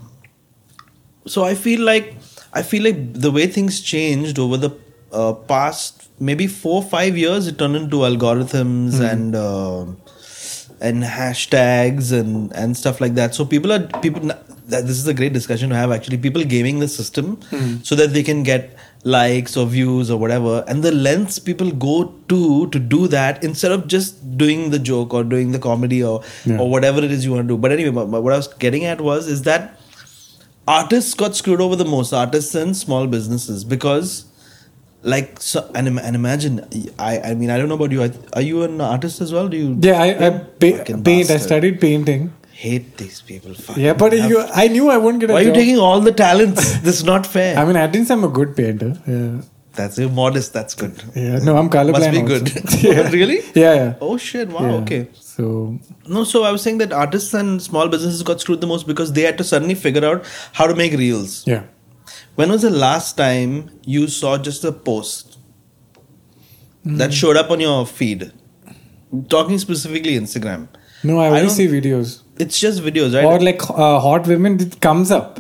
so 1.25 1.43
I 1.43 1.55
feel 1.55 1.81
like 1.81 2.15
I 2.53 2.61
feel 2.63 2.83
like 2.83 3.13
the 3.13 3.31
way 3.31 3.47
things 3.47 3.81
changed 3.81 4.39
over 4.39 4.57
the 4.57 4.71
uh, 5.11 5.33
past 5.33 6.09
maybe 6.19 6.47
four 6.47 6.81
five 6.83 7.17
years, 7.17 7.47
it 7.47 7.57
turned 7.59 7.75
into 7.75 7.97
algorithms 7.97 8.99
and 9.11 9.35
uh, 9.35 9.85
and 10.79 11.03
hashtags 11.03 12.11
and 12.11 12.53
and 12.53 12.77
stuff 12.77 13.01
like 13.01 13.15
that. 13.15 13.33
So 13.35 13.45
people 13.45 13.71
are 13.73 13.87
people. 14.01 14.31
That 14.67 14.85
this 14.85 14.97
is 14.97 15.07
a 15.07 15.13
great 15.13 15.33
discussion 15.33 15.69
to 15.69 15.75
have. 15.75 15.91
Actually, 15.91 16.17
people 16.17 16.43
gaming 16.43 16.79
the 16.79 16.87
system 16.87 17.37
hmm. 17.49 17.77
so 17.83 17.95
that 17.95 18.13
they 18.13 18.23
can 18.23 18.43
get 18.43 18.77
likes 19.03 19.55
or 19.55 19.65
views 19.65 20.11
or 20.11 20.19
whatever, 20.19 20.63
and 20.67 20.83
the 20.83 20.91
lengths 20.91 21.39
people 21.39 21.71
go 21.71 22.13
to 22.27 22.67
to 22.69 22.79
do 22.79 23.07
that 23.07 23.43
instead 23.43 23.71
of 23.71 23.87
just 23.87 24.37
doing 24.37 24.69
the 24.71 24.79
joke 24.79 25.13
or 25.13 25.23
doing 25.23 25.51
the 25.51 25.59
comedy 25.59 26.03
or 26.03 26.21
Yeah. 26.45 26.59
or 26.59 26.69
whatever 26.69 27.03
it 27.09 27.11
is 27.11 27.25
you 27.25 27.33
want 27.33 27.47
to 27.47 27.53
do. 27.55 27.57
But 27.57 27.71
anyway, 27.71 27.91
what 27.91 28.33
I 28.33 28.37
was 28.37 28.47
getting 28.65 28.85
at 28.85 28.99
was 28.99 29.27
is 29.27 29.43
that 29.43 29.79
artists 30.67 31.13
got 31.13 31.35
screwed 31.35 31.61
over 31.61 31.75
the 31.75 31.85
most 31.85 32.11
artists 32.13 32.53
and 32.55 32.75
small 32.75 33.07
businesses 33.07 33.63
because 33.63 34.25
like 35.03 35.39
so, 35.39 35.69
and, 35.73 35.87
and 35.99 36.15
imagine 36.15 36.67
i 36.99 37.19
i 37.19 37.33
mean 37.33 37.49
i 37.49 37.57
don't 37.57 37.69
know 37.69 37.75
about 37.75 37.91
you 37.91 38.01
are 38.33 38.41
you 38.41 38.63
an 38.63 38.81
artist 38.81 39.21
as 39.21 39.31
well 39.31 39.47
do 39.47 39.55
you 39.55 39.77
yeah. 39.81 40.01
I, 40.01 40.07
I 40.27 40.29
pa- 40.31 40.83
paint. 41.03 41.29
I 41.29 41.37
studied 41.37 41.79
painting. 41.79 42.33
Hate 42.63 42.85
these 42.99 43.17
people 43.29 43.53
Fuck. 43.65 43.77
Yeah, 43.77 43.93
but 44.01 44.13
you, 44.13 44.39
I 44.63 44.67
knew 44.67 44.89
I 44.89 44.97
wouldn't 44.97 45.21
get 45.21 45.29
a 45.29 45.33
why 45.33 45.41
are 45.41 45.47
you 45.47 45.53
taking 45.57 45.77
all 45.87 45.99
the 46.07 46.11
talents 46.21 46.63
this 46.87 46.95
is 47.01 47.03
not 47.09 47.25
fair 47.35 47.51
I 47.57 47.65
mean, 47.65 47.75
at 47.75 47.93
least 47.93 48.09
I'm 48.15 48.23
a 48.23 48.29
good 48.39 48.55
painter. 48.59 48.89
Yeah, 49.15 49.41
that's 49.79 49.99
you're 49.99 50.09
modest 50.19 50.53
that's 50.57 50.73
good 50.81 50.95
yeah. 51.15 51.37
No, 51.49 51.55
I'm 51.61 51.69
colorblind. 51.75 51.99
must 51.99 52.11
be 52.17 52.21
also. 52.21 52.39
good 52.39 52.83
yeah. 52.89 53.09
really 53.17 53.39
Yeah, 53.63 53.73
yeah. 53.81 53.93
oh 54.01 54.17
shit 54.17 54.49
wow 54.57 54.65
yeah. 54.69 54.81
okay 54.83 55.01
So 55.21 55.47
no 56.17 56.23
so 56.33 56.39
i 56.49 56.51
was 56.55 56.63
saying 56.67 56.79
that 56.83 56.93
artists 57.01 57.33
and 57.39 57.61
small 57.69 57.91
businesses 57.95 58.23
got 58.29 58.41
screwed 58.45 58.61
the 58.65 58.69
most 58.73 58.87
because 58.91 59.11
they 59.17 59.25
had 59.29 59.37
to 59.41 59.45
suddenly 59.53 59.75
figure 59.87 60.05
out 60.11 60.25
how 60.61 60.67
to 60.73 60.75
make 60.83 60.93
reels 61.05 61.35
yeah. 61.55 61.65
When 62.39 62.51
was 62.53 62.61
the 62.65 62.69
last 62.81 63.17
time 63.19 63.51
you 63.93 64.01
saw 64.15 64.31
just 64.49 64.65
a 64.69 64.71
post 64.89 65.33
Hmm. 66.83 66.97
that 67.01 67.13
showed 67.19 67.37
up 67.41 67.49
on 67.55 67.59
your 67.63 67.85
feed? 67.85 68.31
Talking 69.33 69.57
specifically 69.63 70.13
Instagram. 70.19 70.67
No, 71.03 71.19
I 71.19 71.27
only 71.39 71.49
see 71.49 71.67
videos. 71.67 72.21
It's 72.39 72.59
just 72.59 72.81
videos, 72.81 73.15
right? 73.15 73.25
Or 73.25 73.39
like 73.39 73.61
uh, 73.69 73.99
hot 73.99 74.27
women, 74.27 74.59
it 74.61 74.79
comes 74.81 75.11
up. 75.11 75.39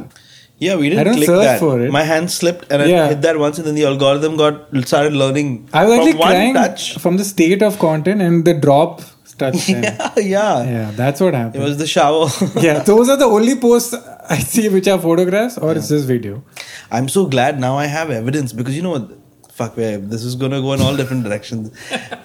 yeah, 0.59 0.75
we 0.75 0.89
didn't 0.89 1.01
I 1.01 1.03
don't 1.03 1.15
click 1.15 1.27
search 1.27 1.43
that. 1.45 1.59
for 1.59 1.79
it. 1.81 1.91
My 1.91 2.03
hand 2.03 2.31
slipped 2.31 2.71
and 2.71 2.81
I 2.81 3.07
hit 3.09 3.21
that 3.21 3.37
once, 3.37 3.57
and 3.59 3.67
then 3.67 3.75
the 3.75 3.85
algorithm 3.85 4.37
got 4.37 4.63
started 4.87 5.13
learning. 5.13 5.69
I 5.73 5.85
was 5.85 5.99
actually 5.99 6.17
crying 6.21 6.53
touch. 6.55 6.97
from 6.99 7.17
the 7.17 7.25
state 7.25 7.61
of 7.61 7.77
content 7.79 8.21
and 8.21 8.43
the 8.45 8.53
drop 8.53 9.01
touch. 9.37 9.69
Yeah, 9.69 10.13
yeah, 10.17 10.63
yeah, 10.63 10.91
that's 10.95 11.21
what 11.21 11.33
happened. 11.35 11.61
It 11.61 11.65
was 11.65 11.77
the 11.77 11.87
shower. 11.87 12.27
yeah, 12.67 12.79
those 12.79 13.09
are 13.09 13.17
the 13.17 13.25
only 13.25 13.55
posts 13.55 13.93
I 14.29 14.39
see 14.39 14.67
which 14.69 14.87
are 14.87 14.99
photographs 14.99 15.57
or 15.57 15.73
it's 15.75 15.89
just 15.89 16.07
video. 16.07 16.43
I'm 16.91 17.07
so 17.07 17.25
glad 17.27 17.59
now 17.59 17.77
I 17.77 17.85
have 17.85 18.09
evidence 18.09 18.51
because 18.53 18.75
you 18.75 18.81
know 18.81 18.91
what? 18.91 19.11
Fuck, 19.51 19.75
this 19.75 20.23
is 20.23 20.35
gonna 20.35 20.61
go 20.61 20.73
in 20.73 20.81
all 20.81 20.95
different 20.95 21.23
directions. 21.23 21.71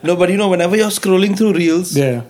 No, 0.03 0.17
but 0.17 0.29
you 0.31 0.37
know, 0.37 0.49
whenever 0.49 0.77
you're 0.77 0.91
scrolling 0.91 1.37
through 1.37 1.53
reels, 1.55 1.97
Yeah. 1.97 2.23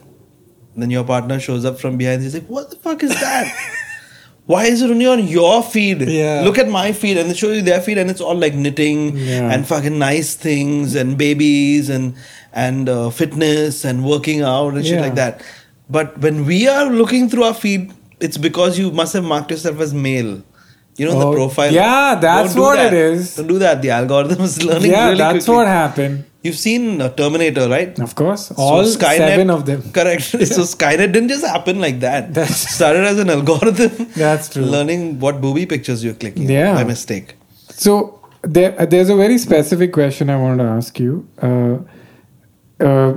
Then 0.76 0.90
your 0.90 1.04
partner 1.04 1.38
shows 1.38 1.64
up 1.64 1.78
from 1.78 1.96
behind. 1.98 2.22
He's 2.22 2.35
like, 2.35 2.46
"What 2.46 2.70
the 2.70 2.76
fuck 2.76 3.02
is 3.02 3.11
that? 3.11 3.54
Why 4.46 4.64
is 4.64 4.82
it 4.82 4.90
only 4.90 5.06
on 5.06 5.26
your 5.28 5.62
feed? 5.62 6.00
Yeah. 6.02 6.42
Look 6.44 6.58
at 6.58 6.68
my 6.68 6.92
feed." 6.92 7.16
And 7.18 7.30
they 7.30 7.35
show 7.35 7.52
you 7.52 7.62
their 7.62 7.80
feed, 7.80 7.98
and 7.98 8.11
it's 8.11 8.20
all 8.20 8.35
like 8.35 8.54
knitting 8.54 9.16
Yeah. 9.16 9.52
and 9.52 9.66
fucking 9.66 9.98
nice 9.98 10.35
things 10.35 10.94
and 10.94 11.16
babies 11.18 11.88
and 11.90 12.14
and 12.52 12.88
uh, 12.88 13.11
fitness 13.11 13.85
and 13.85 14.04
working 14.04 14.42
out 14.42 14.74
and 14.74 14.85
shit 14.85 14.94
Yeah. 14.94 15.00
like 15.02 15.14
that. 15.16 15.42
But 15.90 16.18
when 16.18 16.46
we 16.46 16.66
are 16.68 16.87
looking 16.87 17.28
through 17.28 17.44
our 17.44 17.54
feed, 17.54 17.92
it's 18.20 18.37
because 18.38 18.78
you 18.78 18.90
must 18.90 19.12
have 19.12 19.24
marked 19.24 19.50
yourself 19.50 19.78
as 19.80 19.92
male. 19.94 20.42
You 20.96 21.06
know 21.06 21.16
Oh, 21.20 21.30
the 21.30 21.37
profile. 21.37 21.72
yeah, 21.72 22.14
that's 22.20 22.54
do 22.54 22.61
what 22.61 22.76
that. 22.76 22.92
it 22.92 22.98
is. 22.98 23.37
Don't 23.37 23.46
do 23.46 23.58
that. 23.61 23.80
The 23.82 23.90
algorithm 23.90 24.42
is 24.42 24.62
learning. 24.70 24.90
yeah, 24.90 25.06
really 25.06 25.18
that's 25.18 25.44
quickly. 25.44 25.54
what 25.54 25.66
happened. 25.66 26.24
You've 26.44 26.57
seen 26.59 27.00
uh, 27.00 27.09
Terminator, 27.11 27.68
right? 27.68 27.98
Of 28.00 28.14
course. 28.16 28.46
So 28.48 28.55
All 28.59 28.83
Skynet- 28.85 29.18
seven 29.18 29.50
of 29.50 29.64
them. 29.66 29.83
Correct. 29.98 30.22
so 30.22 30.38
Skynet 30.38 31.12
didn't 31.12 31.28
just 31.28 31.46
happen 31.46 31.81
like 31.81 32.00
that. 32.00 32.35
That's- 32.35 32.74
started 32.74 33.05
as 33.05 33.18
an 33.18 33.31
algorithm. 33.31 34.09
That's 34.16 34.48
true. 34.48 34.64
Learning 34.64 35.20
what 35.20 35.40
booby 35.40 35.66
pictures 35.66 36.02
you're 36.05 36.14
clicking 36.14 36.50
Yeah. 36.50 36.74
by 36.74 36.85
mistake. 36.85 37.37
So 37.70 38.18
there, 38.42 38.74
uh, 38.81 38.87
there's 38.87 39.09
a 39.09 39.14
very 39.16 39.38
specific 39.38 39.92
question 39.92 40.31
I 40.31 40.37
wanted 40.37 40.64
to 40.64 40.68
ask 40.70 40.98
you. 40.98 41.28
Uh, 41.40 41.78
uh, 42.85 43.14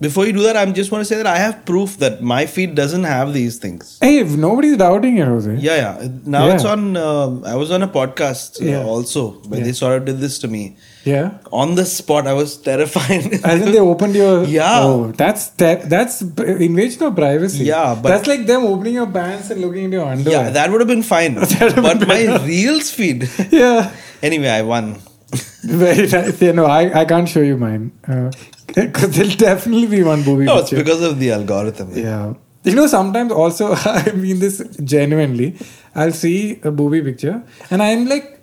Before 0.00 0.26
you 0.26 0.32
do 0.32 0.42
that, 0.44 0.56
I 0.56 0.64
just 0.70 0.92
want 0.92 1.00
to 1.00 1.04
say 1.06 1.16
that 1.16 1.26
I 1.26 1.38
have 1.38 1.64
proof 1.64 1.96
that 1.98 2.22
my 2.22 2.46
feed 2.46 2.74
doesn't 2.76 3.02
have 3.04 3.32
these 3.32 3.58
things. 3.58 3.98
hey, 4.00 4.18
if 4.18 4.36
nobody's 4.36 4.76
doubting 4.76 5.16
it, 5.16 5.26
Hoezaay. 5.26 5.56
Yeah, 5.60 5.76
yeah. 6.02 6.08
Now 6.24 6.46
Yeah. 6.46 6.54
it's 6.54 6.64
on. 6.64 6.96
Uh, 6.96 7.40
I 7.52 7.56
was 7.56 7.72
on 7.72 7.82
a 7.82 7.88
podcast 7.88 8.60
uh, 8.62 8.66
Yeah. 8.66 8.84
also 8.84 9.30
when 9.48 9.60
Yeah. 9.60 9.66
they 9.66 9.72
sort 9.72 9.96
of 9.98 10.04
did 10.04 10.20
this 10.20 10.38
to 10.40 10.48
me 10.48 10.76
Yeah. 11.04 11.38
on 11.52 11.74
the 11.74 11.84
spot. 11.84 12.26
I 12.26 12.32
was 12.34 12.56
terrified. 12.58 13.32
As 13.44 13.62
in 13.62 13.72
they 13.72 13.78
opened 13.78 14.14
your 14.14 14.44
Yeah. 14.44 14.80
Oh, 14.82 15.12
that's 15.12 15.48
te- 15.50 15.82
that's 15.94 16.20
invasion 16.22 17.02
of 17.04 17.14
privacy. 17.16 17.64
Yeah, 17.64 17.94
but- 18.00 18.08
that's 18.08 18.26
like 18.26 18.46
them 18.46 18.64
opening 18.64 18.94
your 18.94 19.06
pants 19.06 19.50
and 19.50 19.60
looking 19.60 19.84
into 19.84 19.96
your 19.98 20.06
underwear. 20.06 20.44
yeah, 20.44 20.50
that 20.50 20.70
would 20.70 20.80
have 20.80 20.88
been 20.88 21.02
fine. 21.02 21.34
but 21.60 21.98
been 22.00 22.08
my 22.08 22.44
reels 22.44 22.90
feed. 22.90 23.28
yeah. 23.50 23.90
anyway, 24.22 24.48
I 24.48 24.62
won. 24.62 24.96
Very 25.62 26.06
nice. 26.08 26.40
Yeah, 26.40 26.52
no, 26.52 26.66
I, 26.66 27.00
I 27.00 27.04
can't 27.04 27.28
show 27.28 27.40
you 27.40 27.56
mine. 27.56 27.92
Uh, 28.06 28.30
because 28.74 29.10
there'll 29.16 29.36
definitely 29.36 29.86
be 29.86 30.02
one 30.02 30.22
booby 30.22 30.44
No, 30.44 30.58
it's 30.58 30.70
because 30.70 31.02
of 31.02 31.18
the 31.18 31.32
algorithm. 31.32 31.96
Yeah. 31.96 32.34
You 32.64 32.74
know, 32.74 32.86
sometimes 32.86 33.32
also, 33.32 33.72
I 33.74 34.12
mean 34.12 34.40
this 34.40 34.62
genuinely, 34.84 35.56
I'll 35.94 36.12
see 36.12 36.60
a 36.62 36.70
booby 36.70 37.02
picture 37.02 37.42
and 37.70 37.82
I'm 37.82 38.06
like, 38.06 38.37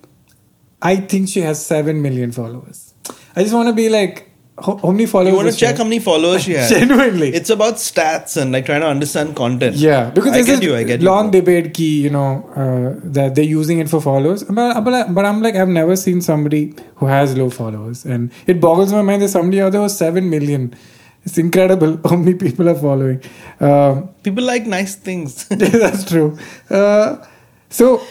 I 0.85 0.97
think 0.97 1.29
she 1.29 1.41
has 1.41 1.65
7 1.65 2.01
million 2.01 2.31
followers. 2.31 2.93
I 3.35 3.41
just 3.41 3.53
want 3.53 3.69
to 3.69 3.73
be 3.73 3.89
like, 3.89 4.29
how, 4.63 4.77
how 4.77 4.91
many 4.91 5.05
followers 5.05 5.31
You 5.31 5.35
want 5.35 5.51
to 5.51 5.57
check 5.57 5.77
how 5.77 5.83
many 5.83 5.99
followers 5.99 6.43
she 6.43 6.53
has. 6.53 6.69
Genuinely. 6.75 7.29
It's 7.33 7.49
about 7.49 7.75
stats 7.75 8.37
and 8.41 8.51
like 8.53 8.65
trying 8.67 8.81
to 8.81 8.87
understand 8.87 9.35
content. 9.35 9.75
Yeah, 9.75 10.11
because 10.11 10.31
I 10.31 10.43
get 10.43 10.63
you. 10.63 10.75
I 10.75 10.83
get 10.83 11.01
you. 11.01 11.07
long 11.07 11.31
debate 11.31 11.73
key, 11.73 12.01
you 12.01 12.09
know, 12.09 12.47
uh, 12.55 12.99
that 13.03 13.35
they're 13.35 13.43
using 13.43 13.79
it 13.79 13.89
for 13.89 13.99
followers. 13.99 14.43
But, 14.43 14.81
but, 14.81 15.13
but 15.13 15.25
I'm 15.25 15.41
like, 15.41 15.55
I've 15.55 15.67
never 15.67 15.95
seen 15.95 16.21
somebody 16.21 16.73
who 16.97 17.07
has 17.07 17.35
low 17.35 17.49
followers. 17.49 18.05
And 18.05 18.31
it 18.47 18.61
boggles 18.61 18.93
my 18.93 19.01
mind 19.01 19.23
there's 19.23 19.33
somebody 19.33 19.61
out 19.61 19.71
there 19.71 19.79
who 19.79 19.83
has 19.83 19.97
7 19.97 20.29
million. 20.29 20.75
It's 21.25 21.37
incredible 21.37 21.99
how 22.09 22.15
many 22.15 22.35
people 22.35 22.69
are 22.69 22.75
following. 22.75 23.21
Um, 23.59 24.09
People 24.23 24.43
like 24.43 24.65
nice 24.67 24.95
things. 24.95 25.47
that's 25.49 26.05
true. 26.05 26.37
Uh, 26.69 27.25
so, 27.69 28.05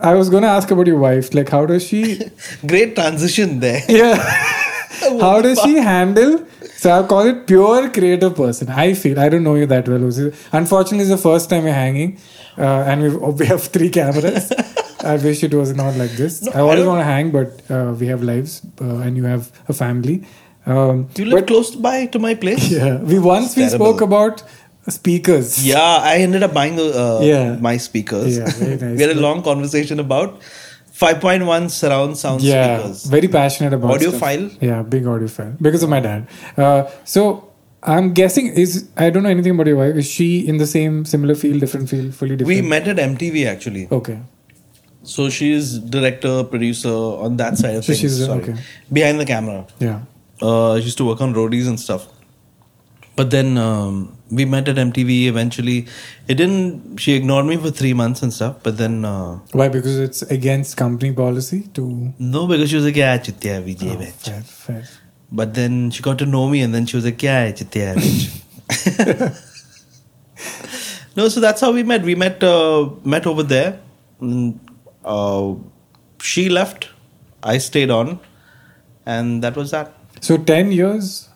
I 0.00 0.14
was 0.14 0.28
going 0.28 0.42
to 0.42 0.48
ask 0.48 0.70
about 0.70 0.86
your 0.86 0.98
wife. 0.98 1.32
Like, 1.34 1.48
how 1.50 1.64
does 1.66 1.86
she. 1.86 2.20
Great 2.66 2.94
transition 2.94 3.60
there. 3.60 3.82
Yeah. 3.88 4.16
how 5.20 5.40
does 5.40 5.60
she 5.60 5.76
handle. 5.76 6.44
So, 6.76 6.90
I'll 6.90 7.06
call 7.06 7.26
it 7.26 7.46
pure 7.46 7.88
creative 7.90 8.34
person. 8.36 8.68
I 8.68 8.94
feel. 8.94 9.18
I 9.20 9.28
don't 9.28 9.44
know 9.44 9.54
you 9.54 9.66
that 9.66 9.88
well. 9.88 10.02
Unfortunately, 10.52 11.00
it's 11.02 11.10
the 11.10 11.16
first 11.30 11.48
time 11.50 11.64
we're 11.64 11.72
hanging. 11.72 12.18
Uh, 12.56 12.82
and 12.90 13.02
we've, 13.02 13.16
we 13.38 13.46
have 13.46 13.62
three 13.62 13.88
cameras. 13.90 14.52
I 15.04 15.16
wish 15.16 15.44
it 15.44 15.54
was 15.54 15.74
not 15.76 15.94
like 15.96 16.10
this. 16.12 16.42
No, 16.42 16.52
I 16.52 16.58
I 16.58 16.60
always 16.60 16.84
want 16.84 17.00
to 17.00 17.04
hang, 17.04 17.30
but 17.30 17.62
uh, 17.70 17.94
we 17.98 18.08
have 18.08 18.22
lives 18.22 18.62
uh, 18.80 18.96
and 18.98 19.16
you 19.16 19.24
have 19.24 19.52
a 19.68 19.72
family. 19.72 20.24
Um, 20.66 21.08
You 21.16 21.26
live 21.26 21.34
but 21.40 21.46
close 21.46 21.74
by 21.76 22.06
to 22.06 22.18
my 22.18 22.34
place. 22.34 22.68
yeah, 22.70 22.96
we 23.00 23.18
once 23.20 23.54
we 23.56 23.62
Terrible. 23.66 23.86
spoke 23.86 24.00
about 24.00 24.42
speakers. 24.88 25.64
Yeah, 25.66 25.80
I 26.12 26.16
ended 26.18 26.42
up 26.42 26.52
buying 26.54 26.76
the 26.76 26.86
uh, 27.04 27.20
Yeah. 27.22 27.56
my 27.60 27.76
speakers. 27.76 28.36
Yeah, 28.38 28.50
very 28.50 28.76
nice. 28.76 28.96
we 28.98 29.02
had 29.02 29.16
a 29.16 29.20
long 29.20 29.42
conversation 29.42 30.00
about 30.00 30.40
5.1 30.94 31.70
surround 31.70 32.16
sound 32.18 32.42
yeah, 32.42 32.78
speakers. 32.78 33.04
very 33.04 33.28
passionate 33.28 33.72
about 33.72 34.00
stuff. 34.00 34.14
file. 34.20 34.50
Yeah, 34.60 34.82
big 34.82 35.06
audio 35.06 35.28
file 35.28 35.54
because 35.60 35.82
of 35.82 35.90
my 35.90 36.00
dad. 36.00 36.26
Uh, 36.56 36.90
so 37.04 37.52
I'm 37.82 38.12
guessing 38.12 38.48
is 38.48 38.88
I 38.96 39.10
don't 39.10 39.22
know 39.22 39.28
anything 39.30 39.52
about 39.54 39.66
your 39.68 39.76
wife. 39.76 39.94
Is 39.94 40.06
she 40.10 40.46
in 40.46 40.56
the 40.56 40.66
same 40.66 41.04
similar 41.04 41.34
field, 41.36 41.60
different 41.60 41.88
field, 41.88 42.14
fully 42.14 42.36
different? 42.36 42.62
We 42.62 42.68
met 42.68 42.88
at 42.88 42.96
MTV 42.96 43.46
actually. 43.46 43.86
Okay. 43.92 44.18
So 45.04 45.30
she's 45.30 45.78
director, 45.78 46.42
producer 46.44 46.88
on 46.92 47.36
that 47.36 47.56
side 47.56 47.76
of 47.76 47.84
So 47.84 47.92
things. 47.94 48.00
she's- 48.00 48.18
sorry. 48.26 48.42
okay. 48.42 48.56
Behind 48.92 49.20
the 49.20 49.24
camera. 49.24 49.66
Yeah. 49.78 50.00
Uh, 50.42 50.78
she 50.78 50.84
used 50.86 50.98
to 50.98 51.04
work 51.04 51.20
on 51.20 51.32
roadies 51.34 51.68
and 51.68 51.78
stuff. 51.78 52.08
but 53.16 53.30
then 53.30 53.56
um, 53.58 54.16
we 54.30 54.44
met 54.44 54.68
at 54.68 54.76
MTV 54.76 55.26
eventually. 55.26 55.86
It 56.28 56.34
didn't. 56.34 56.98
She 56.98 57.14
ignored 57.14 57.46
me 57.46 57.56
for 57.56 57.70
three 57.70 57.94
months 57.94 58.22
and 58.22 58.32
stuff. 58.32 58.56
But 58.62 58.76
then 58.78 59.04
uh, 59.04 59.38
Why? 59.52 59.68
Because 59.68 59.98
it's 59.98 60.22
against 60.22 60.76
company 60.76 61.12
policy 61.12 61.62
to. 61.74 62.12
no, 62.18 62.46
because 62.46 62.70
she 62.70 62.76
was 62.76 62.84
like, 62.84 62.96
"Yeah, 62.96 63.16
chitya 63.18 63.62
Vijay 63.62 63.96
Oh, 63.96 64.00
fair, 64.04 64.42
fair. 64.42 64.84
But 65.30 65.54
then 65.54 65.90
she 65.90 66.02
got 66.02 66.18
to 66.18 66.26
know 66.26 66.48
me, 66.48 66.62
and 66.62 66.74
then 66.74 66.86
she 66.86 66.96
was 66.96 67.04
like, 67.04 67.22
"Yeah, 67.22 67.50
chitya 67.52 67.96
no, 71.16 71.28
so 71.28 71.40
that's 71.40 71.60
how 71.60 71.72
we 71.72 71.82
met. 71.82 72.02
We 72.02 72.14
met 72.14 72.42
uh, 72.42 72.88
met 73.04 73.26
over 73.26 73.42
there. 73.42 73.80
Mm, 74.20 74.58
Uh, 75.04 75.54
she 76.20 76.48
left. 76.50 76.88
I 77.42 77.58
stayed 77.58 77.90
on, 77.90 78.18
and 79.06 79.42
that 79.42 79.56
was 79.56 79.70
that. 79.70 79.94
So 80.20 80.36
ten 80.36 80.72
years. 80.72 81.27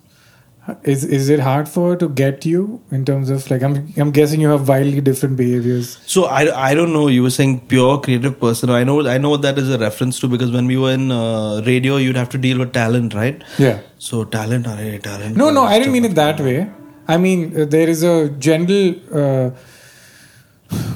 Is 0.85 1.05
is 1.05 1.29
it 1.29 1.41
hard 1.41 1.69
for 1.69 1.91
her 1.91 1.97
to 1.97 2.09
get 2.09 2.47
you 2.47 2.81
in 2.93 3.05
terms 3.05 3.31
of 3.31 3.51
like 3.51 3.63
I'm 3.65 3.93
I'm 3.97 4.13
guessing 4.13 4.41
you 4.41 4.49
have 4.49 4.69
wildly 4.69 5.01
different 5.01 5.37
behaviors. 5.37 5.99
So 6.07 6.27
I, 6.27 6.71
I 6.71 6.75
don't 6.75 6.93
know. 6.93 7.09
You 7.09 7.25
were 7.25 7.31
saying 7.31 7.67
pure 7.67 7.99
creative 7.99 8.39
person. 8.39 8.71
I 8.71 8.85
know 8.85 9.05
I 9.09 9.19
know 9.19 9.31
what 9.31 9.43
that 9.43 9.59
is 9.59 9.69
a 9.69 9.79
reference 9.79 10.21
to 10.21 10.29
because 10.29 10.53
when 10.53 10.69
we 10.69 10.77
were 10.77 10.93
in 10.93 11.11
uh, 11.11 11.63
radio, 11.67 11.97
you'd 11.97 12.15
have 12.15 12.29
to 12.29 12.39
deal 12.39 12.61
with 12.61 12.73
talent, 12.73 13.13
right? 13.13 13.43
Yeah. 13.59 13.81
So 13.99 14.23
talent, 14.23 14.69
array, 14.69 14.99
talent. 14.99 15.37
No, 15.37 15.51
no, 15.51 15.65
I 15.65 15.81
didn't 15.81 15.93
mean 15.93 16.05
it 16.05 16.15
that 16.15 16.39
way. 16.39 16.71
I 17.09 17.17
mean, 17.17 17.61
uh, 17.61 17.65
there 17.65 17.89
is 17.89 18.05
a 18.05 18.29
general. 18.29 18.95
Uh, 19.13 19.51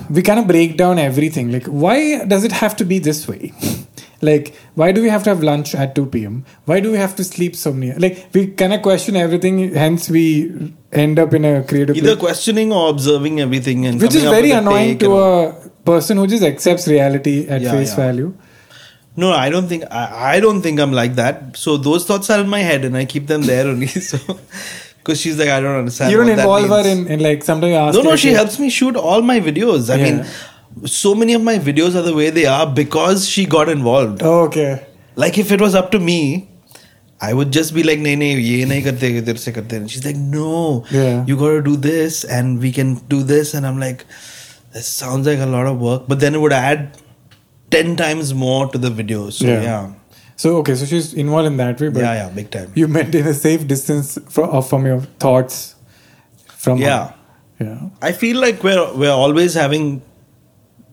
we 0.09 0.23
kind 0.23 0.39
of 0.39 0.47
break 0.47 0.77
down 0.77 1.01
everything. 1.01 1.51
Like, 1.51 1.67
why 1.67 2.25
does 2.25 2.45
it 2.45 2.53
have 2.53 2.77
to 2.77 2.85
be 2.85 3.01
this 3.01 3.27
way? 3.27 3.53
like, 4.23 4.55
why 4.75 4.93
do 4.93 5.03
we 5.03 5.09
have 5.09 5.23
to 5.25 5.31
have 5.31 5.43
lunch 5.43 5.75
at 5.75 5.95
2 5.95 6.07
p.m.? 6.07 6.45
Why 6.65 6.81
do 6.81 6.91
we 6.93 6.99
have 6.99 7.15
to 7.17 7.25
sleep 7.25 7.55
so 7.57 7.73
near? 7.73 7.95
Like, 7.99 8.29
we 8.33 8.47
kind 8.49 8.73
of 8.73 8.83
question 8.83 9.17
everything, 9.17 9.75
hence, 9.75 10.09
we 10.09 10.73
end 10.93 11.19
up 11.19 11.35
in 11.35 11.45
a 11.45 11.63
creative. 11.65 11.97
Either 11.97 12.17
place. 12.17 12.19
questioning 12.21 12.73
or 12.73 12.89
observing 12.91 13.41
everything 13.41 13.87
and 13.87 14.01
which 14.01 14.15
is 14.15 14.23
very 14.23 14.51
annoying 14.53 14.99
to 14.99 15.17
a 15.19 15.53
person 15.85 16.17
who 16.17 16.27
just 16.27 16.43
accepts 16.43 16.89
reality 16.89 17.47
at 17.49 17.61
Yeah, 17.61 17.73
face 17.73 17.91
yeah. 17.91 17.97
value. 17.97 18.35
No, 19.19 19.33
I 19.33 19.49
don't 19.49 19.67
think 19.67 19.85
I, 19.91 20.35
I 20.37 20.41
don't 20.41 20.61
think 20.63 20.79
I'm 20.79 20.93
like 20.93 21.15
that. 21.15 21.57
So 21.57 21.77
those 21.79 22.05
thoughts 22.05 22.29
are 22.29 22.41
in 22.41 22.49
my 22.49 22.61
head 22.61 22.85
and 22.85 22.97
I 22.97 23.07
keep 23.07 23.27
them 23.29 23.43
there 23.43 23.67
only. 23.67 23.87
So 24.11 24.19
because 24.99 25.21
she's 25.21 25.39
like, 25.39 25.49
I 25.49 25.61
don't 25.61 25.77
understand. 25.77 26.11
You 26.11 26.17
don't 26.19 26.29
involve 26.29 26.69
her 26.69 26.87
in, 26.87 27.07
in 27.07 27.21
like 27.21 27.45
sometimes 27.45 27.71
you 27.71 27.77
ask 27.77 27.97
No, 27.97 28.03
no, 28.03 28.17
she 28.17 28.33
helps 28.33 28.59
me 28.59 28.69
shoot 28.69 28.97
all 28.97 29.23
my 29.23 29.41
videos. 29.41 29.89
I 29.89 29.97
Yeah. 29.97 30.05
mean, 30.05 30.27
so 30.85 31.15
many 31.15 31.35
of 31.35 31.43
my 31.43 31.59
videos 31.59 31.95
are 31.95 32.03
the 32.03 32.15
way 32.15 32.31
they 32.31 32.47
are 32.47 32.67
because 32.67 33.29
she 33.29 33.47
got 33.47 33.69
involved. 33.69 34.23
Oh, 34.23 34.41
okay. 34.45 34.87
Like 35.15 35.39
if 35.39 35.51
it 35.51 35.61
was 35.61 35.75
up 35.75 35.91
to 35.93 35.99
me, 35.99 36.49
I 37.21 37.33
would 37.33 37.51
just 37.51 37.75
be 37.75 37.83
like, 37.83 37.99
nee, 37.99 38.15
nee, 38.15 38.39
ye 38.39 38.65
nahi 38.65 38.83
karte, 38.83 39.23
idhar 39.23 39.39
se 39.39 39.53
karte." 39.53 39.73
And 39.73 39.91
she's 39.91 40.05
like, 40.05 40.17
"No, 40.17 40.85
yeah. 40.91 41.25
you 41.27 41.37
got 41.37 41.51
to 41.51 41.63
do 41.63 41.77
this, 41.77 42.25
and 42.25 42.61
we 42.61 42.73
can 42.73 42.97
do 43.15 43.23
this." 43.23 43.55
And 43.55 43.67
I'm 43.67 43.81
like, 43.81 44.05
"That 44.73 44.83
sounds 44.83 45.27
like 45.27 45.39
a 45.39 45.47
lot 45.47 45.67
of 45.67 45.81
work," 45.81 46.03
but 46.09 46.21
then 46.21 46.35
it 46.35 46.41
would 46.41 46.53
add 46.53 46.99
ten 47.71 47.97
times 47.97 48.35
more 48.35 48.67
to 48.69 48.77
the 48.77 48.91
video. 48.91 49.31
So 49.31 49.47
yeah. 49.47 49.63
yeah. 49.63 49.93
So 50.37 50.59
okay, 50.59 50.75
so 50.75 50.85
she's 50.85 51.15
involved 51.15 51.47
in 51.47 51.57
that 51.57 51.81
way, 51.81 51.89
but 51.89 52.01
yeah, 52.01 52.15
yeah, 52.15 52.29
big 52.29 52.51
time. 52.51 52.71
You 52.75 52.89
maintain 52.89 53.27
a 53.27 53.33
safe 53.33 53.67
distance 53.67 54.19
from 54.29 54.55
uh, 54.55 54.61
from 54.61 54.85
your 54.85 55.01
thoughts. 55.27 55.75
From 56.49 56.79
yeah, 56.79 57.13
her. 57.59 57.65
yeah. 57.65 57.89
I 58.03 58.13
feel 58.13 58.39
like 58.39 58.63
we're 58.63 58.93
we're 58.95 59.19
always 59.25 59.55
having 59.55 60.03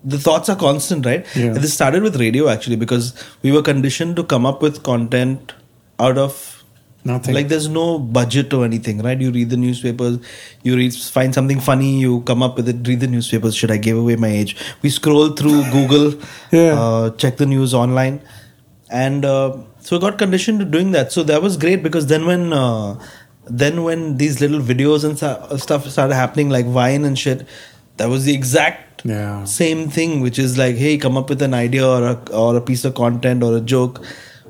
the 0.04 0.18
thoughts 0.20 0.50
are 0.50 0.56
constant, 0.56 1.06
right? 1.06 1.26
Yeah. 1.36 1.54
This 1.54 1.74
started 1.74 2.04
with 2.04 2.20
radio 2.20 2.50
actually 2.50 2.76
because 2.76 3.13
we 3.42 3.52
were 3.52 3.62
conditioned 3.62 4.16
to 4.18 4.24
come 4.24 4.46
up 4.46 4.62
with 4.62 4.84
content 4.84 5.54
out 6.00 6.18
of 6.18 6.63
nothing 7.06 7.34
like 7.36 7.48
there's 7.50 7.68
no 7.70 8.00
budget 8.00 8.54
or 8.54 8.63
anything, 8.66 9.02
right? 9.02 9.20
You 9.20 9.32
read 9.32 9.50
the 9.50 9.58
newspapers, 9.58 10.20
you 10.63 10.76
read 10.76 10.94
find 10.96 11.34
something 11.34 11.60
funny, 11.60 12.00
you 12.00 12.22
come 12.22 12.42
up 12.44 12.56
with 12.58 12.68
it. 12.70 12.86
Read 12.88 13.00
the 13.00 13.08
newspapers. 13.08 13.56
Should 13.56 13.72
I 13.72 13.78
give 13.78 13.98
away 13.98 14.16
my 14.16 14.28
age? 14.30 14.56
We 14.82 14.89
scroll 14.89 15.30
through 15.30 15.63
Google, 15.72 16.20
Yeah. 16.52 16.80
uh, 16.80 17.10
check 17.12 17.38
the 17.38 17.46
news 17.46 17.74
online, 17.74 18.22
and 18.89 19.26
uh, 19.26 19.58
so 19.80 19.98
I 19.98 20.00
got 20.00 20.18
conditioned 20.18 20.60
to 20.60 20.66
doing 20.66 20.92
that. 20.92 21.12
So 21.12 21.24
that 21.24 21.42
was 21.42 21.58
great 21.58 21.84
because 21.84 22.08
then 22.08 22.26
when 22.26 22.54
uh, 22.54 23.00
then 23.46 23.84
when 23.84 24.18
these 24.18 24.39
little 24.42 24.60
videos 24.62 25.04
and 25.04 25.18
stuff 25.60 25.88
started 25.89 26.16
happening 26.16 26.50
like 26.50 26.66
Vine 26.66 27.04
and 27.04 27.18
shit, 27.20 27.46
that 27.98 28.08
was 28.10 28.24
the 28.26 28.34
exact 28.34 28.93
yeah. 29.04 29.44
Same 29.44 29.89
thing 29.89 30.22
which 30.22 30.39
is 30.39 30.58
like 30.58 30.76
hey 30.76 30.98
come 30.98 31.18
up 31.18 31.30
with 31.30 31.42
an 31.42 31.54
idea 31.54 31.88
or 31.88 32.04
a, 32.04 32.30
or 32.32 32.56
a 32.56 32.62
piece 32.62 32.86
of 32.86 32.96
content 32.96 33.44
or 33.44 33.58
a 33.58 33.62
joke 33.62 34.04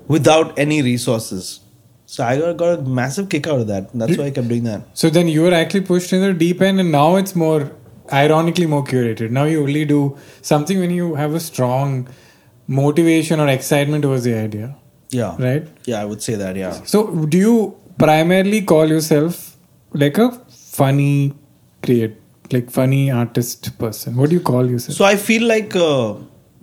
without 0.08 0.58
any 0.58 0.82
resources. 0.82 1.60
So 2.06 2.24
i 2.24 2.38
got, 2.38 2.58
got 2.58 2.80
a 2.80 2.82
massive 2.84 3.30
kick 3.30 3.48
out 3.48 3.60
of 3.60 3.68
that. 3.68 3.92
That's 3.94 4.18
why 4.18 4.26
i 4.26 4.32
kept 4.32 4.48
doing 4.48 4.66
that. 4.66 4.84
So 4.94 5.10
then 5.10 5.28
you 5.28 5.42
were 5.42 5.54
actually 5.54 5.82
pushed 5.82 6.14
in 6.14 6.22
the 6.22 6.34
deep 6.34 6.62
end 6.62 6.80
and 6.80 6.92
now 6.92 7.16
it's 7.16 7.36
more 7.36 7.72
ironically 8.12 8.68
more 8.68 8.84
curated. 8.84 9.32
Now 9.32 9.46
you 9.46 9.64
only 9.64 9.86
do 9.86 10.18
something 10.42 10.80
when 10.80 10.92
you 10.92 11.16
have 11.16 11.34
a 11.34 11.40
strong 11.40 12.08
motivation 12.68 13.40
or 13.40 13.48
excitement 13.48 14.04
towards 14.04 14.24
the 14.26 14.36
idea. 14.36 14.76
Yeah. 15.10 15.36
Right? 15.40 15.68
Yeah 15.86 16.02
i 16.02 16.06
would 16.06 16.22
say 16.22 16.36
that 16.36 16.56
yeah. 16.56 16.74
So 16.84 17.08
do 17.26 17.38
you 17.38 17.76
primarily 17.98 18.62
call 18.62 18.88
yourself 18.88 19.58
like 19.94 20.18
a 20.18 20.32
funny 20.50 21.34
create 21.82 22.18
like 22.52 22.70
funny 22.70 23.10
artist 23.12 23.78
person 23.80 24.16
what 24.16 24.30
do 24.30 24.36
you 24.36 24.42
call 24.42 24.70
yourself 24.70 24.98
so 24.98 25.06
i 25.06 25.16
feel 25.16 25.44
like 25.48 25.76
uh, 25.76 26.14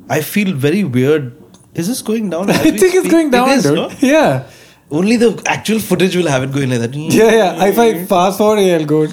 i 0.09 0.21
feel 0.21 0.55
very 0.55 0.85
weird 0.85 1.33
is 1.75 1.89
this 1.89 2.03
going 2.03 2.29
down 2.31 2.51
i 2.55 2.55
as 2.55 2.65
we 2.65 2.71
think 2.79 2.95
it's 2.95 2.99
speak? 3.01 3.13
going 3.13 3.31
down 3.31 3.49
It 3.49 3.59
is, 3.59 3.65
dude. 3.65 3.75
no? 3.77 3.91
yeah 4.01 4.47
only 4.91 5.17
the 5.17 5.31
actual 5.47 5.79
footage 5.79 6.17
will 6.17 6.29
have 6.29 6.43
it 6.43 6.53
going 6.53 6.71
like 6.71 6.81
that 6.81 6.95
yeah 6.95 7.33
yeah 7.41 7.65
if 7.73 7.79
i 7.79 8.05
fast 8.05 8.39
forward 8.39 8.61
i'll 8.61 8.85
go 8.95 9.07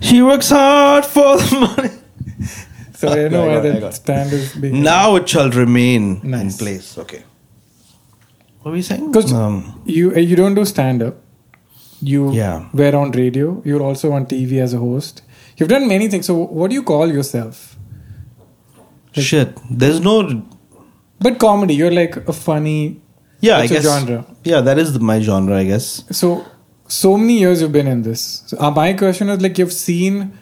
she 0.00 0.20
works 0.22 0.50
hard 0.50 1.04
for 1.06 1.36
the 1.36 1.60
money 1.60 1.90
so 2.94 3.08
i 3.08 3.28
know 3.28 3.44
I 3.44 3.48
why 3.48 3.54
got 3.54 3.64
it, 3.64 3.70
I 3.70 3.72
that 3.74 3.80
got 3.80 3.92
it. 3.92 3.96
stand 4.02 4.32
is 4.32 4.54
being 4.54 4.82
now 4.82 5.16
it 5.16 5.28
shall 5.28 5.50
remain 5.50 6.06
in 6.42 6.50
place 6.62 6.96
okay 6.98 7.22
what 8.62 8.70
were 8.72 8.76
you 8.76 8.82
saying 8.82 9.10
Because 9.10 9.32
um, 9.32 9.80
you 9.86 10.10
uh, 10.14 10.18
you 10.18 10.36
don't 10.36 10.54
do 10.54 10.64
stand 10.66 11.02
up. 11.02 11.14
You 12.02 12.32
Yeah. 12.32 12.68
were 12.80 12.94
on 12.96 13.10
radio. 13.12 13.62
You're 13.64 13.80
also 13.82 14.10
on 14.12 14.26
TV 14.26 14.58
as 14.64 14.74
a 14.74 14.78
host. 14.78 15.22
You've 15.60 15.68
done 15.68 15.86
many 15.86 16.08
things. 16.08 16.26
So 16.26 16.34
what 16.34 16.70
do 16.70 16.74
you 16.74 16.82
call 16.82 17.12
yourself? 17.12 17.76
shit 19.12 19.58
there's 19.68 20.00
no 20.00 20.42
But 21.18 21.38
comedy. 21.38 21.74
You're 21.74 21.90
like 21.90 22.16
a 22.16 22.32
funny. 22.32 23.02
Yeah, 23.40 23.58
I 23.58 23.66
guess. 23.66 23.82
genre. 23.84 24.24
Yeah, 24.44 24.60
that 24.62 24.78
is 24.78 24.98
my 24.98 25.20
genre, 25.20 25.56
I 25.56 25.64
guess. 25.64 26.04
So 26.10 26.46
so 26.88 27.16
many 27.16 27.38
years 27.40 27.60
you've 27.60 27.72
been 27.72 27.86
in 27.86 28.02
this. 28.02 28.42
So, 28.46 28.58
uh, 28.58 28.70
my 28.70 28.92
question 28.94 29.28
is 29.28 29.42
like 29.42 29.58
you've 29.58 29.72
seen. 29.72 30.38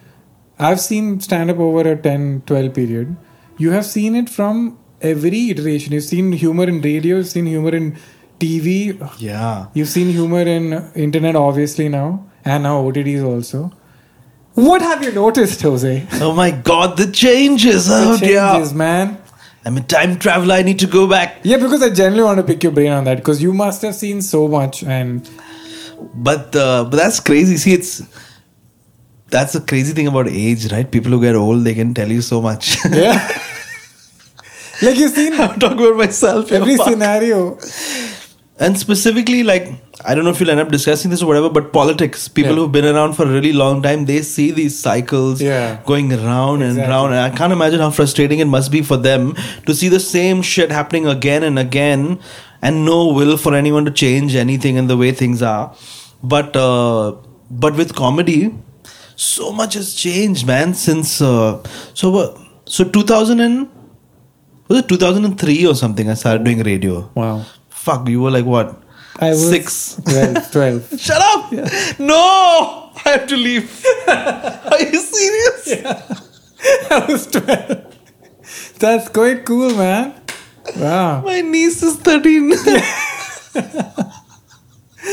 I've 0.59 0.81
seen 0.81 1.21
stand 1.21 1.51
up 1.51 1.59
over 1.59 1.89
a 1.93 1.97
10, 1.97 2.43
12 2.47 2.75
period. 2.75 3.17
You 3.59 3.71
have 3.73 3.87
seen 3.87 4.17
it 4.17 4.29
from 4.29 4.79
every 5.01 5.51
iteration. 5.51 5.93
You've 5.93 6.05
seen 6.05 6.33
humor 6.33 6.65
in 6.69 6.81
radio. 6.81 7.17
You've 7.17 7.29
seen 7.29 7.47
humor 7.47 7.75
in 7.75 7.97
TV. 8.41 8.97
Yeah. 9.19 9.67
You've 9.75 9.89
seen 9.89 10.11
humor 10.11 10.43
in 10.43 10.73
internet, 10.95 11.37
obviously 11.37 11.89
now, 11.89 12.27
and 12.45 12.65
now 12.65 12.83
OTTs 12.83 13.25
also. 13.25 13.73
What 14.66 14.83
have 14.83 15.03
you 15.05 15.12
noticed, 15.12 15.61
Hoezaay? 15.62 16.21
Oh 16.21 16.33
my 16.35 16.51
god, 16.51 16.97
the 16.97 17.07
changes. 17.11 17.87
The 17.88 17.94
Oh 17.94 18.16
changes, 18.18 18.71
dear. 18.71 18.79
man. 18.79 19.18
I'm 19.64 19.77
a 19.77 19.81
time 19.83 20.18
traveler. 20.18 20.55
I 20.55 20.62
need 20.62 20.79
to 20.81 20.87
go 20.87 21.07
back. 21.09 21.40
Yeah, 21.42 21.59
because 21.59 21.83
I 21.83 21.90
genuinely 21.90 22.25
want 22.25 22.38
to 22.38 22.44
pick 22.44 22.62
your 22.62 22.73
brain 22.73 22.90
on 22.92 23.05
that 23.05 23.18
because 23.18 23.42
you 23.42 23.53
must 23.53 23.83
have 23.83 23.94
seen 23.94 24.23
so 24.23 24.49
much, 24.49 24.83
and 24.83 25.29
But 26.14 26.57
uh, 26.57 26.85
but 26.85 26.97
that's 26.97 27.21
crazy. 27.21 27.57
See, 27.57 27.75
it's 27.75 28.03
that's 29.31 29.53
the 29.53 29.61
crazy 29.61 29.92
thing 29.92 30.07
about 30.09 30.29
age, 30.29 30.73
right? 30.73 30.90
People 30.90 31.12
who 31.12 31.21
get 31.21 31.35
old, 31.37 31.64
they 31.64 31.75
can 31.75 31.92
tell 31.94 32.11
you 32.11 32.23
so 32.23 32.40
much. 32.40 32.77
yeah, 32.90 33.29
like 34.83 34.97
you've 34.97 35.12
seen 35.12 35.35
I'm 35.35 35.59
talking 35.61 35.79
about 35.87 35.97
myself. 35.97 36.51
every 36.53 36.77
scenario. 36.77 37.59
And 38.66 38.77
specifically 38.79 39.42
like 39.49 39.66
i 40.05 40.14
don't 40.14 40.25
know 40.25 40.31
if 40.35 40.40
you'll 40.40 40.51
end 40.55 40.61
up 40.62 40.71
discussing 40.77 41.11
this 41.12 41.23
or 41.23 41.27
whatever 41.31 41.49
but 41.59 41.73
politics 41.73 42.27
people 42.38 42.53
Yeah. 42.53 42.59
who've 42.61 42.73
been 42.77 42.88
around 42.92 43.12
for 43.18 43.25
a 43.27 43.33
really 43.37 43.53
long 43.53 43.83
time 43.83 44.05
they 44.11 44.21
see 44.23 44.51
these 44.51 44.79
cycles 44.87 45.40
Yeah. 45.42 45.79
going 45.90 46.09
round 46.11 46.62
and 46.62 46.73
Exactly. 46.73 46.92
round 46.94 47.12
and 47.14 47.21
i 47.27 47.31
can't 47.40 47.53
imagine 47.59 47.81
how 47.87 47.90
frustrating 47.99 48.40
it 48.47 48.51
must 48.57 48.73
be 48.77 48.83
for 48.90 48.97
them 49.09 49.35
to 49.66 49.75
see 49.81 49.88
the 49.97 50.01
same 50.01 50.42
shit 50.42 50.73
happening 50.79 51.07
again 51.16 51.42
and 51.51 51.59
again 51.66 52.18
and 52.61 52.85
no 52.85 52.99
will 53.18 53.37
for 53.37 53.55
anyone 53.55 53.85
to 53.85 53.94
change 54.05 54.35
anything 54.44 54.77
in 54.83 54.88
the 54.92 54.97
way 54.97 55.12
things 55.23 55.42
are 55.55 55.64
but 56.35 56.57
uh, 56.57 57.12
but 57.64 57.77
with 57.83 57.94
comedy 57.94 58.40
so 59.14 59.53
much 59.61 59.75
has 59.75 59.94
changed 60.05 60.47
man 60.53 60.75
since 60.75 61.12
uh, 61.33 61.62
so 62.01 62.11
what 62.16 62.37
so 62.77 62.85
2000 62.97 63.40
and 63.47 63.68
was 64.68 64.79
it 64.81 64.88
2003 64.88 65.66
or 65.71 65.75
something 65.85 66.11
i 66.11 66.14
started 66.25 66.44
doing 66.49 66.61
radio 66.73 66.97
Wow, 67.14 67.37
fuck, 67.88 68.07
you 68.07 68.20
were 68.20 68.31
like 68.31 68.44
what? 68.44 68.77
I 69.18 69.31
was 69.31 69.48
six. 69.48 70.01
12. 70.05 70.53
12. 70.90 71.01
Shut 71.01 71.22
up! 71.22 71.53
Yeah. 71.53 71.68
No! 71.98 72.90
I 73.05 73.11
have 73.11 73.27
to 73.29 73.37
leave. 73.37 73.85
Are 74.09 74.81
you 74.81 75.01
serious? 75.01 75.66
Yeah. 75.66 76.16
I 76.90 77.07
was 77.09 77.27
12. 77.27 78.79
That's 78.79 79.09
quite 79.09 79.44
cool, 79.46 79.74
man. 79.74 80.20
Wow. 80.77 81.22
My 81.22 81.40
niece 81.40 81.83
is 81.83 81.96
13. 81.96 82.53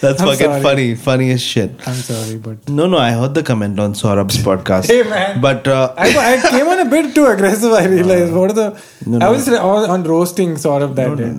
That's 0.00 0.20
I'm 0.20 0.28
fucking 0.28 0.38
sorry. 0.38 0.62
funny. 0.62 0.94
Funny 0.94 1.30
as 1.30 1.42
shit. 1.42 1.70
I'm 1.86 1.94
sorry, 1.94 2.36
but 2.38 2.68
No, 2.68 2.86
no, 2.86 2.98
I 2.98 3.12
heard 3.12 3.34
the 3.34 3.42
comment 3.42 3.80
on 3.80 3.94
Saurabh's 3.94 4.36
podcast. 4.38 4.86
Hey, 4.88 5.02
man. 5.02 5.40
But 5.40 5.66
uh, 5.66 5.94
I, 5.96 6.08
I 6.34 6.50
came 6.50 6.66
on 6.68 6.78
a 6.80 6.84
bit 6.84 7.14
too 7.14 7.26
aggressive. 7.26 7.72
I 7.72 7.86
realized. 7.86 8.32
What 8.34 8.50
are 8.50 8.54
the? 8.54 8.82
No, 9.06 9.26
I 9.26 9.30
was 9.30 9.48
on 9.48 9.90
on 9.90 10.02
roasting 10.04 10.56
sort 10.58 10.82
of 10.82 10.94
that 10.96 11.16
day. 11.16 11.32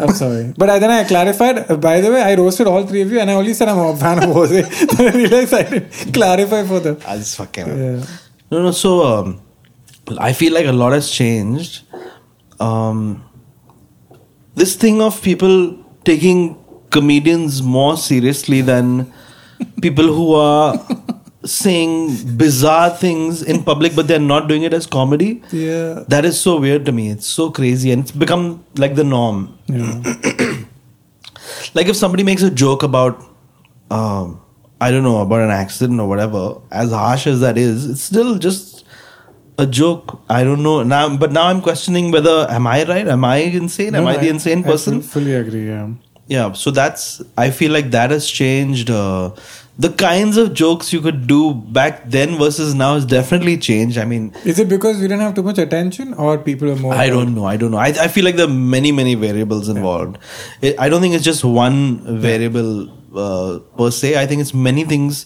I'm 0.00 0.14
sorry, 0.14 0.54
but 0.56 0.70
I, 0.70 0.78
then 0.78 0.90
I 0.90 1.02
clarified. 1.04 1.70
uh, 1.70 1.76
by 1.76 2.00
the 2.00 2.12
way, 2.12 2.22
I 2.22 2.34
roasted 2.36 2.68
all 2.68 2.86
three 2.86 3.02
of 3.02 3.10
you, 3.10 3.18
and 3.20 3.28
I 3.30 3.34
only 3.34 3.52
said 3.52 3.68
I'm 3.68 3.78
a 3.78 3.96
fan 3.96 4.18
of 4.22 4.30
Hoezaay. 4.30 4.62
then 4.96 5.12
I 5.12 5.16
realized 5.16 5.52
I 5.52 5.62
didn't 5.64 6.14
clarify 6.14 6.64
for 6.64 6.78
them. 6.80 6.98
I 7.06 7.16
just 7.18 7.36
fucking. 7.36 7.66
Yeah. 7.66 8.04
No, 8.50 8.62
no. 8.62 8.70
So 8.70 9.04
um, 9.04 9.42
I 10.18 10.32
feel 10.32 10.54
like 10.54 10.66
a 10.66 10.72
lot 10.72 10.92
has 10.92 11.10
changed. 11.10 11.82
Um, 12.60 13.24
this 14.54 14.76
thing 14.76 15.02
of 15.02 15.20
people 15.20 15.84
taking 16.10 16.40
comedians 16.90 17.60
more 17.62 17.96
seriously 17.96 18.60
than 18.70 19.12
people 19.82 20.12
who 20.18 20.34
are 20.34 20.74
saying 21.44 22.36
bizarre 22.36 22.90
things 22.90 23.42
in 23.42 23.62
public, 23.62 23.94
but 23.94 24.08
they're 24.08 24.26
not 24.34 24.48
doing 24.48 24.62
it 24.62 24.74
as 24.74 24.86
comedy. 24.86 25.42
Yeah. 25.52 26.04
That 26.08 26.24
is 26.24 26.40
so 26.40 26.58
weird 26.58 26.84
to 26.86 26.92
me. 26.92 27.10
It's 27.10 27.26
so 27.26 27.50
crazy, 27.50 27.92
and 27.92 28.02
it's 28.02 28.12
become 28.24 28.64
like 28.76 28.94
the 28.94 29.04
norm. 29.04 29.58
Yeah. 29.66 30.02
like 31.74 31.86
if 31.86 31.96
somebody 31.96 32.22
makes 32.22 32.42
a 32.42 32.50
joke 32.50 32.82
about 32.82 33.22
um, 33.90 34.40
i 34.80 34.90
don't 34.90 35.02
know 35.02 35.20
about 35.20 35.40
an 35.40 35.50
accident 35.50 36.00
or 36.00 36.08
whatever 36.08 36.60
as 36.70 36.90
harsh 36.90 37.26
as 37.26 37.40
that 37.40 37.58
is 37.58 37.88
it's 37.90 38.02
still 38.02 38.38
just 38.38 38.77
a 39.58 39.66
joke 39.66 40.18
i 40.30 40.42
don't 40.48 40.62
know 40.62 40.82
now 40.82 41.04
but 41.22 41.32
now 41.32 41.46
i'm 41.52 41.60
questioning 41.68 42.10
whether 42.16 42.34
am 42.58 42.66
i 42.66 42.84
right 42.90 43.08
am 43.14 43.24
i 43.24 43.36
insane 43.60 43.94
am 43.94 44.04
No, 44.04 44.10
i 44.10 44.16
the 44.16 44.28
insane 44.28 44.60
I 44.64 44.68
person 44.72 44.98
I 44.98 45.00
fully 45.14 45.34
agree. 45.34 45.66
Yeah. 45.68 45.88
yeah 46.34 46.52
so 46.52 46.70
that's 46.70 47.06
i 47.36 47.50
feel 47.50 47.72
like 47.72 47.90
that 47.96 48.10
has 48.16 48.28
changed 48.40 48.90
uh, 48.90 49.30
the 49.86 49.90
kinds 50.02 50.36
of 50.42 50.52
jokes 50.60 50.92
you 50.92 51.00
could 51.00 51.26
do 51.32 51.40
back 51.78 51.98
then 52.14 52.36
versus 52.38 52.74
now 52.82 52.94
has 52.94 53.04
definitely 53.14 53.56
changed 53.68 53.98
i 54.04 54.04
mean 54.12 54.24
Is 54.52 54.58
it 54.64 54.68
because 54.68 54.96
we 55.02 55.08
didn't 55.10 55.20
have 55.26 55.34
too 55.34 55.44
much 55.48 55.58
attention, 55.64 56.14
or 56.14 56.36
people 56.46 56.70
are 56.72 56.76
more? 56.84 56.94
I 56.94 57.08
don't 57.14 57.34
know. 57.36 57.44
I 57.50 57.56
don't 57.60 57.70
know. 57.74 57.78
I, 57.78 57.90
I 58.06 58.08
feel 58.14 58.24
like 58.28 58.34
there 58.40 58.48
are 58.48 58.56
many, 58.76 58.90
many 59.00 59.14
variables 59.14 59.68
involved. 59.74 60.18
It, 60.70 60.74
I 60.86 60.88
don't 60.88 61.00
think 61.06 61.14
it's 61.18 61.24
just 61.28 61.44
one 61.44 61.78
variable 62.26 62.72
uh, 63.26 63.60
per 63.80 63.90
se. 64.00 64.10
I 64.22 64.26
think 64.32 64.40
it's 64.46 64.52
many 64.68 64.84
things 64.94 65.20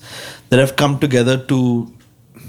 that 0.50 0.60
have 0.64 0.76
come 0.82 0.98
together 1.06 1.36
to 1.52 1.58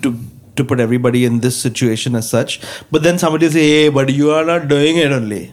to 0.01 0.13
to 0.55 0.63
put 0.63 0.79
everybody 0.79 1.25
in 1.25 1.39
this 1.39 1.55
situation 1.59 2.15
as 2.15 2.29
such. 2.29 2.59
But 2.91 3.03
then 3.03 3.17
somebody 3.17 3.49
say, 3.49 3.67
"Hey, 3.69 3.89
but 3.89 4.09
you 4.21 4.31
are 4.31 4.45
not 4.45 4.67
doing 4.67 4.97
it 4.97 5.11
only. 5.11 5.43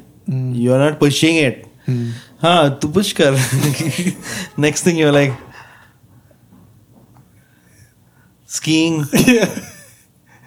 You 0.65 0.73
are 0.75 0.79
not 0.87 0.99
pushing 1.01 1.37
it." 1.37 1.67
Huh? 2.41 2.77
Tu 2.81 2.89
push 2.89 3.13
kar. 3.21 3.33
Next 4.67 4.85
thing 4.85 4.97
you're 4.97 5.13
like 5.21 5.33
skiing. 8.47 9.05
Yeah. 9.27 9.49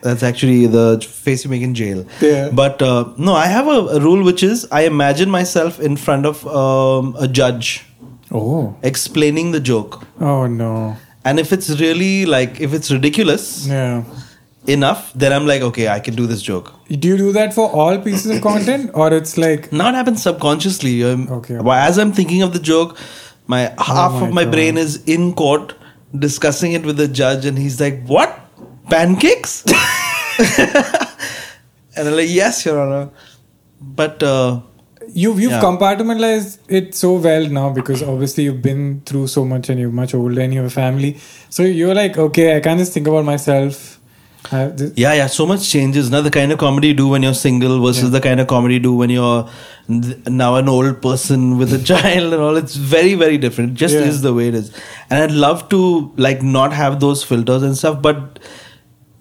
That's 0.01 0.21
actually 0.21 0.67
the 0.67 0.99
face 0.99 1.45
you 1.45 1.49
make 1.49 1.61
in 1.61 1.73
jail. 1.73 2.05
Yeah. 2.19 2.49
But 2.51 2.81
uh, 2.81 3.13
no, 3.17 3.33
I 3.33 3.45
have 3.45 3.67
a, 3.67 3.79
a 3.97 3.99
rule 4.01 4.21
which 4.25 4.43
is 4.43 4.67
I 4.69 4.81
imagine 4.81 5.29
myself 5.29 5.79
in 5.79 5.95
front 5.95 6.25
of 6.25 6.45
um, 6.47 7.15
a 7.17 7.27
judge 7.27 7.85
Oh. 8.29 8.75
explaining 8.81 9.51
the 9.51 9.59
joke. 9.61 10.03
Oh 10.19 10.45
no. 10.47 10.97
And 11.23 11.39
if 11.39 11.53
it's 11.53 11.69
really 11.79 12.25
like, 12.25 12.59
if 12.59 12.73
it's 12.73 12.91
ridiculous 12.91 13.65
Yeah. 13.67 14.03
Enough, 14.67 15.11
then 15.13 15.33
I'm 15.33 15.45
like, 15.45 15.61
okay, 15.61 15.87
I 15.89 15.99
can 15.99 16.15
do 16.15 16.25
this 16.27 16.41
joke. 16.41 16.73
Do 16.89 17.07
you 17.07 17.17
do 17.17 17.31
that 17.33 17.53
for 17.53 17.69
all 17.69 17.97
pieces 17.99 18.35
of 18.35 18.41
content, 18.41 18.91
or 18.93 19.11
it's 19.13 19.37
like? 19.37 19.71
not 19.71 19.93
it 19.93 19.97
happens 19.97 20.21
subconsciously. 20.23 21.03
Um, 21.03 21.27
Okay. 21.29 21.57
but 21.57 21.77
As 21.89 21.97
I'm 21.97 22.11
thinking 22.13 22.41
of 22.41 22.53
the 22.53 22.59
joke, 22.59 22.97
my 23.47 23.61
half 23.77 24.11
Oh 24.13 24.19
my 24.21 24.27
of 24.27 24.33
my 24.33 24.43
God. 24.45 24.51
brain 24.53 24.77
is 24.77 25.03
in 25.05 25.33
court 25.33 25.73
discussing 26.17 26.73
it 26.73 26.85
with 26.85 26.97
the 26.97 27.07
judge, 27.07 27.45
and 27.45 27.57
he's 27.57 27.79
like, 27.81 28.05
"What? 28.07 28.39
Pancakes?" 28.89 29.63
and 31.95 32.07
I'm 32.07 32.15
like, 32.15 32.29
"Yes, 32.29 32.65
Your 32.65 32.79
Honor." 32.81 33.09
But 33.81 34.23
uh, 34.23 34.61
You've 35.15 35.39
you've 35.39 35.51
Yeah. 35.51 35.61
compartmentalized 35.61 36.59
it 36.69 36.95
so 36.95 37.15
well 37.15 37.47
now 37.49 37.69
because 37.69 38.01
obviously 38.01 38.45
you've 38.45 38.61
been 38.61 39.01
through 39.05 39.27
so 39.27 39.43
much 39.45 39.67
and 39.69 39.77
you're 39.79 39.91
much 39.91 40.13
older 40.15 40.41
and 40.41 40.53
you 40.53 40.59
have 40.61 40.67
a 40.71 40.73
family. 40.73 41.17
So 41.49 41.61
you're 41.63 41.93
like, 41.93 42.17
okay, 42.17 42.55
I 42.55 42.61
can't 42.61 42.79
just 42.79 42.93
think 42.93 43.07
about 43.07 43.25
myself. 43.25 43.99
Uh, 44.51 44.67
this, 44.69 44.91
Yeah, 44.97 45.13
yeah, 45.13 45.27
so 45.27 45.45
much 45.45 45.69
changes. 45.69 46.09
Now 46.11 46.21
the 46.21 46.29
kind 46.31 46.51
of 46.51 46.57
comedy 46.59 46.89
you 46.89 46.93
do 46.93 47.07
when 47.07 47.23
you're 47.23 47.33
single 47.33 47.81
versus 47.81 48.11
the 48.11 48.19
kind 48.21 48.39
of 48.39 48.47
comedy 48.47 48.75
you 48.75 48.79
do 48.81 48.93
when 48.93 49.09
you're 49.09 49.49
now 49.87 50.55
an 50.55 50.67
old 50.67 51.01
person 51.01 51.57
with 51.57 51.73
a 51.73 51.81
child 51.91 52.33
and 52.33 52.41
all. 52.41 52.57
It's 52.57 52.75
very, 52.75 53.13
very 53.13 53.37
different. 53.37 53.71
It 53.71 53.75
just 53.75 53.95
Yeah. 53.95 54.01
is 54.01 54.21
the 54.21 54.33
way 54.33 54.49
it 54.49 54.55
is. 54.55 54.71
And 55.09 55.23
I'd 55.23 55.31
love 55.31 55.69
to 55.69 56.11
like 56.17 56.41
not 56.43 56.73
have 56.73 56.99
those 56.99 57.23
filters 57.23 57.63
and 57.63 57.77
stuff, 57.77 58.01
but 58.01 58.39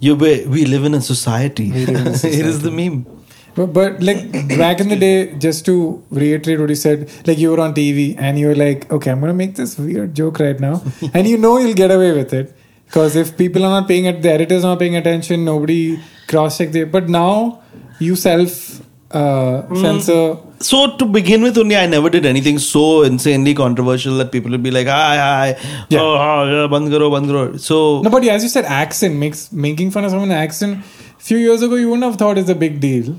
you 0.00 0.16
we, 0.16 0.44
we 0.46 0.64
live 0.64 0.84
in 0.84 0.94
a 0.94 1.00
society. 1.00 1.66
In 1.70 1.96
a 1.96 2.10
it 2.12 2.24
is 2.52 2.62
the 2.62 2.70
meme. 2.70 3.06
But, 3.54 3.66
but 3.74 4.02
like 4.02 4.32
back 4.58 4.80
in 4.80 4.88
the 4.88 4.96
day, 4.96 5.34
just 5.36 5.64
to 5.66 6.02
reiterate 6.10 6.58
what 6.58 6.70
you 6.70 6.74
said, 6.74 7.10
like 7.26 7.38
you 7.38 7.50
were 7.50 7.60
on 7.60 7.74
TV 7.74 8.16
and 8.18 8.38
you 8.38 8.48
were 8.48 8.54
like, 8.54 8.90
okay, 8.90 9.10
I'm 9.10 9.20
gonna 9.20 9.34
make 9.34 9.54
this 9.56 9.78
weird 9.78 10.14
joke 10.14 10.40
right 10.40 10.58
now, 10.58 10.82
and 11.14 11.28
you 11.28 11.36
know 11.36 11.58
you'll 11.58 11.74
get 11.74 11.90
away 11.90 12.12
with 12.12 12.32
it 12.32 12.56
because 12.92 13.16
if 13.16 13.36
people 13.38 13.64
are 13.64 13.80
not 13.80 13.88
paying 13.88 14.04
it, 14.04 14.20
the 14.20 14.30
editors 14.30 14.64
not 14.64 14.78
paying 14.78 14.96
attention, 14.96 15.46
nobody 15.46 15.98
cross 16.28 16.58
check 16.58 16.72
the. 16.72 16.84
But 16.84 17.08
now 17.08 17.62
you 17.98 18.14
self 18.16 18.82
uh, 19.10 19.74
censor. 19.74 20.36
So 20.60 20.96
to 20.98 21.06
begin 21.06 21.42
with, 21.42 21.56
only 21.56 21.74
I 21.76 21.86
never 21.86 22.10
did 22.10 22.26
anything 22.26 22.58
so 22.58 23.02
insanely 23.02 23.54
controversial 23.54 24.18
that 24.18 24.30
people 24.30 24.50
would 24.50 24.62
be 24.62 24.70
like, 24.70 24.86
"Hi, 24.88 25.16
hi, 25.16 25.56
Yeah. 25.88 26.00
oh, 26.00 26.18
oh, 26.26 26.42
yeah, 26.52 26.66
band 26.74 26.90
karo, 26.90 27.10
band 27.14 27.26
karo." 27.32 27.56
So 27.56 28.02
No, 28.02 28.10
but 28.10 28.24
as 28.26 28.42
you 28.42 28.50
said, 28.50 28.66
accent 28.66 29.16
makes 29.16 29.50
making 29.52 29.90
fun 29.90 30.04
of 30.04 30.10
someone's 30.10 30.32
accent. 30.32 30.84
Few 31.30 31.38
years 31.38 31.62
ago, 31.62 31.76
you 31.76 31.88
wouldn't 31.88 32.04
have 32.04 32.16
thought 32.16 32.36
it's 32.36 32.50
a 32.50 32.54
big 32.66 32.78
deal, 32.80 33.16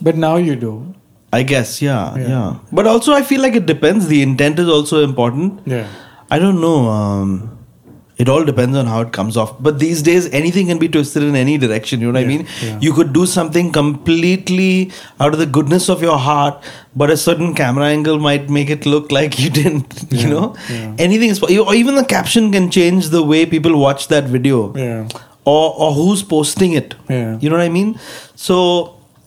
but 0.00 0.16
now 0.16 0.36
you 0.36 0.56
do. 0.56 0.94
I 1.30 1.42
guess, 1.42 1.82
yeah, 1.82 2.16
Yeah. 2.16 2.28
yeah, 2.28 2.54
But 2.72 2.86
also, 2.86 3.12
I 3.12 3.22
feel 3.22 3.42
like 3.42 3.54
it 3.54 3.66
depends. 3.66 4.06
The 4.08 4.22
intent 4.22 4.58
is 4.58 4.68
also 4.78 5.04
important. 5.04 5.60
Yeah. 5.66 5.86
I 6.30 6.38
don't 6.38 6.60
know. 6.62 6.88
Um, 6.88 7.57
it 8.18 8.28
all 8.28 8.44
depends 8.44 8.76
on 8.76 8.86
how 8.86 9.00
it 9.02 9.12
comes 9.12 9.36
off. 9.36 9.50
But 9.62 9.78
these 9.78 10.02
days, 10.02 10.26
anything 10.38 10.66
can 10.66 10.78
be 10.78 10.88
twisted 10.88 11.22
in 11.22 11.36
any 11.36 11.56
direction. 11.58 12.00
You 12.00 12.08
know 12.12 12.18
what 12.18 12.24
I 12.24 12.26
mean? 12.26 12.46
yeah. 12.62 12.78
You 12.80 12.92
could 12.92 13.12
do 13.12 13.26
something 13.26 13.70
completely 13.72 14.90
out 15.20 15.32
of 15.34 15.38
the 15.38 15.46
goodness 15.46 15.88
of 15.88 16.02
your 16.02 16.18
heart, 16.18 16.62
but 16.96 17.10
a 17.10 17.16
certain 17.16 17.54
camera 17.54 17.86
angle 17.86 18.18
might 18.18 18.50
make 18.50 18.70
it 18.70 18.86
look 18.86 19.12
like 19.12 19.38
you 19.38 19.50
didn't. 19.60 19.94
You 20.10 20.28
know, 20.28 20.56
yeah. 20.68 20.94
anything 20.98 21.30
is. 21.30 21.42
Or 21.42 21.74
even 21.74 21.94
the 21.94 22.04
caption 22.04 22.50
can 22.52 22.70
change 22.70 23.10
the 23.10 23.22
way 23.22 23.46
people 23.46 23.78
watch 23.78 24.08
that 24.08 24.24
video 24.24 24.74
Yeah. 24.76 25.08
or 25.44 25.74
or 25.84 25.92
who's 25.94 26.22
posting 26.22 26.72
it. 26.72 26.94
Yeah. 27.08 27.38
You 27.40 27.50
know 27.50 27.56
what 27.56 27.64
I 27.64 27.68
mean? 27.68 27.98
So 28.34 28.58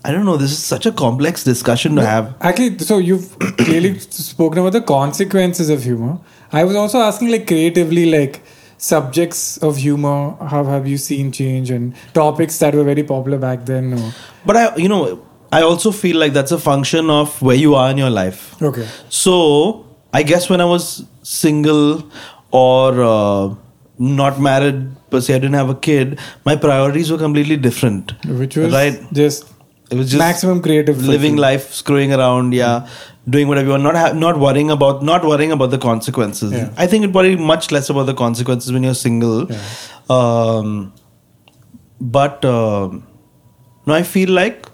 I 0.04 0.12
don't 0.12 0.25
know. 0.25 0.36
This 0.38 0.51
is 0.51 0.60
such 0.60 0.86
a 0.86 0.91
complex 0.91 1.43
discussion 1.43 1.95
to 1.95 2.06
have. 2.06 2.34
Actually, 2.41 2.80
so 2.80 2.97
you've 2.97 3.38
clearly 3.58 3.99
spoken 3.99 4.60
about 4.60 4.73
the 4.73 4.82
consequences 4.82 5.69
of 5.69 5.84
humor. 5.84 6.17
I 6.51 6.63
was 6.65 6.75
also 6.75 6.99
asking, 6.99 7.30
like, 7.30 7.45
creatively, 7.47 8.06
like, 8.13 8.41
subjects 8.82 9.58
of 9.58 9.78
humor, 9.78 10.36
how 10.54 10.63
have 10.65 10.88
you 10.88 10.98
seen 10.98 11.32
change 11.32 11.70
and 11.70 11.96
topics 12.13 12.58
that 12.60 12.74
were 12.74 12.84
very 12.84 13.04
popular 13.04 13.38
back 13.38 13.65
then? 13.65 13.94
Or, 13.94 14.13
But 14.46 14.58
I, 14.58 14.76
you 14.76 14.89
know, 14.89 15.24
I 15.52 15.62
also 15.62 15.91
feel 15.91 16.17
like 16.17 16.34
that's 16.34 16.52
a 16.52 16.58
function 16.58 17.10
of 17.10 17.41
where 17.41 17.56
you 17.56 17.76
are 17.76 17.91
in 17.91 17.98
your 17.98 18.10
life. 18.10 18.62
okay. 18.62 18.88
So 19.10 19.86
I 20.13 20.24
guess 20.24 20.50
when 20.50 20.62
I 20.62 20.65
was 20.65 21.06
single 21.22 22.10
or 22.52 23.02
uh, 23.04 23.56
not 24.00 24.41
married, 24.41 24.96
per 25.12 25.22
se, 25.22 25.36
I 25.36 25.39
didn't 25.39 25.54
have 25.56 25.70
a 25.70 25.76
kid. 25.76 26.20
My 26.46 26.56
priorities 26.56 27.12
were 27.12 27.17
completely 27.20 27.58
different. 27.58 28.13
Which 28.26 28.58
was 28.58 28.74
right. 28.74 29.00
just, 29.13 29.46
It 29.91 29.98
was 29.98 30.10
just 30.10 30.20
maximum 30.20 30.62
creative 30.62 31.06
living 31.06 31.36
life, 31.36 31.72
screwing 31.72 32.13
around, 32.13 32.54
yeah, 32.54 32.88
doing 33.32 33.48
whatever 33.48 33.67
you 33.67 33.72
want, 33.72 33.84
not 33.84 33.96
ha- 33.96 34.13
not 34.13 34.39
worrying 34.39 34.70
about 34.70 35.04
not 35.04 35.26
worrying 35.26 35.52
about 35.52 35.72
the 35.72 35.78
consequences. 35.78 36.52
Yeah. 36.52 36.74
I 36.78 36.88
think 36.88 37.06
it 37.06 37.13
worry 37.13 37.36
much 37.36 37.72
less 37.72 37.89
about 37.89 38.04
the 38.12 38.13
consequences 38.13 38.72
when 38.72 38.84
you're 38.84 38.94
single. 38.94 39.52
Yeah. 39.52 39.62
Um, 40.10 40.94
but 42.00 42.46
um 42.46 43.08
no, 43.86 43.94
I 43.94 44.04
feel 44.04 44.30
like 44.30 44.67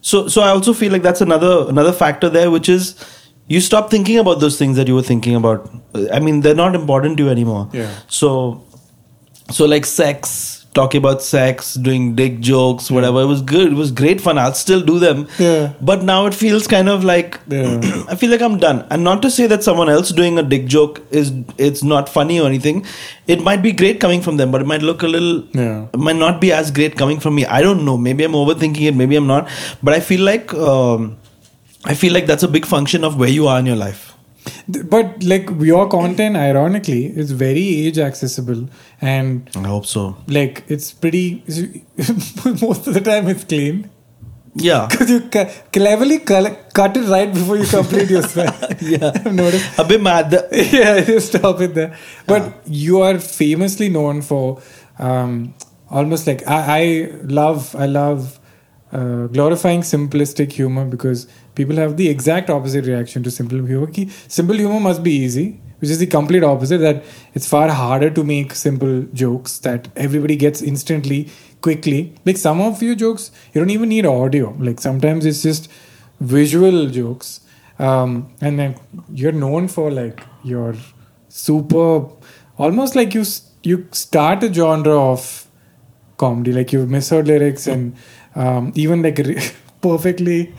so. 0.00 0.28
So 0.28 0.42
I 0.42 0.48
also 0.48 0.72
feel 0.74 0.92
like 0.92 1.02
that's 1.02 1.20
another 1.20 1.68
another 1.68 1.92
factor 1.92 2.28
there, 2.28 2.50
which 2.50 2.68
is 2.68 2.94
you 3.48 3.60
stop 3.60 3.90
thinking 3.90 4.18
about 4.18 4.40
those 4.40 4.58
things 4.58 4.76
that 4.76 4.86
you 4.88 4.94
were 4.94 5.02
thinking 5.02 5.34
about. 5.34 5.70
I 6.12 6.20
mean, 6.20 6.40
they're 6.40 6.54
not 6.54 6.74
important 6.74 7.16
to 7.18 7.24
you 7.24 7.30
anymore. 7.30 7.68
Yeah. 7.72 7.90
So 8.08 8.64
so 9.50 9.64
like 9.64 9.86
sex 9.86 10.59
talking 10.72 10.98
about 11.00 11.20
sex 11.20 11.74
doing 11.74 12.14
dick 12.14 12.38
jokes 12.38 12.90
whatever. 12.90 13.22
It 13.22 13.26
was 13.26 13.42
good. 13.42 13.72
It 13.72 13.74
was 13.74 13.90
great 13.90 14.20
fun. 14.20 14.38
I'll 14.38 14.54
still 14.54 14.80
do 14.80 14.98
them. 15.00 15.26
Yeah. 15.38 15.72
but 15.80 16.02
now 16.04 16.26
it 16.26 16.34
feels 16.34 16.66
kind 16.68 16.88
of 16.88 17.02
like 17.02 17.38
Yeah. 17.48 17.80
i 18.08 18.14
feel 18.14 18.30
like 18.30 18.40
i'm 18.40 18.58
done. 18.58 18.86
And 18.90 19.02
not 19.02 19.22
to 19.22 19.30
say 19.30 19.46
that 19.48 19.64
someone 19.64 19.88
else 19.88 20.10
doing 20.10 20.38
a 20.38 20.42
dick 20.42 20.66
joke 20.66 21.00
is 21.10 21.32
it's 21.58 21.82
not 21.82 22.08
funny 22.08 22.38
or 22.40 22.46
anything. 22.46 22.84
It 23.26 23.42
might 23.42 23.62
be 23.62 23.72
great 23.72 23.98
coming 24.00 24.22
from 24.22 24.36
them 24.36 24.50
but 24.52 24.60
it 24.60 24.66
might 24.66 24.82
look 24.82 25.02
a 25.02 25.08
little 25.08 25.42
Yeah. 25.54 25.86
it 25.92 25.98
might 25.98 26.16
not 26.16 26.40
be 26.40 26.52
as 26.52 26.70
great 26.70 26.96
coming 26.96 27.18
from 27.18 27.34
me. 27.34 27.46
I 27.46 27.62
don't 27.62 27.84
know. 27.84 27.96
Maybe 27.96 28.22
i'm 28.24 28.32
overthinking 28.32 28.86
it. 28.92 28.94
Maybe 28.94 29.16
i'm 29.16 29.26
not. 29.26 29.48
But 29.82 29.94
i 29.94 30.00
feel 30.00 30.20
like 30.22 30.54
um, 30.54 31.16
i 31.84 31.94
feel 31.94 32.12
like 32.12 32.26
that's 32.26 32.42
a 32.42 32.48
big 32.48 32.66
function 32.66 33.02
of 33.04 33.18
where 33.18 33.28
you 33.40 33.48
are 33.48 33.58
in 33.58 33.66
your 33.66 33.76
life 33.76 34.09
But 34.68 35.22
like 35.22 35.48
your 35.60 35.88
content, 35.88 36.36
ironically, 36.36 37.06
is 37.06 37.30
very 37.32 37.86
age 37.86 37.98
accessible 37.98 38.68
and 39.00 39.48
I 39.56 39.66
hope 39.68 39.86
so. 39.86 40.16
like 40.28 40.64
it's 40.68 40.92
pretty. 40.92 41.42
most 42.62 42.86
of 42.86 42.94
the 42.94 43.00
time, 43.04 43.28
it's 43.28 43.44
clean 43.44 43.90
Yeah. 44.54 44.86
because 44.90 45.10
you 45.10 45.20
cleverly 45.72 46.18
col- 46.20 46.56
cut 46.72 46.96
it 46.96 47.06
right 47.08 47.32
before 47.32 47.56
you 47.58 47.66
complete 47.66 48.10
your 48.10 48.22
spell. 48.22 48.54
yeah. 48.80 49.12
I've 49.24 49.34
noticed. 49.34 49.78
A 49.78 49.84
bit 49.84 50.00
mad. 50.02 50.32
yeah, 50.52 51.00
just 51.04 51.32
stop 51.34 51.60
it 51.60 51.74
there. 51.74 51.96
But 52.26 52.62
you 52.66 53.00
are 53.02 53.18
famously 53.18 53.88
known 53.88 54.22
for 54.22 54.60
um, 54.98 55.54
almost 55.90 56.26
like 56.26 56.46
I, 56.46 56.80
I 56.80 57.10
love 57.24 57.74
I 57.76 57.86
love 57.86 58.38
uh, 58.92 59.26
glorifying 59.26 59.82
simplistic 59.82 60.52
humor 60.52 60.84
because 60.84 61.26
people 61.60 61.76
have 61.76 61.96
the 61.96 62.08
exact 62.08 62.50
opposite 62.50 62.86
reaction 62.86 63.22
to 63.24 63.30
simple 63.30 63.64
humor. 63.72 63.90
Simple 64.28 64.56
humor 64.56 64.80
must 64.80 65.02
be 65.02 65.12
easy, 65.12 65.46
which 65.80 65.90
is 65.90 65.98
the 65.98 66.06
complete 66.06 66.44
opposite. 66.44 66.78
That 66.78 67.04
it's 67.34 67.48
far 67.48 67.68
harder 67.68 68.10
to 68.10 68.24
make 68.24 68.54
simple 68.54 69.02
jokes 69.24 69.58
that 69.68 69.88
everybody 70.06 70.36
gets 70.46 70.62
instantly, 70.62 71.20
quickly. 71.60 72.14
Like 72.24 72.36
some 72.46 72.60
of 72.60 72.82
your 72.82 72.94
jokes, 72.94 73.30
you 73.52 73.60
don't 73.60 73.70
even 73.78 73.88
need 73.88 74.06
audio. 74.06 74.56
Like 74.58 74.80
sometimes 74.80 75.26
it's 75.26 75.42
just 75.42 75.70
visual 76.20 76.86
jokes 76.88 77.40
um, 77.80 78.30
and 78.40 78.58
then 78.58 78.76
you're 79.12 79.32
known 79.32 79.66
for 79.68 79.90
like 79.90 80.20
your 80.44 80.74
super 81.28 82.08
almost 82.58 82.94
like 82.94 83.14
you 83.14 83.24
you 83.62 83.86
start 83.92 84.42
a 84.42 84.52
genre 84.52 84.98
of 85.12 85.46
comedy 86.18 86.52
like 86.52 86.72
you've 86.74 86.90
misheard 86.90 87.26
lyrics 87.26 87.66
and 87.66 87.96
um, 88.34 88.70
even 88.74 89.02
like 89.02 89.18
re- 89.18 89.50
perfectly 89.80 90.52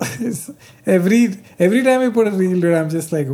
every 0.86 1.36
every 1.58 1.82
time 1.82 2.00
I 2.00 2.08
put 2.10 2.26
a 2.26 2.30
reel 2.30 2.60
dude, 2.60 2.74
I'm 2.74 2.90
just 2.90 3.12
like 3.12 3.28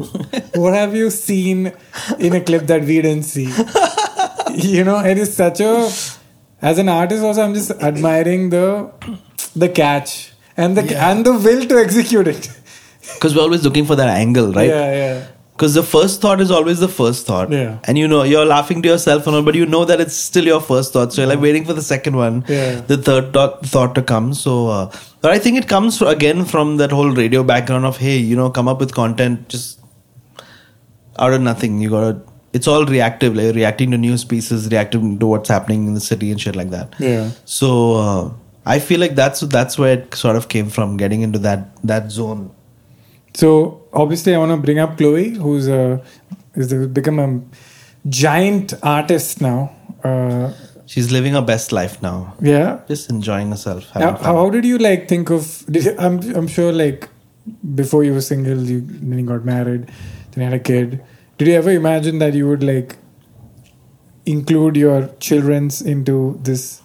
what 0.54 0.74
have 0.74 0.94
you 0.94 1.10
seen 1.10 1.72
in 2.18 2.34
a 2.34 2.40
clip 2.40 2.66
that 2.66 2.82
we 2.82 3.00
didn't 3.00 3.24
see 3.24 3.46
you 4.54 4.84
know 4.84 4.98
it 5.00 5.16
is 5.18 5.34
such 5.34 5.60
a 5.60 5.90
as 6.62 6.78
an 6.78 6.88
artist 6.88 7.22
also 7.22 7.42
I'm 7.42 7.54
just 7.54 7.70
admiring 7.70 8.50
the 8.50 8.92
the 9.56 9.68
catch 9.68 10.32
and 10.56 10.76
the 10.76 10.84
Yeah. 10.84 11.10
and 11.10 11.24
the 11.24 11.32
will 11.32 11.66
to 11.66 11.78
execute 11.78 12.28
it 12.28 12.50
Because 13.14 13.34
we're 13.34 13.42
always 13.42 13.64
looking 13.64 13.86
for 13.86 13.96
that 13.96 14.08
angle, 14.08 14.52
right? 14.52 14.68
yeah 14.68 14.92
yeah 15.02 15.26
Because 15.60 15.74
the 15.78 15.82
first 15.82 16.22
thought 16.22 16.40
is 16.40 16.50
always 16.58 16.78
the 16.82 16.88
first 16.88 17.26
thought. 17.30 17.50
Yeah. 17.54 17.78
And 17.84 17.98
you 18.02 18.08
know, 18.12 18.20
you're 18.28 18.44
laughing 18.50 18.80
to 18.84 18.88
yourself, 18.88 19.26
and 19.26 19.36
all, 19.36 19.42
but 19.48 19.54
you 19.54 19.66
know 19.72 19.84
that 19.90 20.00
it's 20.04 20.14
still 20.28 20.46
your 20.50 20.60
first 20.68 20.94
thought. 20.94 21.12
So 21.12 21.20
you're 21.22 21.30
like 21.30 21.40
waiting 21.46 21.66
for 21.70 21.74
the 21.78 21.82
second 21.88 22.16
one, 22.20 22.38
Yeah. 22.48 22.80
the 22.92 22.96
third 23.08 23.34
thought, 23.34 23.66
thought 23.72 23.94
to 23.96 24.02
come. 24.12 24.32
So, 24.38 24.54
uh, 24.76 24.84
but 25.20 25.32
I 25.32 25.38
think 25.46 25.58
it 25.58 25.68
comes 25.72 25.98
fr- 25.98 26.06
again 26.12 26.46
from 26.52 26.78
that 26.78 26.90
whole 26.98 27.10
radio 27.10 27.42
background 27.50 27.84
of, 27.90 27.98
hey, 27.98 28.16
you 28.16 28.36
know, 28.36 28.48
come 28.60 28.68
up 28.68 28.80
with 28.80 28.94
content 28.94 29.50
just 29.50 29.80
out 31.18 31.34
of 31.34 31.42
nothing. 31.42 31.80
You 31.80 31.90
gotta, 31.90 32.22
it's 32.54 32.66
all 32.66 32.86
reactive, 32.86 33.36
like 33.36 33.54
reacting 33.54 33.90
to 33.90 33.98
news 33.98 34.24
pieces, 34.24 34.70
reacting 34.70 35.18
to 35.18 35.26
what's 35.26 35.48
happening 35.50 35.86
in 35.88 35.94
the 35.94 36.00
city 36.00 36.30
and 36.30 36.40
shit 36.40 36.56
like 36.56 36.70
that. 36.70 36.94
yeah 36.98 37.30
So 37.44 37.94
uh, 37.96 38.30
I 38.64 38.78
feel 38.78 38.98
like 39.00 39.14
that's 39.14 39.40
that's 39.58 39.78
where 39.78 39.92
it 39.98 40.14
sort 40.14 40.36
of 40.36 40.48
came 40.48 40.70
from, 40.70 40.96
getting 40.96 41.20
into 41.20 41.38
that 41.40 41.68
that 41.84 42.10
zone. 42.10 42.50
So 43.34 43.82
obviously, 43.92 44.34
I 44.34 44.38
want 44.38 44.52
to 44.52 44.56
bring 44.56 44.78
up 44.78 44.96
Chloe, 44.96 45.30
who's 45.30 45.68
a 45.68 46.02
is 46.54 46.72
a, 46.72 46.86
become 46.88 47.18
a 47.18 47.40
giant 48.08 48.74
artist 48.82 49.40
now. 49.40 49.74
Uh, 50.02 50.52
She's 50.86 51.12
living 51.12 51.34
her 51.34 51.42
best 51.42 51.70
life 51.70 52.02
now. 52.02 52.34
yeah. 52.40 52.80
just 52.88 53.10
enjoying 53.10 53.50
herself. 53.50 53.88
How, 53.90 54.16
how 54.16 54.50
did 54.50 54.64
you 54.64 54.78
like 54.78 55.06
think 55.08 55.30
of? 55.30 55.64
Did 55.70 55.84
you, 55.84 55.94
I'm 55.98 56.18
I'm 56.34 56.48
sure 56.48 56.72
like 56.72 57.08
before 57.74 58.02
you 58.02 58.12
were 58.12 58.20
single, 58.20 58.58
you 58.58 58.80
then 58.80 59.18
you 59.20 59.26
got 59.26 59.44
married, 59.44 59.86
then 60.32 60.36
you 60.36 60.42
had 60.42 60.54
a 60.54 60.58
kid. 60.58 61.02
Did 61.38 61.48
you 61.48 61.54
ever 61.54 61.70
imagine 61.70 62.18
that 62.18 62.34
you 62.34 62.48
would 62.48 62.62
like 62.64 62.96
include 64.26 64.76
your 64.76 65.08
childrens 65.20 65.80
into 65.80 66.38
this 66.42 66.82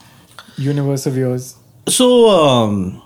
universe 0.57 1.05
of 1.05 1.17
yours? 1.17 1.55
So, 1.89 2.29
um, 2.29 3.01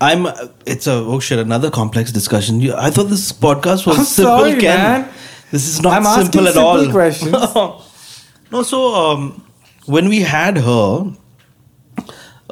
I'm. 0.00 0.26
It's 0.66 0.86
a 0.86 0.92
oh 0.94 1.20
shit, 1.20 1.38
another 1.38 1.70
complex 1.70 2.10
discussion. 2.12 2.60
You, 2.60 2.74
I 2.74 2.90
thought 2.90 3.04
this 3.04 3.32
podcast 3.32 3.86
was 3.86 3.98
I'm 3.98 4.04
simple. 4.04 4.38
sorry, 4.38 4.52
Ken. 4.52 4.78
man. 4.78 5.12
This 5.50 5.66
is 5.66 5.82
not 5.82 5.94
I'm 5.94 6.06
asking 6.06 6.32
simple 6.32 6.48
at 6.48 6.54
simple 6.54 6.68
all. 6.68 6.90
questions. 6.90 7.32
no, 8.52 8.62
so 8.62 8.94
um, 8.94 9.44
when 9.86 10.08
we 10.08 10.20
had 10.20 10.56
her, 10.58 11.12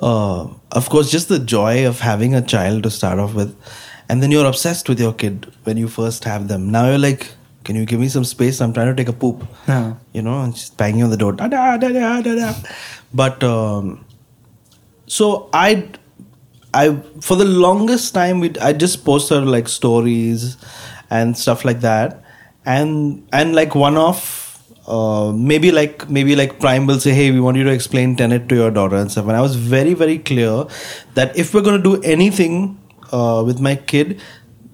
uh, 0.02 0.48
of 0.72 0.88
course, 0.90 1.10
just 1.10 1.28
the 1.28 1.38
joy 1.38 1.86
of 1.86 2.00
having 2.00 2.34
a 2.34 2.42
child 2.42 2.82
to 2.82 2.90
start 2.90 3.18
off 3.18 3.34
with, 3.34 3.56
and 4.08 4.22
then 4.22 4.30
you're 4.30 4.46
obsessed 4.46 4.88
with 4.88 5.00
your 5.00 5.12
kid 5.12 5.46
when 5.64 5.76
you 5.76 5.88
first 5.88 6.24
have 6.24 6.48
them. 6.48 6.70
Now 6.70 6.88
you're 6.88 6.98
like, 6.98 7.28
can 7.64 7.76
you 7.76 7.86
give 7.86 8.00
me 8.00 8.08
some 8.08 8.24
space? 8.24 8.60
I'm 8.60 8.72
trying 8.72 8.88
to 8.88 8.94
take 8.94 9.08
a 9.08 9.12
poop. 9.12 9.46
Yeah. 9.68 9.94
You 10.12 10.22
know, 10.22 10.40
and 10.42 10.56
she's 10.56 10.70
banging 10.70 11.02
on 11.02 11.10
the 11.10 11.16
door. 11.16 11.32
Da, 11.32 11.48
da, 11.48 11.76
da, 11.76 11.88
da, 11.88 12.20
da, 12.22 12.34
da. 12.34 12.54
But 13.12 13.42
um, 13.44 14.04
so 15.06 15.50
I, 15.52 15.88
I 16.74 16.96
for 17.20 17.36
the 17.36 17.44
longest 17.44 18.14
time, 18.14 18.40
we 18.40 18.52
I 18.60 18.72
just 18.72 19.04
posted 19.04 19.44
like 19.44 19.68
stories 19.68 20.56
and 21.10 21.36
stuff 21.36 21.64
like 21.64 21.80
that, 21.80 22.22
and 22.64 23.26
and 23.32 23.54
like 23.54 23.74
one 23.74 23.96
off. 23.96 24.46
Uh, 24.86 25.32
maybe 25.32 25.70
like 25.70 26.08
maybe 26.08 26.34
like 26.34 26.58
Prime 26.60 26.86
will 26.86 27.00
say, 27.00 27.12
"Hey, 27.12 27.30
we 27.30 27.40
want 27.40 27.56
you 27.56 27.64
to 27.64 27.70
explain 27.70 28.16
Tenet 28.16 28.48
to 28.48 28.54
your 28.54 28.70
daughter 28.70 28.96
and 28.96 29.10
stuff." 29.10 29.26
And 29.26 29.36
I 29.36 29.40
was 29.40 29.54
very 29.56 29.94
very 29.94 30.18
clear 30.18 30.66
that 31.14 31.36
if 31.36 31.52
we're 31.52 31.62
gonna 31.62 31.82
do 31.82 32.00
anything 32.02 32.78
uh, 33.12 33.42
with 33.44 33.60
my 33.60 33.76
kid, 33.76 34.20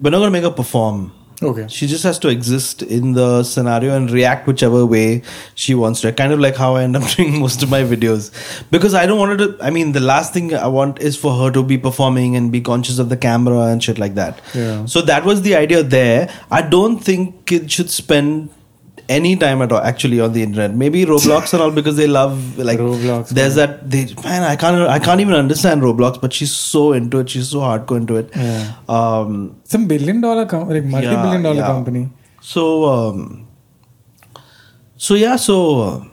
we're 0.01 0.11
not 0.11 0.19
gonna 0.19 0.31
make 0.31 0.43
her 0.43 0.51
perform. 0.51 1.11
Okay. 1.41 1.67
She 1.67 1.87
just 1.87 2.03
has 2.03 2.17
to 2.19 2.29
exist 2.29 2.81
in 2.81 3.13
the 3.13 3.43
scenario 3.43 3.95
and 3.95 4.09
react 4.09 4.47
whichever 4.47 4.85
way 4.85 5.21
she 5.53 5.75
wants 5.75 6.01
to. 6.01 6.11
Kind 6.13 6.31
of 6.31 6.39
like 6.39 6.55
how 6.55 6.75
I 6.75 6.83
end 6.83 6.95
up 6.95 7.03
doing 7.15 7.39
most 7.39 7.61
of 7.63 7.69
my 7.69 7.81
videos. 7.81 8.31
Because 8.71 8.93
I 8.93 9.05
don't 9.05 9.19
want 9.19 9.39
her 9.39 9.47
to. 9.47 9.63
I 9.63 9.69
mean, 9.69 9.91
the 9.91 9.99
last 9.99 10.33
thing 10.33 10.53
I 10.53 10.67
want 10.67 11.01
is 11.01 11.17
for 11.17 11.35
her 11.43 11.51
to 11.51 11.63
be 11.63 11.77
performing 11.77 12.35
and 12.35 12.51
be 12.51 12.61
conscious 12.61 12.99
of 12.99 13.09
the 13.09 13.17
camera 13.17 13.63
and 13.63 13.83
shit 13.83 13.97
like 13.97 14.15
that. 14.15 14.41
Yeah. 14.53 14.85
So 14.85 15.01
that 15.01 15.25
was 15.25 15.41
the 15.41 15.55
idea 15.55 15.83
there. 15.83 16.33
I 16.49 16.61
don't 16.61 16.99
think 16.99 17.45
kids 17.45 17.73
should 17.73 17.89
spend 17.89 18.49
any 19.07 19.35
time 19.35 19.61
at 19.61 19.71
all 19.71 19.79
actually 19.79 20.19
on 20.19 20.33
the 20.33 20.41
internet 20.41 20.71
maybe 20.73 21.05
roblox 21.05 21.53
and 21.53 21.61
all 21.61 21.71
because 21.71 21.95
they 21.95 22.07
love 22.07 22.57
like 22.57 22.79
Roblox, 22.79 23.29
there's 23.29 23.55
that 23.55 23.89
they 23.89 24.05
man 24.23 24.43
i 24.43 24.55
can't 24.55 24.81
i 24.89 24.97
can't 24.99 25.21
even 25.21 25.33
understand 25.35 25.81
roblox 25.81 26.19
but 26.19 26.33
she's 26.33 26.51
so 26.55 26.91
into 26.93 27.19
it 27.19 27.29
she's 27.29 27.49
so 27.49 27.59
hardcore 27.59 27.97
into 27.97 28.15
it 28.15 28.29
Yeah. 28.35 28.73
um 28.89 29.55
Some 29.63 29.87
billion 29.87 30.21
dollar 30.21 30.45
com- 30.45 30.67
like 30.69 30.83
multi 30.85 31.07
billion 31.07 31.41
Yeah, 31.41 31.41
dollar 31.43 31.55
yeah. 31.61 31.67
company. 31.67 32.09
so 32.41 32.85
um 32.85 33.47
so 34.97 35.13
yeah 35.15 35.35
so 35.35 36.05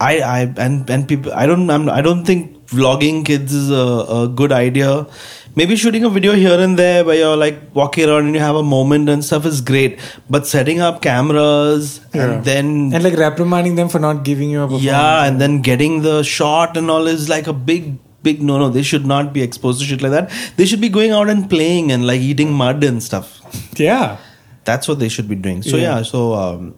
i 0.00 0.20
i 0.20 0.40
and 0.58 0.88
and 0.90 1.08
people 1.08 1.32
i 1.34 1.46
don't 1.46 1.68
I'm, 1.70 1.88
i 1.88 2.00
don't 2.00 2.24
think 2.24 2.55
vlogging 2.68 3.24
kids 3.24 3.52
is 3.52 3.70
a, 3.70 3.84
a 4.20 4.28
good 4.28 4.52
idea 4.52 5.06
maybe 5.54 5.76
shooting 5.76 6.04
a 6.04 6.08
video 6.10 6.32
here 6.34 6.58
and 6.60 6.78
there 6.78 7.04
where 7.04 7.16
you're 7.16 7.36
like 7.36 7.58
walking 7.74 8.08
around 8.08 8.26
and 8.26 8.34
you 8.34 8.40
have 8.40 8.56
a 8.56 8.62
moment 8.62 9.08
and 9.08 9.24
stuff 9.24 9.46
is 9.46 9.60
great 9.60 9.98
but 10.28 10.46
setting 10.46 10.80
up 10.80 11.00
cameras 11.00 12.00
Yeah. 12.12 12.24
and 12.32 12.44
then 12.44 12.66
And 12.92 13.02
like 13.04 13.16
reprimanding 13.16 13.76
them 13.76 13.88
for 13.88 13.98
not 13.98 14.24
giving 14.24 14.50
you 14.50 14.60
a 14.62 14.66
performance. 14.66 14.84
yeah 14.84 15.24
and 15.24 15.40
then 15.40 15.62
getting 15.62 16.02
the 16.02 16.22
shot 16.24 16.76
and 16.76 16.90
all 16.90 17.06
is 17.06 17.28
like 17.28 17.46
a 17.46 17.52
big 17.52 17.96
big 18.22 18.42
no 18.42 18.58
no 18.58 18.68
they 18.68 18.82
should 18.82 19.06
not 19.06 19.32
be 19.32 19.42
exposed 19.42 19.80
to 19.80 19.86
shit 19.86 20.02
like 20.02 20.10
that 20.12 20.30
they 20.56 20.66
should 20.66 20.80
be 20.80 20.88
going 20.88 21.12
out 21.12 21.28
and 21.30 21.48
playing 21.48 21.92
and 21.92 22.06
like 22.06 22.20
eating 22.20 22.52
mud 22.52 22.82
and 22.82 23.02
stuff 23.02 23.40
Yeah. 23.78 24.16
that's 24.64 24.88
what 24.88 24.98
they 24.98 25.08
should 25.08 25.28
be 25.28 25.36
doing 25.36 25.62
so 25.62 25.76
Yeah. 25.76 25.96
yeah, 25.98 26.02
so 26.02 26.34
um 26.34 26.74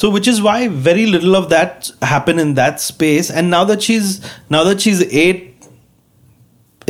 so 0.00 0.08
which 0.14 0.28
is 0.32 0.40
why 0.46 0.56
very 0.88 1.04
little 1.12 1.34
of 1.36 1.48
that 1.52 1.90
happened 2.14 2.38
in 2.46 2.54
that 2.54 2.80
space. 2.80 3.30
And 3.30 3.50
now 3.54 3.64
that 3.70 3.82
she's 3.82 4.10
now 4.56 4.62
that 4.70 4.80
she's 4.80 5.02
8 5.02 5.46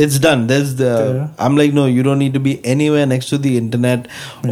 it's 0.03 0.17
done. 0.25 0.43
There's 0.49 0.75
the 0.81 0.91
Yeah. 1.15 1.45
i'm 1.45 1.55
like 1.59 1.73
no 1.77 1.85
you 1.93 2.03
don't 2.07 2.19
need 2.23 2.35
to 2.35 2.41
be 2.43 2.51
anywhere 2.73 3.05
next 3.13 3.31
to 3.31 3.37
the 3.45 3.51
internet 3.61 4.05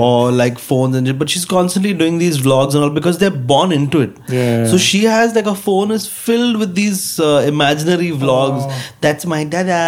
or 0.06 0.15
like 0.39 0.58
phones 0.64 0.97
and 1.01 1.08
shit. 1.12 1.18
but 1.22 1.30
she's 1.36 1.45
constantly 1.53 1.93
doing 2.01 2.18
these 2.24 2.39
vlogs 2.47 2.76
and 2.80 2.84
all 2.88 2.89
because 2.97 3.20
they're 3.22 3.38
born 3.53 3.72
into 3.78 4.01
it. 4.08 4.18
Yeah. 4.28 4.66
so 4.74 4.78
she 4.88 5.03
has 5.05 5.36
like 5.39 5.45
a 5.53 5.55
phone 5.55 5.91
is 5.99 6.08
filled 6.26 6.58
with 6.64 6.76
these 6.82 7.03
uh, 7.30 7.45
imaginary 7.53 8.10
vlogs. 8.26 8.66
Oh. 8.74 8.84
that's 9.08 9.26
my 9.36 9.41
dada. 9.55 9.86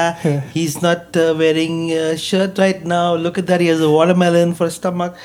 He's 0.53 0.81
not 0.87 1.17
uh, 1.25 1.27
wearing 1.43 1.91
a 1.91 2.17
shirt 2.29 2.57
right 2.65 2.85
now. 2.95 3.15
Look 3.15 3.37
at 3.37 3.47
that. 3.47 3.59
He 3.67 3.67
has 3.75 3.81
a 3.81 3.91
watermelon 3.97 4.53
for 4.61 4.67
a 4.67 4.71
stomach 4.71 5.17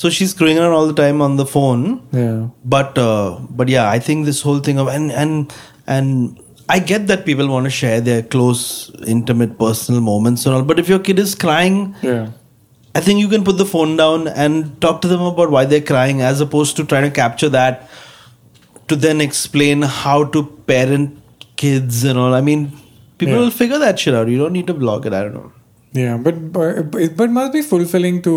so 0.00 0.10
she's 0.16 0.30
screwing 0.34 0.58
around 0.58 0.72
all 0.78 0.86
the 0.90 0.98
time 1.04 1.20
on 1.26 1.32
the 1.40 1.46
phone 1.54 1.84
Yeah. 2.18 2.36
but 2.74 2.98
uh, 3.04 3.38
but 3.60 3.68
yeah 3.76 3.86
i 3.94 3.98
think 4.08 4.26
this 4.30 4.40
whole 4.48 4.60
thing 4.68 4.78
of 4.82 4.88
and 4.96 5.10
and 5.22 5.54
and 5.96 6.40
i 6.74 6.78
get 6.90 7.06
that 7.10 7.24
people 7.28 7.48
want 7.54 7.64
to 7.70 7.72
share 7.78 8.00
their 8.08 8.22
close 8.34 8.62
intimate 9.14 9.54
personal 9.64 10.00
moments 10.10 10.46
and 10.46 10.54
all 10.58 10.62
but 10.72 10.78
if 10.84 10.88
your 10.94 11.00
kid 11.08 11.18
is 11.24 11.34
crying 11.46 11.78
Yeah. 12.10 12.26
i 12.94 13.04
think 13.08 13.20
you 13.24 13.28
can 13.34 13.44
put 13.50 13.58
the 13.62 13.68
phone 13.74 13.96
down 14.02 14.28
and 14.46 14.70
talk 14.86 15.00
to 15.06 15.08
them 15.14 15.24
about 15.32 15.50
why 15.56 15.64
they're 15.72 15.88
crying 15.92 16.22
as 16.30 16.40
opposed 16.48 16.76
to 16.80 16.84
trying 16.94 17.08
to 17.10 17.14
capture 17.22 17.50
that 17.58 17.88
to 18.92 18.96
then 19.08 19.20
explain 19.28 19.82
how 20.02 20.18
to 20.36 20.44
parent 20.72 21.18
kids 21.66 22.04
and 22.12 22.18
all 22.24 22.34
i 22.40 22.42
mean 22.50 22.64
people 23.18 23.34
Yeah. 23.34 23.40
will 23.44 23.56
figure 23.62 23.78
that 23.86 23.98
shit 24.04 24.14
out 24.22 24.28
you 24.36 24.38
don't 24.46 24.52
need 24.62 24.68
to 24.74 24.80
vlog 24.82 25.06
it 25.10 25.20
i 25.20 25.22
don't 25.26 25.38
know 25.42 25.50
Yeah, 25.98 26.16
but 26.24 26.36
but 26.54 26.78
but 26.94 27.24
it 27.28 27.32
must 27.34 27.52
be 27.54 27.60
fulfilling 27.68 28.16
to 28.24 28.32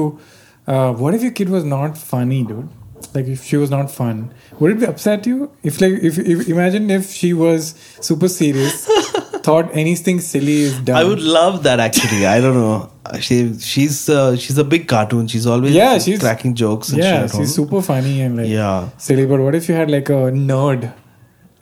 uh, 0.74 0.92
what 1.06 1.14
if 1.20 1.22
your 1.28 1.32
kid 1.40 1.50
was 1.58 1.64
not 1.78 1.98
funny, 1.98 2.44
dude? 2.52 2.70
Like 3.16 3.26
if 3.36 3.44
she 3.44 3.58
was 3.58 3.72
not 3.72 3.92
fun, 3.92 4.18
would 4.60 4.72
it 4.74 4.80
be 4.82 4.86
upset 4.90 5.26
you? 5.30 5.52
If 5.70 5.82
like 5.82 5.94
if, 6.10 6.18
if 6.34 6.48
imagine 6.56 6.90
if 6.98 7.10
she 7.22 7.34
was 7.34 7.74
super 8.10 8.28
serious, 8.34 8.86
thought 9.48 9.72
anything 9.84 10.20
silly 10.28 10.58
is 10.68 10.78
done. 10.90 10.96
I 10.98 11.04
would 11.04 11.20
love 11.38 11.64
that 11.64 11.80
actually. 11.88 12.26
I 12.34 12.40
don't 12.46 12.54
know. 12.60 12.92
She 13.28 13.38
she's 13.72 13.98
uh, 14.18 14.38
she's 14.44 14.58
a 14.66 14.68
big 14.76 14.88
cartoon. 14.94 15.28
She's 15.36 15.48
always 15.56 15.74
Yeah, 15.80 15.98
she's- 16.06 16.20
cracking 16.26 16.54
jokes. 16.64 16.92
And 16.92 17.00
yeah, 17.04 17.28
she's 17.28 17.56
super 17.56 17.82
funny 17.82 18.22
and 18.28 18.38
like 18.42 18.48
Yeah. 18.50 18.90
silly. 19.08 19.26
But 19.34 19.42
what 19.48 19.56
if 19.62 19.68
you 19.68 19.76
had 19.82 19.92
like 19.98 20.10
a 20.10 20.22
nerd? 20.52 20.88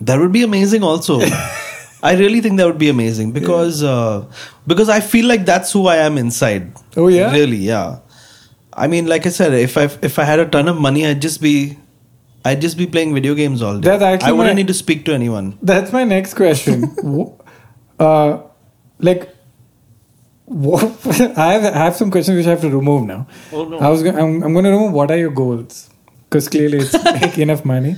That 0.01 0.19
would 0.19 0.31
be 0.37 0.43
amazing. 0.49 0.83
Also, 0.91 1.19
I 2.09 2.13
really 2.25 2.41
think 2.41 2.57
that 2.57 2.65
would 2.67 2.77
be 2.83 2.89
amazing 2.89 3.31
because 3.39 3.81
uh, 3.95 4.25
because 4.67 4.89
I 4.89 4.99
feel 4.99 5.25
like 5.33 5.45
that's 5.45 5.71
who 5.71 5.87
I 5.87 5.97
am 6.09 6.17
inside. 6.17 6.71
Oh, 6.97 7.07
yeah? 7.07 7.31
really, 7.39 7.57
yeah. 7.71 7.99
I 8.85 8.87
mean, 8.87 9.05
like 9.11 9.25
I 9.25 9.29
said, 9.37 9.53
if 9.53 9.77
I 9.77 9.85
if 10.09 10.17
I 10.19 10.23
had 10.31 10.39
a 10.39 10.45
ton 10.57 10.67
of 10.73 10.77
money, 10.87 11.05
I'd 11.05 11.21
just 11.21 11.41
be 11.41 11.55
I'd 12.45 12.61
just 12.61 12.77
be 12.77 12.87
playing 12.87 13.13
video 13.13 13.35
games 13.35 13.61
all 13.61 13.79
day. 13.79 13.89
That's 13.89 14.03
actually 14.09 14.29
I 14.29 14.31
wouldn't 14.31 14.55
my- 14.55 14.61
need 14.61 14.67
to 14.73 14.77
speak 14.81 15.03
to 15.09 15.13
anyone. 15.13 15.57
That's 15.61 15.91
my 15.99 16.03
next 16.15 16.33
question. 16.43 16.87
Uh, 17.99 18.41
like, 18.99 19.23
what, 20.45 20.83
I 21.37 21.53
have 21.53 21.65
I 21.65 21.77
have 21.77 21.95
some 21.97 22.09
questions 22.11 22.37
which 22.37 22.47
I 22.47 22.51
have 22.51 22.61
to 22.61 22.69
remove 22.69 23.05
now. 23.07 23.27
Oh, 23.51 23.65
no. 23.65 23.77
I 23.77 23.89
was 23.89 24.03
go- 24.03 24.11
I'm, 24.11 24.41
I'm 24.43 24.53
going 24.53 24.63
to 24.65 24.71
remove 24.71 24.93
what 24.93 25.11
are 25.11 25.17
your 25.17 25.31
goals 25.31 25.89
because 26.29 26.47
clearly 26.47 26.77
it's 26.79 26.93
make 27.21 27.37
enough 27.37 27.65
money 27.65 27.97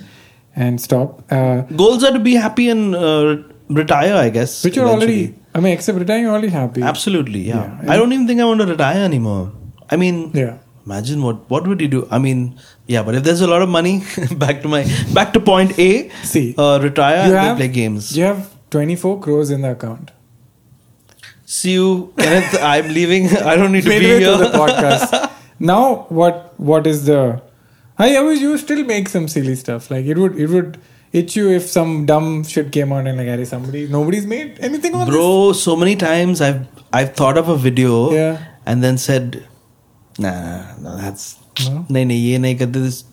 and 0.55 0.81
stop. 0.81 1.31
Uh, 1.31 1.61
Goals 1.83 2.03
are 2.03 2.11
to 2.13 2.19
be 2.19 2.33
happy 2.33 2.69
and 2.69 2.95
uh, 2.95 3.37
retire, 3.69 4.15
I 4.15 4.29
guess. 4.29 4.63
which 4.63 4.75
you're 4.75 4.87
already. 4.87 5.35
I 5.53 5.59
mean, 5.59 5.73
except 5.73 5.99
retiring, 5.99 6.23
you're 6.23 6.31
already 6.31 6.49
happy. 6.49 6.81
Absolutely, 6.81 7.41
yeah. 7.41 7.79
Yeah. 7.83 7.91
I 7.93 7.97
don't 7.97 8.11
even 8.11 8.25
think 8.25 8.41
I 8.41 8.45
want 8.45 8.61
to 8.61 8.65
retire 8.65 9.03
anymore. 9.03 9.51
I 9.89 9.97
mean, 9.97 10.31
Yeah. 10.33 10.57
Imagine 10.85 11.21
what 11.23 11.49
what 11.49 11.67
would 11.67 11.81
you 11.81 11.87
do? 11.87 12.07
I 12.11 12.19
mean, 12.19 12.59
yeah, 12.87 13.03
but 13.03 13.15
if 13.15 13.23
there's 13.23 13.41
a 13.41 13.47
lot 13.47 13.61
of 13.61 13.69
money, 13.69 14.03
back 14.45 14.61
to 14.63 14.67
my 14.67 14.85
back 15.13 15.33
to 15.33 15.39
point 15.39 15.77
A. 15.79 16.09
See, 16.23 16.55
uh, 16.57 16.79
retire 16.81 17.27
you 17.27 17.35
and 17.35 17.45
have 17.49 17.57
play 17.57 17.67
games. 17.67 18.15
You 18.17 18.23
have 18.25 18.49
24 18.71 19.19
crores 19.21 19.49
in 19.51 19.61
the 19.61 19.71
account. 19.71 20.11
See 21.45 21.73
you, 21.73 22.13
Kenneth. 22.17 22.57
I'm 22.73 22.87
leaving. 22.93 23.27
I 23.53 23.55
don't 23.55 23.71
need 23.71 23.83
to 23.83 23.89
be 23.89 23.99
here. 23.99 24.37
the 24.37 24.49
podcast. 24.49 25.31
now, 25.59 26.05
what 26.09 26.53
what 26.59 26.87
is 26.87 27.05
the? 27.05 27.41
I 27.97 28.15
always 28.17 28.41
you 28.41 28.57
still 28.57 28.83
make 28.85 29.09
some 29.09 29.27
silly 29.27 29.55
stuff. 29.55 29.91
Like 29.91 30.05
it 30.05 30.17
would 30.17 30.37
it 30.39 30.47
would 30.49 30.79
itch 31.13 31.35
you 31.35 31.49
if 31.51 31.63
some 31.69 32.05
dumb 32.05 32.43
shit 32.45 32.71
came 32.71 32.91
out 32.93 33.05
and 33.05 33.17
like 33.17 33.27
Harry 33.27 33.45
somebody 33.45 33.85
nobody's 33.95 34.25
made 34.25 34.57
anything 34.61 34.95
on 34.95 35.09
Bro, 35.09 35.51
so 35.53 35.75
many 35.75 35.95
times 35.97 36.39
I've 36.39 36.61
I've 36.93 37.13
thought 37.15 37.37
of 37.37 37.49
a 37.49 37.57
video 37.57 38.11
Yeah. 38.13 38.37
and 38.65 38.81
then 38.81 38.97
said, 38.97 39.45
nah, 40.19 40.75
no, 40.79 40.97
that's 40.97 41.37
No? 41.69 41.85
ye 41.89 42.37
nahi 42.37 42.57
karte 42.59 42.73
this 42.73 43.03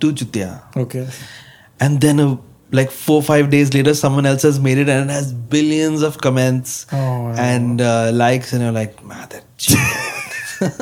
too 0.00 0.12
chutiya. 0.12 0.50
this. 0.74 0.82
Okay. 0.84 1.06
And 1.80 2.00
then 2.00 2.20
uh, 2.20 2.36
like 2.72 2.90
four 2.90 3.22
five 3.22 3.50
days 3.50 3.72
later, 3.74 3.94
someone 3.94 4.26
else 4.26 4.42
has 4.42 4.58
made 4.60 4.78
it 4.78 4.88
and 4.88 5.10
it 5.10 5.12
has 5.12 5.32
billions 5.32 6.02
of 6.02 6.18
comments 6.18 6.86
Oh, 6.92 7.28
and 7.36 7.80
uh, 7.80 8.10
likes, 8.12 8.52
and 8.52 8.62
you're 8.62 8.72
like, 8.72 9.04
man, 9.04 9.28
that 9.30 9.44
cheap." 9.58 9.78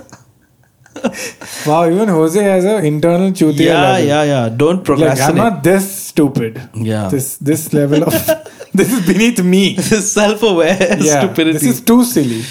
Wow, 1.66 1.86
even 1.90 2.08
Hoezaay 2.08 2.42
has 2.44 2.64
an 2.64 2.84
internal 2.86 3.30
chutia 3.32 3.66
yeah, 3.66 3.80
level. 3.82 4.06
yeah, 4.06 4.22
yeah. 4.22 4.48
Don't 4.48 4.76
Like 4.76 4.78
I'm 4.78 4.84
procrastinate. 4.84 5.36
not 5.36 5.62
this 5.64 5.90
stupid. 6.06 6.60
Yeah. 6.74 7.08
This 7.08 7.36
this 7.38 7.72
level 7.74 8.04
of 8.04 8.12
this 8.72 8.92
is 8.92 9.04
beneath 9.06 9.42
me. 9.42 9.74
This 9.74 9.92
is 9.92 10.10
self-aware 10.12 10.96
yeah, 11.00 11.20
stupidity. 11.24 11.52
This 11.58 11.64
is 11.64 11.80
too 11.80 12.04
silly. 12.04 12.42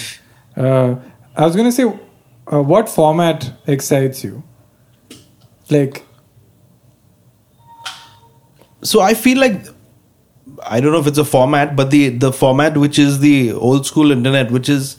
Uh, 0.56 0.96
I 1.36 1.44
was 1.46 1.56
gonna 1.56 1.72
say, 1.72 1.84
uh, 2.52 2.62
what 2.62 2.88
format 2.88 3.52
excites 3.66 4.24
you? 4.24 4.42
Like, 5.70 6.04
so 8.82 9.00
I 9.00 9.14
feel 9.14 9.38
like 9.38 9.66
I 10.62 10.80
don't 10.80 10.92
know 10.92 10.98
if 10.98 11.06
it's 11.06 11.18
a 11.18 11.24
format, 11.24 11.74
but 11.74 11.90
the 11.90 12.10
the 12.10 12.32
format 12.32 12.76
which 12.76 12.98
is 12.98 13.20
the 13.20 13.52
old 13.52 13.86
school 13.86 14.12
internet, 14.12 14.50
which 14.50 14.68
is 14.68 14.96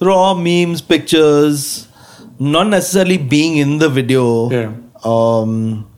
raw 0.00 0.34
memes, 0.34 0.82
pictures, 0.82 1.88
not 2.38 2.68
necessarily 2.68 3.18
being 3.18 3.56
in 3.56 3.78
the 3.78 3.88
video. 3.88 4.50
Yeah. 4.50 4.72
Um, 5.04 5.90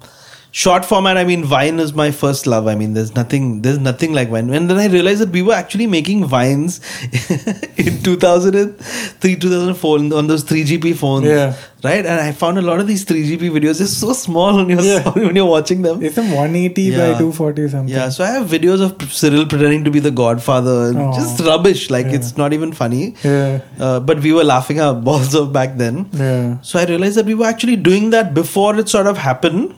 short 0.62 0.84
format. 0.88 1.16
I 1.20 1.24
mean, 1.28 1.44
Vine 1.44 1.80
is 1.84 1.92
my 2.00 2.10
first 2.18 2.46
love. 2.46 2.68
I 2.72 2.74
mean, 2.80 2.94
there's 2.96 3.12
nothing, 3.16 3.46
there's 3.62 3.78
nothing 3.86 4.12
like 4.18 4.28
Vine. 4.34 4.50
And 4.58 4.70
then 4.70 4.78
I 4.78 4.86
realized 4.86 5.20
that 5.22 5.30
we 5.30 5.42
were 5.42 5.54
actually 5.54 5.88
making 5.94 6.24
vines 6.26 6.80
in 7.76 8.00
2003, 8.02 9.36
2004 9.36 9.98
on 9.98 10.26
those 10.28 10.44
3GP 10.44 10.94
phones. 10.96 11.26
Yeah. 11.26 11.56
Right. 11.82 12.06
And 12.06 12.20
I 12.20 12.30
found 12.32 12.56
a 12.58 12.62
lot 12.62 12.80
of 12.80 12.86
these 12.86 13.04
3GP 13.04 13.50
videos. 13.56 13.78
They're 13.78 13.88
so 13.88 14.12
small 14.12 14.56
when 14.56 14.70
you're 14.70 14.80
Yeah. 14.90 15.10
when 15.10 15.36
you're 15.40 15.50
watching 15.56 15.82
them. 15.82 16.02
it's 16.02 16.14
some 16.14 16.30
180 16.30 16.90
by 16.92 16.96
240 17.18 17.68
something. 17.68 17.94
Yeah, 17.94 18.08
so 18.08 18.24
I 18.24 18.28
have 18.38 18.46
videos 18.48 18.80
of 18.80 19.12
Cyril 19.12 19.44
pretending 19.46 19.84
to 19.84 19.90
be 19.90 19.98
the 20.08 20.10
Godfather, 20.24 20.76
and 20.88 20.98
Oh. 20.98 21.12
just 21.20 21.40
rubbish. 21.50 21.90
Like 21.90 22.06
Yeah. 22.06 22.14
it's 22.20 22.36
not 22.38 22.52
even 22.60 22.72
funny. 22.72 23.04
Yeah. 23.24 23.60
Uh, 23.78 24.00
but 24.00 24.22
we 24.28 24.32
were 24.32 24.44
laughing 24.44 24.80
our 24.80 24.94
balls 25.08 25.34
off 25.34 25.52
back 25.52 25.76
then. 25.86 26.06
Yeah. 26.12 26.58
So 26.62 26.78
I 26.78 26.84
realized 26.92 27.16
that 27.22 27.26
we 27.26 27.34
were 27.42 27.46
actually 27.54 27.76
doing 27.76 28.10
that 28.18 28.32
before 28.42 28.76
it 28.84 28.88
sort 28.88 29.06
of 29.14 29.18
happened, 29.18 29.74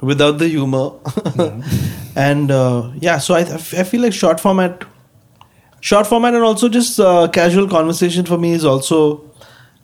without 0.00 0.38
the 0.38 0.48
humor. 0.48 0.90
and 2.16 2.50
uh, 2.50 2.90
yeah, 3.00 3.18
so 3.18 3.34
I 3.34 3.40
I 3.40 3.82
feel 3.84 4.00
like 4.02 4.12
short 4.12 4.40
format, 4.40 4.84
short 5.80 6.06
format, 6.06 6.34
and 6.34 6.42
also 6.44 6.68
just 6.68 6.98
uh, 7.00 7.28
casual 7.28 7.68
conversation 7.68 8.24
for 8.24 8.38
me 8.38 8.52
is 8.52 8.64
also. 8.64 9.22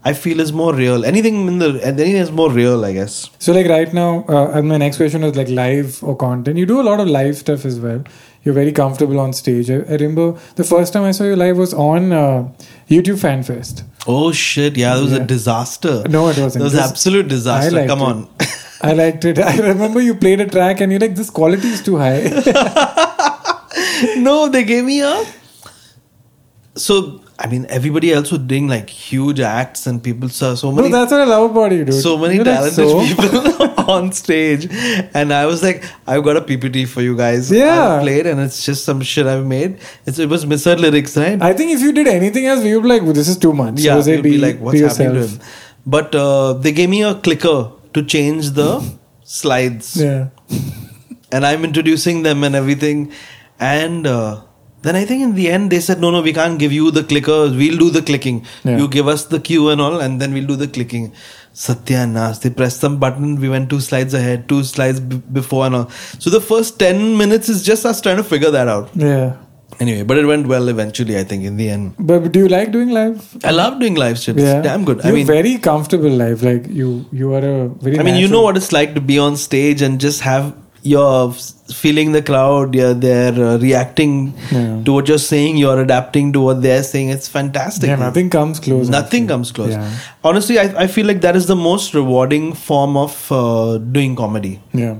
I 0.04 0.14
feel 0.14 0.40
is 0.40 0.52
more 0.52 0.74
real. 0.74 1.04
Anything 1.04 1.46
in 1.46 1.58
the 1.60 1.66
anything 1.80 2.16
is 2.16 2.32
more 2.32 2.50
real, 2.50 2.84
I 2.84 2.92
guess. 2.92 3.30
So 3.38 3.52
like 3.52 3.68
right 3.68 3.92
now, 3.94 4.24
uh, 4.28 4.50
and 4.52 4.68
my 4.68 4.76
next 4.76 4.96
question 4.96 5.22
is 5.22 5.36
like 5.36 5.48
live 5.48 6.02
or 6.02 6.16
content. 6.16 6.58
You 6.58 6.66
do 6.66 6.80
a 6.80 6.82
lot 6.82 6.98
of 6.98 7.06
live 7.06 7.36
stuff 7.36 7.64
as 7.64 7.78
well. 7.78 8.02
You're 8.42 8.52
very 8.56 8.72
comfortable 8.72 9.20
on 9.20 9.32
stage. 9.32 9.70
I, 9.70 9.74
I 9.76 9.92
remember 10.00 10.36
the 10.56 10.64
first 10.64 10.92
time 10.92 11.04
I 11.04 11.12
saw 11.12 11.22
you 11.22 11.36
live 11.36 11.56
was 11.56 11.72
on 11.72 12.12
uh, 12.12 12.48
YouTube 12.88 13.20
Fan 13.20 13.44
Fest. 13.44 13.84
Oh 14.08 14.32
shit! 14.32 14.76
Yeah, 14.76 14.96
that 14.96 15.02
was 15.02 15.12
Yeah. 15.12 15.18
a 15.22 15.24
disaster. 15.24 16.02
No, 16.08 16.24
it 16.30 16.36
wasn't. 16.36 16.54
That 16.54 16.62
was 16.64 16.72
This- 16.72 16.90
absolute 16.90 17.26
I 17.26 17.28
disaster. 17.28 17.86
Come 17.86 18.00
it. 18.00 18.04
on. 18.04 18.28
I 18.82 18.92
liked 18.92 19.24
it. 19.24 19.38
I 19.38 19.56
remember 19.58 20.00
you 20.00 20.14
played 20.14 20.40
a 20.40 20.46
track 20.46 20.80
and 20.80 20.90
you're 20.92 21.00
like, 21.00 21.14
this 21.14 21.30
quality 21.30 21.68
is 21.68 21.82
too 21.82 21.96
high. 21.96 22.20
no, 24.16 24.48
they 24.48 24.64
gave 24.64 24.84
me 24.84 25.00
a. 25.02 25.24
So 26.74 27.22
I 27.42 27.48
mean, 27.48 27.66
everybody 27.68 28.12
else 28.12 28.30
was 28.30 28.40
doing 28.42 28.68
like 28.68 28.88
huge 28.88 29.40
acts, 29.40 29.86
and 29.88 30.02
people 30.02 30.28
saw 30.28 30.54
so 30.54 30.70
no, 30.70 30.76
many, 30.76 30.90
that's 30.90 31.10
what 31.10 31.22
I 31.22 31.24
love 31.24 31.50
about 31.50 31.72
you, 31.72 31.84
dude. 31.84 31.94
so 31.94 32.16
many 32.16 32.36
You're 32.36 32.44
like, 32.44 32.72
talented 32.72 32.88
so- 32.88 33.06
people 33.06 33.84
on 33.90 34.12
stage, 34.12 34.68
and 35.12 35.32
I 35.32 35.46
was 35.46 35.60
like, 35.60 35.82
I've 36.06 36.22
got 36.22 36.36
a 36.36 36.40
PPT 36.40 36.86
for 36.86 37.02
you 37.02 37.16
guys. 37.16 37.50
Yeah. 37.50 37.96
I 37.96 38.02
played, 38.02 38.26
and 38.26 38.40
it's 38.40 38.64
just 38.64 38.84
some 38.84 39.00
shit 39.00 39.26
I've 39.26 39.44
made. 39.44 39.78
It's, 40.06 40.20
it 40.20 40.28
was 40.28 40.46
misheard 40.46 40.78
lyrics, 40.78 41.16
right? 41.16 41.42
I 41.42 41.52
think 41.52 41.72
if 41.72 41.80
you 41.80 41.92
did 41.92 42.06
anything 42.06 42.46
else, 42.46 42.62
we 42.62 42.76
would 42.76 42.82
be 42.84 42.88
like, 42.88 43.02
well, 43.02 43.12
this 43.12 43.28
is 43.28 43.38
too 43.38 43.52
much. 43.52 43.80
yeah, 43.80 43.94
Hoezaay, 43.94 44.16
you'd 44.16 44.22
be 44.22 44.38
like, 44.38 44.60
what's 44.60 44.78
happening 44.78 45.14
to 45.14 45.26
him? 45.26 45.40
But 45.84 46.14
uh, 46.14 46.52
they 46.52 46.70
gave 46.70 46.90
me 46.90 47.02
a 47.02 47.16
clicker 47.16 47.72
to 47.94 48.02
change 48.02 48.50
the 48.50 48.70
slides. 49.24 49.96
Yeah. 49.96 50.28
and 51.30 51.46
I'm 51.46 51.64
introducing 51.64 52.22
them 52.22 52.44
and 52.44 52.54
everything. 52.54 53.12
And 53.58 54.06
uh, 54.06 54.42
then 54.82 54.96
I 54.96 55.04
think 55.04 55.22
in 55.22 55.34
the 55.34 55.48
end 55.48 55.70
they 55.70 55.80
said, 55.80 56.00
no, 56.00 56.10
no, 56.10 56.22
we 56.22 56.32
can't 56.32 56.58
give 56.58 56.72
you 56.72 56.90
the 56.90 57.04
clicker. 57.04 57.48
We'll 57.50 57.78
do 57.78 57.90
the 57.90 58.02
clicking. 58.02 58.44
Yeah. 58.64 58.78
You 58.78 58.88
give 58.88 59.08
us 59.08 59.26
the 59.26 59.40
cue 59.40 59.68
and 59.68 59.80
all, 59.80 60.00
and 60.00 60.20
then 60.20 60.32
we'll 60.34 60.46
do 60.46 60.56
the 60.56 60.68
clicking. 60.68 61.12
Satya 61.54 61.98
and 61.98 62.14
Nas, 62.14 62.40
they 62.40 62.48
pressed 62.50 62.80
some 62.80 62.98
button. 62.98 63.38
We 63.38 63.48
went 63.48 63.68
two 63.70 63.80
slides 63.80 64.14
ahead, 64.14 64.48
two 64.48 64.64
slides 64.64 65.00
b- 65.00 65.22
before 65.32 65.66
and 65.66 65.74
all. 65.74 65.90
So 66.18 66.30
the 66.30 66.40
first 66.40 66.78
10 66.78 67.16
minutes 67.18 67.48
is 67.50 67.62
just 67.62 67.84
us 67.84 68.00
trying 68.00 68.16
to 68.16 68.24
figure 68.24 68.50
that 68.50 68.68
out. 68.68 68.88
Yeah. 68.94 69.36
Anyway, 69.82 70.02
but 70.10 70.18
it 70.22 70.26
went 70.30 70.46
well 70.54 70.68
eventually, 70.72 71.18
I 71.18 71.24
think, 71.24 71.44
in 71.50 71.56
the 71.60 71.68
end. 71.74 71.94
But 71.98 72.30
do 72.32 72.40
you 72.44 72.48
like 72.48 72.72
doing 72.72 72.90
live? 72.96 73.36
I 73.44 73.52
love 73.60 73.78
doing 73.84 73.94
live 74.06 74.18
shit. 74.24 74.36
Yeah. 74.38 74.56
It's 74.58 74.66
damn 74.68 74.84
good. 74.90 74.98
You're 74.98 75.12
I 75.12 75.12
mean, 75.18 75.26
very 75.26 75.54
comfortable 75.68 76.10
live. 76.24 76.42
Like 76.50 76.68
you, 76.80 76.88
you 77.20 77.34
are 77.34 77.46
a 77.52 77.68
very. 77.86 77.98
I 77.98 78.02
mean, 78.08 78.16
you 78.24 78.28
know 78.34 78.42
what 78.48 78.56
it's 78.62 78.72
like 78.80 78.94
to 78.98 79.00
be 79.12 79.18
on 79.28 79.36
stage 79.36 79.82
and 79.88 80.00
just 80.08 80.20
have 80.32 80.54
you're 80.82 81.32
feeling 81.72 82.12
the 82.12 82.20
crowd, 82.22 82.74
you're 82.74 82.94
there 82.94 83.32
uh, 83.32 83.56
reacting 83.58 84.34
Yeah. 84.50 84.82
to 84.84 84.92
what 84.92 85.08
you're 85.08 85.18
saying, 85.18 85.56
you're 85.56 85.80
adapting 85.80 86.32
to 86.32 86.40
what 86.40 86.62
they're 86.62 86.82
saying. 86.82 87.10
It's 87.10 87.28
fantastic. 87.28 87.88
Yeah, 87.88 87.96
nothing 87.96 88.30
comes 88.30 88.58
close. 88.58 88.88
Nothing 88.88 89.24
actually. 89.24 89.28
comes 89.28 89.52
close. 89.52 89.70
Yeah. 89.70 89.98
Honestly, 90.24 90.58
I, 90.58 90.64
I 90.84 90.86
feel 90.88 91.06
like 91.06 91.20
that 91.20 91.36
is 91.36 91.46
the 91.46 91.56
most 91.56 91.94
rewarding 91.94 92.52
form 92.52 92.96
of 92.96 93.30
uh, 93.30 93.78
doing 93.78 94.16
comedy. 94.16 94.60
Yeah. 94.72 94.96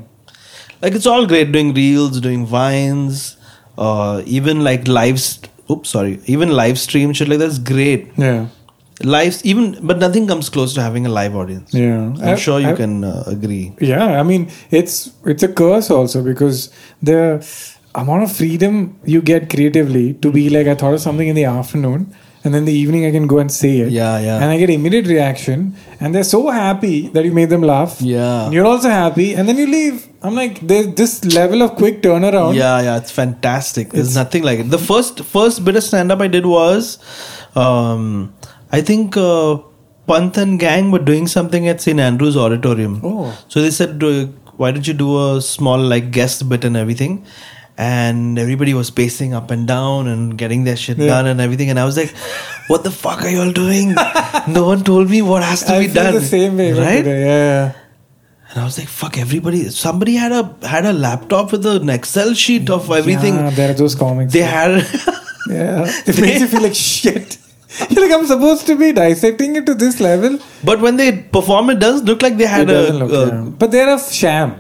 Like 0.81 0.95
it's 0.95 1.07
all 1.07 1.27
great 1.27 1.53
doing 1.53 1.75
reels, 1.75 2.21
doing 2.21 2.47
vines, 2.47 3.37
uh, 3.79 4.23
even 4.27 4.63
like 4.65 4.87
live. 4.89 5.21
Oops, 5.71 5.89
sorry. 5.89 6.21
Even 6.27 6.51
live 6.51 6.79
stream 6.79 7.13
shit 7.13 7.29
like 7.29 7.39
that's 7.39 7.59
great. 7.59 8.09
Yeah. 8.17 8.49
Lives, 9.03 9.45
even 9.45 9.79
but 9.83 9.99
nothing 9.99 10.27
comes 10.29 10.49
close 10.49 10.75
to 10.75 10.83
having 10.83 11.07
a 11.07 11.09
live 11.09 11.35
audience. 11.35 11.73
Yeah. 11.75 12.13
I'm 12.23 12.35
I- 12.35 12.35
sure 12.37 12.61
you 12.61 12.69
I- 12.69 12.75
can 12.75 13.03
uh, 13.05 13.25
agree. 13.27 13.73
Yeah, 13.81 14.21
I 14.21 14.23
mean 14.23 14.51
it's 14.71 15.11
it's 15.25 15.43
a 15.43 15.49
curse 15.49 15.91
also 15.91 16.23
because 16.23 16.71
the 17.03 17.45
amount 17.95 18.23
of 18.23 18.33
freedom 18.33 18.99
you 19.05 19.21
get 19.21 19.51
creatively 19.51 20.15
to 20.15 20.31
be 20.31 20.49
like 20.51 20.67
I 20.67 20.75
thought 20.75 20.95
of 20.95 21.01
something 21.01 21.27
in 21.29 21.35
the 21.35 21.45
afternoon 21.47 22.15
and 22.45 22.53
then 22.55 22.65
the 22.65 22.73
evening 22.73 23.07
I 23.07 23.11
can 23.13 23.27
go 23.27 23.39
and 23.39 23.51
say 23.53 23.79
it. 23.81 23.91
Yeah, 23.91 24.19
yeah. 24.19 24.37
And 24.37 24.45
I 24.47 24.59
get 24.59 24.71
immediate 24.71 25.07
reaction, 25.07 25.77
and 26.01 26.15
they're 26.15 26.25
so 26.25 26.49
happy 26.51 27.09
that 27.09 27.25
you 27.25 27.33
made 27.33 27.51
them 27.51 27.63
laugh. 27.63 28.01
Yeah. 28.01 28.45
And 28.47 28.55
you're 28.55 28.67
also 28.67 28.89
happy, 28.89 29.35
and 29.35 29.49
then 29.49 29.57
you 29.57 29.67
leave. 29.67 30.09
I'm 30.23 30.35
like, 30.35 30.61
there's 30.61 30.95
this 30.95 31.25
level 31.35 31.63
of 31.63 31.77
quick 31.77 32.03
turnaround. 32.03 32.55
Yeah, 32.57 32.81
yeah, 32.81 32.97
it's 32.97 33.11
fantastic. 33.11 33.91
There's 33.91 34.11
It's- 34.11 34.25
nothing 34.25 34.43
like 34.45 34.59
it. 34.61 34.71
The 34.71 34.79
first 34.79 35.21
first 35.25 35.65
bit 35.65 35.77
of 35.77 35.83
stand 35.85 36.11
up 36.13 36.21
I 36.21 36.29
did 36.29 36.47
was, 36.47 36.99
um, 37.55 38.35
I 38.71 38.81
think 38.81 39.17
uh, 39.17 39.59
Pant 40.07 40.37
and 40.37 40.59
gang 40.59 40.91
were 40.91 40.99
doing 40.99 41.27
something 41.27 41.69
at 41.69 41.81
St 41.81 41.99
Andrews 42.01 42.37
Auditorium. 42.37 43.01
Oh. 43.05 43.39
So 43.49 43.63
they 43.63 43.71
said, 43.71 44.03
why 44.57 44.71
don't 44.71 44.87
you 44.87 44.95
do 44.95 45.11
a 45.37 45.41
small 45.41 45.79
like 45.79 46.11
guest 46.11 46.49
bit 46.49 46.65
and 46.65 46.77
everything? 46.77 47.25
And 47.79 48.39
everybody 48.39 48.75
was 48.75 48.91
pacing 48.91 49.33
up 49.35 49.51
and 49.51 49.67
down 49.67 50.07
and 50.07 50.37
getting 50.37 50.65
their 50.65 50.77
shit 50.77 50.99
Yeah. 50.99 51.07
done 51.07 51.27
and 51.27 51.41
everything. 51.41 51.71
And 51.71 51.79
I 51.81 51.85
was 51.87 51.97
like, 51.97 52.15
"What 52.69 52.85
the 52.85 52.91
fuck 52.91 53.23
are 53.23 53.31
you 53.31 53.41
all 53.41 53.53
doing? 53.53 53.95
no 54.49 54.65
one 54.67 54.85
told 54.85 55.09
me 55.09 55.23
what 55.23 55.43
has 55.43 55.63
to 55.65 55.75
I 55.75 55.87
be 55.87 55.93
done." 55.93 56.15
the 56.15 56.21
same 56.21 56.57
way, 56.59 56.73
right? 56.73 56.97
Today. 56.99 57.25
Yeah. 57.25 57.73
And 58.51 58.61
I 58.61 58.65
was 58.65 58.77
like, 58.79 58.89
"Fuck 58.89 59.17
everybody!" 59.17 59.71
Somebody 59.71 60.17
had 60.17 60.33
a 60.33 60.55
had 60.69 60.85
a 60.85 60.93
laptop 60.93 61.51
with 61.53 61.65
an 61.65 61.89
Excel 61.89 62.35
sheet 62.35 62.69
of 62.69 62.91
everything. 62.91 63.35
Yeah, 63.37 63.51
there 63.51 63.71
are 63.71 63.75
those 63.75 63.95
comics. 63.95 64.33
They 64.33 64.41
had. 64.43 64.87
Yeah. 65.51 65.91
It 66.07 66.21
makes 66.21 66.41
you 66.41 66.47
feel 66.47 66.63
like 66.63 66.75
shit. 66.75 67.37
You're 67.91 68.03
like, 68.07 68.13
I'm 68.17 68.27
supposed 68.27 68.65
to 68.67 68.77
be 68.77 68.93
dissecting 68.93 69.57
it 69.57 69.67
to 69.67 69.75
this 69.75 69.99
level. 69.99 70.39
but 70.63 70.81
when 70.81 70.97
they 70.99 71.11
perform, 71.37 71.71
it 71.71 71.81
does 71.81 72.03
look 72.05 72.23
like 72.23 72.37
they 72.37 72.47
had 72.47 72.71
a. 72.71 72.93
look, 72.93 73.11
uh, 73.13 73.27
yeah. 73.35 73.41
But 73.63 73.73
they're 73.73 73.93
a 73.93 73.99
sham. 73.99 74.55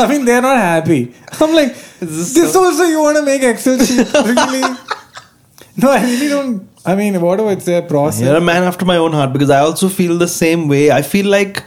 I 0.00 0.06
mean, 0.08 0.24
they're 0.24 0.42
not 0.42 0.56
happy. 0.56 1.12
I'm 1.40 1.54
like, 1.54 1.74
This 2.00 2.34
this, 2.34 2.52
so- 2.52 2.64
also 2.64 2.84
you 2.84 3.00
want 3.00 3.16
to 3.18 3.22
make 3.24 3.42
Excel 3.42 3.78
sheet? 3.78 4.12
really? 4.14 4.60
No, 5.76 5.90
I 5.90 6.02
really 6.04 6.28
don't. 6.28 6.68
I 6.84 6.94
mean, 6.94 7.20
whatever 7.20 7.50
it's 7.52 7.68
a 7.68 7.82
process. 7.82 8.22
You're 8.22 8.36
a 8.36 8.40
man 8.40 8.62
after 8.62 8.84
my 8.84 8.96
own 8.96 9.12
heart 9.12 9.32
because 9.32 9.50
I 9.50 9.60
also 9.60 9.88
feel 9.88 10.16
the 10.18 10.28
same 10.28 10.66
way. 10.68 10.90
I 10.90 11.02
feel 11.02 11.26
like, 11.26 11.62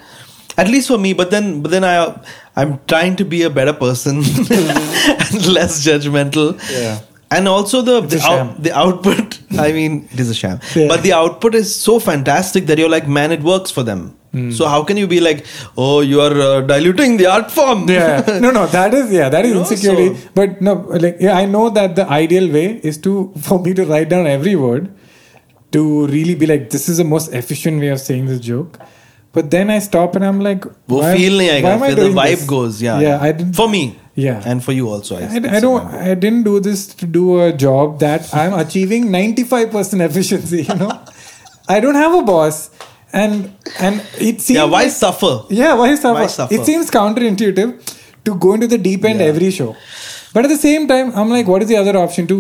at 0.57 0.67
least 0.67 0.88
for 0.88 0.97
me, 0.97 1.13
but 1.13 1.29
then, 1.31 1.61
but 1.61 1.71
then 1.71 1.84
I, 1.84 2.19
I'm 2.55 2.79
trying 2.88 3.15
to 3.17 3.25
be 3.25 3.43
a 3.43 3.49
better 3.49 3.73
person 3.73 4.17
and 4.23 5.45
less 5.57 5.86
judgmental. 5.86 6.59
Yeah. 6.71 6.99
And 7.31 7.47
also 7.47 7.81
the 7.81 8.01
the, 8.01 8.21
out- 8.21 8.61
the 8.61 8.71
output. 8.77 9.39
I 9.57 9.71
mean, 9.71 10.07
it 10.11 10.19
is 10.19 10.29
a 10.29 10.36
sham. 10.36 10.59
Yeah. 10.75 10.88
But 10.88 11.01
the 11.03 11.13
output 11.13 11.55
is 11.55 11.75
so 11.75 11.99
fantastic 11.99 12.65
that 12.67 12.77
you're 12.77 12.89
like, 12.89 13.07
man, 13.07 13.31
it 13.31 13.41
works 13.41 13.71
for 13.71 13.84
them. 13.84 14.15
Hmm. 14.36 14.51
So 14.57 14.66
how 14.70 14.78
can 14.89 14.99
you 15.01 15.07
be 15.11 15.18
like, 15.26 15.39
oh, 15.82 16.01
you 16.03 16.20
are 16.20 16.34
uh, 16.47 16.61
diluting 16.70 17.16
the 17.20 17.26
art 17.34 17.51
form? 17.51 17.86
yeah 17.89 18.26
no 18.45 18.51
no 18.57 18.64
that 18.74 18.93
is 18.99 19.12
yeah 19.18 19.28
that 19.34 19.47
is 19.47 19.53
You 19.53 19.55
know, 19.59 19.62
insecurity 19.66 20.09
so- 20.24 20.28
but 20.41 20.61
no 20.68 20.74
like 21.05 21.16
yeah 21.26 21.39
i 21.43 21.47
know 21.55 21.62
that 21.78 21.95
the 22.01 22.05
ideal 22.16 22.51
way 22.57 22.66
is 22.93 22.99
to 23.07 23.14
for 23.47 23.59
me 23.68 23.72
to 23.80 23.86
write 23.93 24.11
down 24.14 24.26
every 24.34 24.55
word 24.64 24.91
to 25.76 25.80
really 26.09 26.34
be 26.43 26.47
like 26.51 26.68
this 26.74 26.89
is 26.89 26.99
the 27.05 27.07
most 27.14 27.32
efficient 27.41 27.80
way 27.86 27.89
of 27.95 28.01
saying 28.09 28.26
this 28.32 28.41
joke 28.51 28.78
but 29.39 29.51
then 29.55 29.70
i 29.70 29.78
stop 29.86 30.14
and 30.20 30.24
i'm 30.32 30.41
like 30.49 30.68
वो 30.93 31.01
why- 31.01 31.14
feel 31.16 31.39
नहीं 31.41 31.49
why 31.49 31.55
आएगा 31.57 31.72
am 31.78 31.82
I 31.82 31.89
फिर 31.89 31.97
the 31.97 32.05
doing 32.05 32.14
vibe 32.20 32.36
this? 32.36 32.45
goes 32.53 32.82
yeah 32.89 33.01
yeah 33.07 33.26
i 33.30 33.32
didn't 33.41 33.57
for 33.62 33.68
me 33.78 33.82
Yeah. 34.22 34.47
and 34.51 34.62
for 34.66 34.72
you 34.76 34.86
also 34.93 35.16
I, 35.16 35.26
I, 35.39 35.41
I 35.57 35.59
don't 35.64 35.93
I 36.12 36.14
didn't 36.22 36.47
do 36.47 36.55
this 36.68 36.80
to 37.03 37.07
do 37.16 37.24
a 37.43 37.51
job 37.64 37.93
that 38.05 38.30
I'm 38.39 38.55
achieving 38.62 39.05
95% 39.16 40.01
efficiency 40.07 40.62
you 40.70 40.76
know 40.80 40.89
I 41.74 41.76
don't 41.84 41.99
have 42.01 42.16
a 42.20 42.22
boss 42.30 42.59
and 43.14 43.51
and 43.80 44.01
it 44.30 44.41
seems 44.41 44.57
yeah 44.57 44.64
why 44.76 44.84
like- 44.84 44.91
suffer 44.91 45.34
yeah, 45.49 45.74
why 45.76 45.93
suffer? 45.95 46.20
Why 46.22 46.28
suffer? 46.28 46.53
It 46.53 46.66
seems 46.66 46.89
counterintuitive 46.99 47.72
to 48.26 48.36
go 48.36 48.53
into 48.55 48.68
the 48.68 48.78
deep 48.78 49.05
end 49.05 49.20
Yeah. 49.20 49.28
every 49.34 49.51
show. 49.51 49.76
But 50.34 50.45
at 50.45 50.49
the 50.49 50.57
same 50.57 50.88
time, 50.88 51.11
I'm 51.16 51.30
like, 51.30 51.47
what 51.47 51.61
is 51.61 51.68
the 51.68 51.78
other 51.78 51.95
option 51.97 52.26
to 52.28 52.38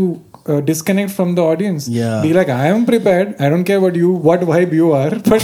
uh, 0.47 0.61
disconnect 0.61 1.11
from 1.11 1.35
the 1.35 1.43
audience? 1.43 1.87
Yeah. 1.87 2.21
Be 2.23 2.33
like, 2.33 2.49
I 2.49 2.67
am 2.67 2.85
prepared. 2.87 3.35
I 3.39 3.49
don't 3.49 3.63
care 3.65 3.79
what 3.79 3.95
you, 3.95 4.09
what 4.29 4.41
vibe 4.41 4.73
you 4.73 4.93
are, 4.93 5.11
but 5.33 5.41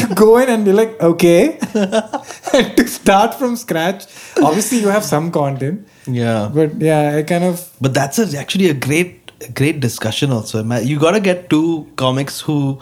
to 0.00 0.06
go 0.14 0.38
in 0.38 0.48
and 0.48 0.64
be 0.64 0.72
like, 0.72 0.98
okay, 1.10 1.58
and 2.54 2.76
to 2.78 2.86
start 2.88 3.34
from 3.34 3.56
scratch. 3.56 4.06
Obviously, 4.42 4.78
you 4.78 4.88
have 4.88 5.04
some 5.04 5.30
content, 5.30 5.86
yeah 6.06 6.48
but 6.54 6.80
yeah, 6.80 7.16
I 7.18 7.22
kind 7.34 7.44
of 7.44 7.68
But 7.80 7.92
that's 7.92 8.18
a, 8.18 8.38
actually 8.38 8.70
a 8.70 8.74
great, 8.88 9.30
great 9.54 9.80
discussion. 9.80 10.32
Also, 10.32 10.64
you 10.92 10.98
got 10.98 11.12
to 11.12 11.20
get 11.20 11.50
two 11.50 11.86
comics 11.96 12.40
who 12.40 12.78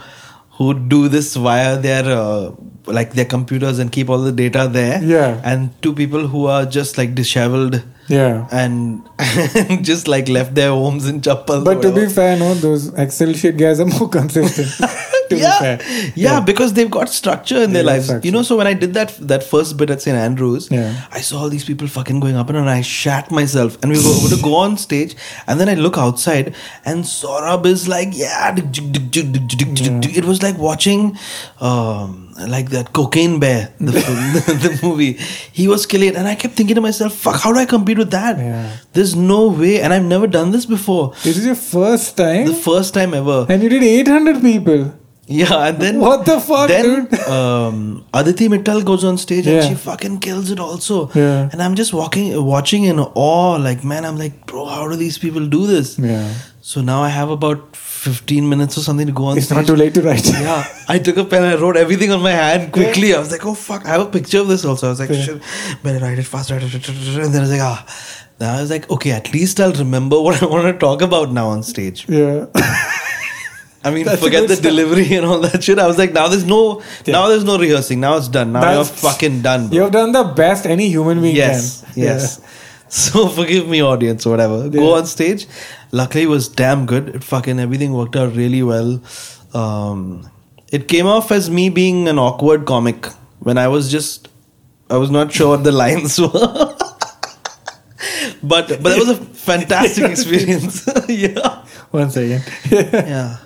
who 0.58 0.74
do 0.74 1.08
this 1.08 1.34
via 1.36 1.78
their 1.78 2.04
uh, 2.04 2.50
like 2.86 3.12
their 3.12 3.24
computers 3.24 3.78
and 3.78 3.92
keep 3.92 4.10
all 4.10 4.18
the 4.18 4.32
data 4.32 4.68
there. 4.70 5.02
Yeah. 5.02 5.40
and 5.44 5.70
two 5.82 5.94
people 5.94 6.26
who 6.26 6.46
are 6.46 6.66
just 6.66 6.98
like 6.98 7.14
disheveled 7.14 7.82
yeah. 8.08 8.48
and 8.50 9.08
just 9.84 10.08
like 10.08 10.28
left 10.28 10.54
their 10.54 10.70
homes 10.70 11.06
in 11.06 11.20
chappals. 11.20 11.64
But 11.64 11.82
to 11.82 11.92
be 11.92 12.08
fair, 12.08 12.38
no, 12.38 12.54
those 12.54 12.92
Excel 12.94 13.32
sheet 13.34 13.56
guys 13.56 13.80
are 13.80 13.86
more 13.86 14.08
consistent. 14.18 14.90
to 15.30 15.36
yeah. 15.36 15.76
be 15.76 15.82
fair, 15.82 16.12
yeah, 16.14 16.40
because 16.40 16.72
they've 16.74 16.90
got 16.90 17.08
structure 17.08 17.62
in 17.62 17.72
their 17.72 17.82
got 17.84 17.92
lives. 17.92 18.24
You 18.24 18.32
know, 18.32 18.42
so 18.42 18.56
when 18.56 18.66
I 18.66 18.74
did 18.74 18.94
that 18.94 19.16
that 19.32 19.42
first 19.42 19.76
bit 19.76 19.90
at 19.90 20.02
St 20.02 20.16
Andrews, 20.16 20.68
Yeah. 20.70 21.06
I 21.10 21.20
saw 21.20 21.38
all 21.40 21.48
these 21.48 21.64
people 21.64 21.88
fucking 21.88 22.20
going 22.20 22.36
up 22.36 22.48
and. 22.50 22.68
I 22.68 22.80
shat 22.82 23.30
myself, 23.30 23.78
and 23.82 23.90
we 23.92 23.98
were 23.98 24.10
over 24.10 24.28
to 24.36 24.42
go 24.42 24.54
on 24.56 24.76
stage, 24.76 25.14
and 25.46 25.58
then 25.58 25.68
I 25.70 25.74
look 25.74 25.96
outside, 25.96 26.54
and 26.84 27.04
Sorabh 27.04 27.64
is 27.66 27.86
like, 27.88 28.08
yeah, 28.12 28.54
it 28.56 30.24
was 30.24 30.42
like 30.42 30.58
watching, 30.58 31.16
um, 31.60 32.34
like 32.48 32.70
that 32.70 32.92
Cocaine 32.92 33.38
Bear, 33.40 33.72
the, 33.78 33.92
film, 34.00 34.16
the 34.64 34.78
movie. 34.82 35.12
He 35.52 35.66
was 35.68 35.86
killing 35.86 36.10
it, 36.10 36.16
and 36.16 36.28
I 36.28 36.34
kept 36.34 36.54
thinking 36.54 36.74
to 36.74 36.80
myself, 36.80 37.14
fuck, 37.14 37.40
how 37.40 37.52
do 37.52 37.58
I 37.58 37.64
compete 37.64 37.98
with 37.98 38.10
that? 38.10 38.38
Yeah. 38.38 38.76
There's 38.92 39.14
no 39.16 39.48
way, 39.48 39.80
and 39.80 39.92
I've 39.92 40.04
never 40.04 40.26
done 40.26 40.50
this 40.50 40.66
before. 40.66 41.14
This 41.24 41.36
is 41.36 41.46
your 41.46 41.54
first 41.54 42.16
time, 42.16 42.46
The 42.46 42.54
first 42.54 42.94
time 42.94 43.14
ever. 43.14 43.46
and 43.48 43.62
you 43.62 43.68
did 43.68 43.82
800 43.82 44.40
people. 44.42 44.94
Yeah, 45.30 45.66
and 45.68 45.78
then 45.78 46.00
What 46.06 46.24
the 46.24 46.40
fuck, 46.40 46.68
Then 46.68 47.04
dude? 47.06 47.20
um, 47.28 48.04
Aditi 48.14 48.48
Mittal 48.48 48.82
goes 48.84 49.04
on 49.04 49.18
stage 49.18 49.46
Yeah. 49.46 49.60
and 49.60 49.68
she 49.68 49.74
fucking 49.74 50.20
kills 50.20 50.50
it 50.50 50.58
also. 50.58 51.10
Yeah. 51.14 51.48
And 51.52 51.62
I'm 51.62 51.74
just 51.74 51.92
walking, 51.92 52.42
watching 52.44 52.84
in 52.84 52.98
awe. 52.98 53.56
Like, 53.56 53.84
man, 53.84 54.04
I'm 54.06 54.16
like, 54.16 54.46
bro, 54.46 54.64
how 54.66 54.88
do 54.88 54.96
these 54.96 55.18
people 55.18 55.46
do 55.46 55.66
this? 55.66 55.98
Yeah. 55.98 56.32
So 56.62 56.80
now 56.80 57.02
I 57.02 57.08
have 57.10 57.30
about 57.30 57.76
15 57.76 58.48
minutes 58.48 58.78
or 58.78 58.80
something 58.80 59.06
to 59.06 59.12
go 59.12 59.24
on 59.26 59.36
It's 59.38 59.46
stage. 59.46 59.56
not 59.56 59.66
too 59.66 59.76
late 59.76 59.92
to 59.94 60.02
write. 60.02 60.24
Yeah, 60.40 60.64
I 60.88 60.98
took 60.98 61.16
a 61.18 61.24
pen 61.24 61.42
I 61.42 61.56
wrote 61.56 61.76
everything 61.76 62.10
on 62.12 62.22
my 62.22 62.30
hand 62.32 62.72
quickly. 62.72 63.14
I 63.14 63.18
was 63.18 63.30
like, 63.30 63.44
oh 63.44 63.54
fuck, 63.54 63.84
I 63.86 63.88
have 63.90 64.00
a 64.00 64.10
picture 64.10 64.40
of 64.40 64.48
this 64.48 64.64
also. 64.64 64.86
I 64.86 64.90
was 64.90 65.00
like, 65.00 65.10
Yeah. 65.10 65.22
shit, 65.22 65.42
better 65.82 65.98
write 66.04 66.18
it 66.18 66.24
fast, 66.26 66.50
write 66.50 66.62
it. 66.62 66.88
And 66.88 67.32
then 67.34 67.36
I 67.36 67.40
was 67.40 67.50
like, 67.50 67.60
ah. 67.60 67.84
Then 68.38 68.54
I 68.54 68.60
was 68.60 68.70
like, 68.70 68.88
okay, 68.90 69.10
at 69.10 69.32
least 69.34 69.60
I'll 69.60 69.72
remember 69.72 70.20
what 70.20 70.42
I 70.42 70.46
want 70.46 70.64
to 70.72 70.78
talk 70.78 71.02
about 71.02 71.32
now 71.32 71.48
on 71.48 71.62
stage. 71.64 72.06
Yeah. 72.08 72.46
I 73.84 73.90
mean, 73.92 74.04
That's 74.06 74.20
forget 74.20 74.48
the 74.48 74.56
start. 74.56 74.70
delivery 74.74 75.14
and 75.14 75.24
all 75.24 75.38
that 75.40 75.62
shit. 75.62 75.78
I 75.78 75.86
was 75.86 75.98
like, 75.98 76.12
now 76.12 76.26
there's 76.28 76.44
no, 76.44 76.82
Yeah. 77.04 77.12
now 77.12 77.28
there's 77.28 77.44
no 77.44 77.58
rehearsing. 77.58 78.00
Now 78.00 78.16
it's 78.16 78.28
done. 78.28 78.52
Now 78.52 78.60
That's- 78.60 78.76
you're 78.76 79.10
fucking 79.12 79.42
done. 79.42 79.68
bro. 79.68 79.74
You 79.76 79.82
have 79.82 79.92
done 79.92 80.12
the 80.12 80.24
best 80.24 80.66
any 80.66 80.88
human 80.88 81.20
being 81.22 81.36
yes, 81.36 81.82
can. 81.94 82.02
yes. 82.02 82.40
So 82.88 83.28
forgive 83.38 83.68
me, 83.68 83.80
audience, 83.82 84.26
or 84.26 84.30
whatever. 84.30 84.68
Go 84.68 84.94
on 84.94 85.06
stage. 85.06 85.46
Luckily, 85.92 86.24
it 86.24 86.28
was 86.28 86.48
damn 86.48 86.86
good. 86.86 87.08
It 87.14 87.22
fucking 87.24 87.60
everything 87.60 87.92
worked 87.92 88.16
out 88.16 88.34
really 88.34 88.62
well. 88.62 89.00
Um, 89.54 90.28
it 90.72 90.88
came 90.88 91.06
off 91.06 91.30
as 91.30 91.48
me 91.48 91.68
being 91.70 92.08
an 92.08 92.18
awkward 92.18 92.66
comic 92.66 93.06
when 93.40 93.58
I 93.58 93.68
was 93.68 93.90
just, 93.90 94.28
I 94.90 94.96
was 94.96 95.10
not 95.10 95.32
sure 95.32 95.48
what 95.56 95.64
the 95.64 95.72
lines 95.84 96.18
were. 96.20 96.28
but 98.42 98.68
but 98.82 98.92
it 98.92 98.98
was 98.98 99.10
a 99.10 99.16
fantastic 99.16 100.10
experience. 100.10 100.86
yeah. 101.08 101.28
Yeah. 101.28 101.64
One 101.90 102.10
second. 102.10 102.44
Yeah. 102.70 103.38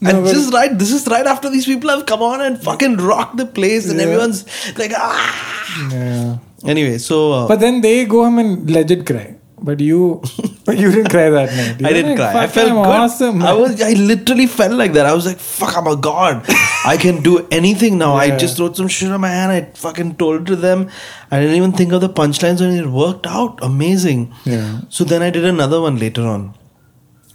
No, 0.00 0.10
and 0.10 0.26
just 0.26 0.52
right, 0.52 0.78
this 0.78 0.92
is 0.92 1.06
right 1.06 1.26
after 1.26 1.48
these 1.50 1.64
people 1.66 1.88
have 1.90 2.04
come 2.06 2.22
on 2.22 2.40
and 2.42 2.62
fucking 2.62 2.96
rocked 2.98 3.36
the 3.38 3.46
place, 3.46 3.88
and 3.88 3.98
Yeah. 3.98 4.04
everyone's 4.06 4.44
like, 4.78 4.92
ah. 4.94 5.88
yeah. 5.92 6.38
Anyway, 6.64 6.98
so 6.98 7.32
uh, 7.32 7.48
But 7.48 7.60
then 7.60 7.80
they 7.80 8.04
go 8.04 8.24
home 8.24 8.38
and 8.38 8.70
legit 8.70 9.06
cry. 9.06 9.34
But 9.58 9.80
you, 9.80 10.22
but 10.66 10.76
you 10.76 10.90
didn't 10.92 11.08
cry 11.08 11.30
that 11.30 11.50
night. 11.56 11.80
You 11.80 11.86
I 11.86 11.92
didn't 11.94 12.18
like, 12.18 12.30
cry. 12.32 12.42
I 12.42 12.46
felt 12.46 12.68
I'm 12.70 12.76
good. 12.76 13.00
awesome. 13.04 13.42
I 13.42 13.52
was, 13.54 13.80
I 13.80 13.92
literally 13.94 14.46
felt 14.46 14.72
like 14.72 14.92
that. 14.92 15.06
I 15.06 15.14
was 15.14 15.24
like, 15.24 15.38
"Fuck, 15.38 15.76
I'm 15.78 15.86
a 15.86 15.96
god. 15.96 16.44
I 16.84 16.98
can 16.98 17.22
do 17.22 17.48
anything 17.50 17.96
now." 17.96 18.14
I 18.16 18.36
just 18.36 18.58
wrote 18.58 18.76
some 18.76 18.86
shit 18.88 19.10
on 19.10 19.22
my 19.22 19.30
hand. 19.30 19.50
I 19.52 19.62
fucking 19.86 20.16
told 20.16 20.42
it 20.42 20.46
to 20.52 20.56
them. 20.56 20.90
I 21.30 21.40
didn't 21.40 21.56
even 21.56 21.72
think 21.72 21.92
of 21.92 22.02
the 22.02 22.10
punchlines, 22.10 22.60
and 22.60 22.78
it 22.78 22.86
worked 22.86 23.26
out 23.26 23.58
amazing. 23.62 24.34
Yeah. 24.44 24.82
So 24.90 25.04
then 25.04 25.22
I 25.22 25.30
did 25.30 25.46
another 25.46 25.80
one 25.80 25.98
later 25.98 26.26
on. 26.36 26.54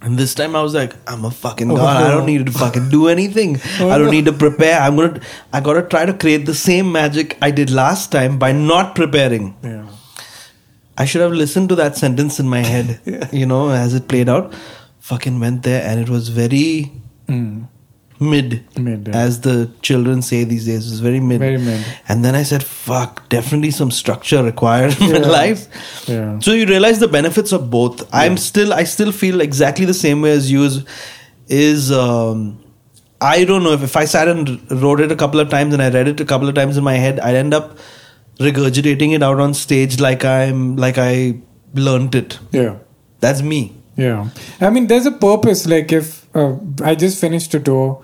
And 0.04 0.18
this 0.18 0.34
time 0.34 0.56
I 0.56 0.62
was 0.64 0.74
like, 0.74 0.94
I'm 1.08 1.26
a 1.26 1.32
fucking 1.32 1.70
Oh, 1.72 1.76
god. 1.76 2.04
I 2.04 2.10
don't 2.12 2.26
need 2.26 2.46
to 2.48 2.52
fucking 2.52 2.90
do 2.90 3.08
anything. 3.08 3.62
I 3.80 3.98
don't 4.00 4.10
need 4.10 4.26
to 4.26 4.34
prepare. 4.34 4.80
I'm 4.82 4.96
gonna 4.96 5.20
I 5.54 5.60
gotta 5.60 5.84
try 5.84 6.06
to 6.06 6.14
create 6.14 6.46
the 6.48 6.56
same 6.56 6.92
magic 6.92 7.38
I 7.42 7.52
did 7.52 7.70
last 7.70 8.12
time 8.12 8.40
by 8.40 8.52
not 8.52 8.96
preparing. 8.96 9.56
Yeah. 9.64 9.86
I 10.98 11.06
should 11.06 11.22
have 11.22 11.32
listened 11.34 11.70
to 11.70 11.76
that 11.76 11.98
sentence 11.98 12.40
in 12.40 12.50
my 12.50 12.60
head, 12.60 13.00
Yeah. 13.06 13.28
you 13.32 13.46
know, 13.46 13.70
as 13.70 13.94
it 13.94 14.08
played 14.08 14.28
out. 14.30 14.54
Fucking 15.00 15.40
went 15.40 15.64
there 15.64 15.84
and 15.88 16.00
it 16.00 16.10
was 16.10 16.30
very 16.30 16.92
Mm. 17.28 17.68
Mid, 18.22 18.64
Mid, 18.78 19.08
yeah. 19.08 19.16
as 19.18 19.42
the 19.42 19.70
children 19.82 20.22
say 20.22 20.44
these 20.44 20.66
days. 20.68 20.88
It 20.88 20.92
was 20.92 21.00
very 21.00 21.20
mid. 21.20 21.40
Very 21.40 21.58
mid. 21.58 21.84
And 22.08 22.24
then 22.24 22.36
I 22.36 22.44
said, 22.44 22.64
fuck, 22.64 23.28
definitely 23.30 23.72
some 23.72 23.90
structure 23.92 24.44
required 24.44 24.96
in 25.02 25.12
my 25.12 25.18
Yeah. 25.20 25.28
life. 25.28 26.08
Yeah. 26.08 26.40
So 26.40 26.52
you 26.54 26.66
realize 26.68 27.00
the 27.00 27.08
benefits 27.08 27.52
of 27.52 27.70
both. 27.72 28.08
I'm 28.14 28.38
still, 28.38 28.74
I 28.74 28.84
still 28.84 29.12
feel 29.12 29.42
exactly 29.42 29.86
the 29.86 29.94
same 29.96 30.22
way 30.22 30.32
as 30.32 30.52
you. 30.52 30.64
Is 30.64 30.86
is 31.48 31.92
um, 31.92 32.64
I 33.20 33.44
don't 33.44 33.64
know 33.64 33.74
if, 33.74 33.84
if 33.84 33.98
I 33.98 34.06
sat 34.06 34.28
and 34.28 34.72
wrote 34.72 35.00
it 35.02 35.12
a 35.12 35.16
couple 35.16 35.40
of 35.40 35.50
times 35.50 35.74
and 35.74 35.82
I 35.82 35.90
read 35.90 36.08
it 36.08 36.20
a 36.22 36.26
couple 36.26 36.48
of 36.48 36.56
times 36.56 36.78
in 36.78 36.84
my 36.84 36.94
head, 36.96 37.20
I'd 37.20 37.36
end 37.36 37.54
up 37.54 37.78
regurgitating 38.40 39.14
it 39.14 39.22
out 39.24 39.40
on 39.40 39.54
stage 39.54 40.00
like 40.00 40.24
I'm 40.26 40.76
like 40.78 40.98
I 40.98 41.40
learned 41.74 42.16
it. 42.16 42.40
Yeah. 42.52 42.78
That's 43.20 43.42
me. 43.42 43.76
Yeah. 43.98 44.30
I 44.60 44.70
mean, 44.70 44.88
there's 44.88 45.06
a 45.06 45.12
purpose. 45.12 45.68
Like, 45.68 45.92
if 45.92 46.21
uh, 46.34 46.56
I 46.84 46.96
just 46.96 47.20
finished 47.20 47.54
a 47.54 47.60
tour, 47.60 48.04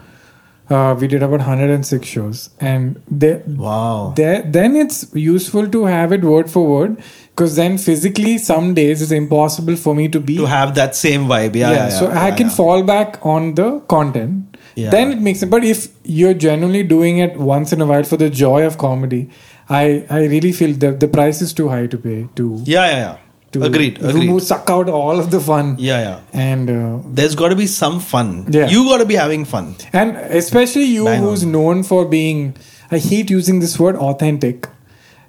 uh, 0.69 0.95
we 0.99 1.07
did 1.07 1.23
about 1.23 1.39
106 1.39 2.05
shows, 2.07 2.49
and 2.59 3.01
there, 3.09 3.41
Wow. 3.47 4.13
there, 4.15 4.41
then 4.41 4.75
it's 4.75 5.07
useful 5.13 5.67
to 5.69 5.85
have 5.85 6.11
it 6.11 6.21
word 6.23 6.49
for 6.49 6.65
word 6.67 6.97
because 7.29 7.55
then 7.55 7.77
physically, 7.77 8.37
some 8.37 8.73
days 8.73 9.01
it's 9.01 9.11
impossible 9.11 9.75
for 9.75 9.93
me 9.95 10.07
to 10.09 10.19
be. 10.19 10.35
to 10.37 10.45
have 10.45 10.73
that 10.75 10.95
same 10.95 11.25
vibe. 11.25 11.55
Yeah. 11.55 11.71
yeah, 11.71 11.89
so 11.89 12.09
yeah, 12.09 12.23
I 12.23 12.31
can 12.31 12.47
yeah. 12.47 12.53
fall 12.53 12.83
back 12.83 13.19
on 13.25 13.53
the 13.55 13.79
content. 13.81 14.57
Yeah. 14.75 14.89
Then 14.89 15.11
it 15.11 15.21
makes 15.21 15.41
it. 15.43 15.49
But 15.49 15.63
if 15.63 15.87
you're 16.03 16.33
genuinely 16.33 16.83
doing 16.83 17.19
it 17.19 17.37
once 17.37 17.71
in 17.73 17.81
a 17.81 17.85
while 17.85 18.03
for 18.03 18.17
the 18.17 18.29
joy 18.29 18.65
of 18.65 18.77
comedy, 18.77 19.29
I 19.69 20.05
I 20.09 20.25
really 20.25 20.51
feel 20.51 20.73
the 20.73 20.91
the 20.91 21.07
price 21.07 21.41
is 21.41 21.53
too 21.53 21.69
high 21.69 21.87
to 21.87 21.97
pay 21.97 22.27
to 22.35 22.61
Yeah, 22.65 22.85
yeah, 22.89 22.97
yeah. 22.97 23.17
To 23.53 23.63
agreed. 23.63 23.97
remove 24.01 24.15
Agreed. 24.15 24.43
suck 24.43 24.69
out 24.69 24.89
all 24.89 25.19
of 25.19 25.31
the 25.31 25.39
fun. 25.39 25.75
Yeah, 25.79 25.99
yeah. 26.01 26.19
And 26.33 26.69
uh, 26.69 26.99
There's 27.19 27.35
got 27.35 27.49
to 27.49 27.55
be 27.55 27.67
some 27.67 27.99
fun. 27.99 28.45
Yeah. 28.49 28.67
You 28.69 28.83
got 28.85 28.97
to 28.97 29.05
be 29.05 29.15
having 29.15 29.45
fun. 29.45 29.75
and 29.93 30.17
especially 30.17 30.83
you 30.85 31.05
Bang 31.05 31.21
who's 31.21 31.43
on. 31.43 31.51
known 31.53 31.83
for 31.83 32.05
being 32.05 32.55
I 32.91 32.97
hate 32.97 33.29
using 33.29 33.59
this 33.59 33.79
word 33.79 33.95
authentic. 33.95 34.67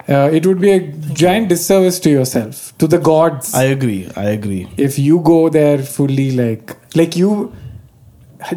Uh, 0.08 0.30
it 0.32 0.46
would 0.46 0.58
be 0.60 0.70
a 0.70 0.80
giant 1.12 1.48
disservice 1.50 2.00
to 2.00 2.08
yourself, 2.10 2.72
to 2.78 2.86
the 2.86 2.96
gods, 2.98 3.54
I 3.54 3.64
agree. 3.64 4.08
I 4.16 4.30
agree. 4.30 4.66
if 4.78 4.98
you 4.98 5.20
go 5.20 5.50
there 5.50 5.78
fully 5.82 6.30
like 6.32 6.76
like 6.96 7.14
you 7.14 7.52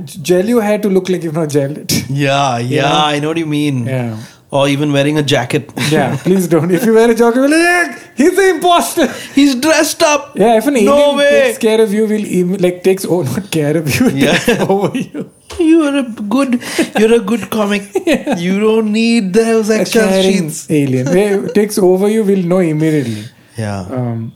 gel 0.05 0.45
your 0.45 0.61
hair 0.61 0.77
to 0.79 0.89
look 0.89 1.09
like 1.09 1.23
you've 1.23 1.33
not 1.33 1.49
gelled 1.49 1.77
it. 1.77 2.09
Yeah, 2.09 2.57
yeah, 2.59 2.83
know? 2.83 2.95
I 3.05 3.19
know 3.19 3.27
what 3.29 3.37
you 3.37 3.45
mean. 3.45 3.85
Yeah. 3.85 4.17
Or 4.51 4.67
even 4.67 4.91
wearing 4.91 5.17
a 5.17 5.23
jacket. 5.23 5.71
Yeah, 5.89 6.17
please 6.23 6.45
don't. 6.53 6.71
If 6.71 6.83
you 6.85 6.93
wear 6.93 7.09
a 7.09 7.15
jacket, 7.15 7.41
be 7.41 7.47
like, 7.47 8.17
he's 8.17 8.35
the 8.35 8.49
imposter. 8.49 9.07
He's 9.33 9.55
dressed 9.55 10.03
up. 10.03 10.35
Yeah, 10.37 10.57
if 10.57 10.67
an 10.67 10.73
No 10.73 10.95
alien 10.97 11.17
way. 11.19 11.29
takes 11.43 11.57
care 11.57 11.81
of 11.81 11.93
you, 11.93 12.05
will 12.05 12.25
em- 12.39 12.57
like 12.65 12.83
takes 12.83 13.05
oh 13.05 13.21
not 13.29 13.49
care 13.49 13.77
of 13.77 13.87
you, 13.97 14.09
Yeah. 14.09 14.33
takes 14.37 14.59
over 14.73 14.97
you. 14.97 15.29
You're 15.57 15.95
a 15.99 16.03
good. 16.03 16.59
You're 16.99 17.13
a 17.13 17.19
good 17.31 17.49
comic. 17.49 17.83
You 18.45 18.59
don't 18.59 18.91
need 18.91 19.31
those 19.33 19.69
extra 19.69 20.21
sheets. 20.21 20.59
alien 20.69 21.07
Eh, 21.07 21.47
takes 21.59 21.77
over 21.77 22.09
you, 22.09 22.25
will 22.25 22.43
know 22.43 22.59
immediately. 22.59 23.23
Yeah. 23.57 23.79
Um, 23.99 24.33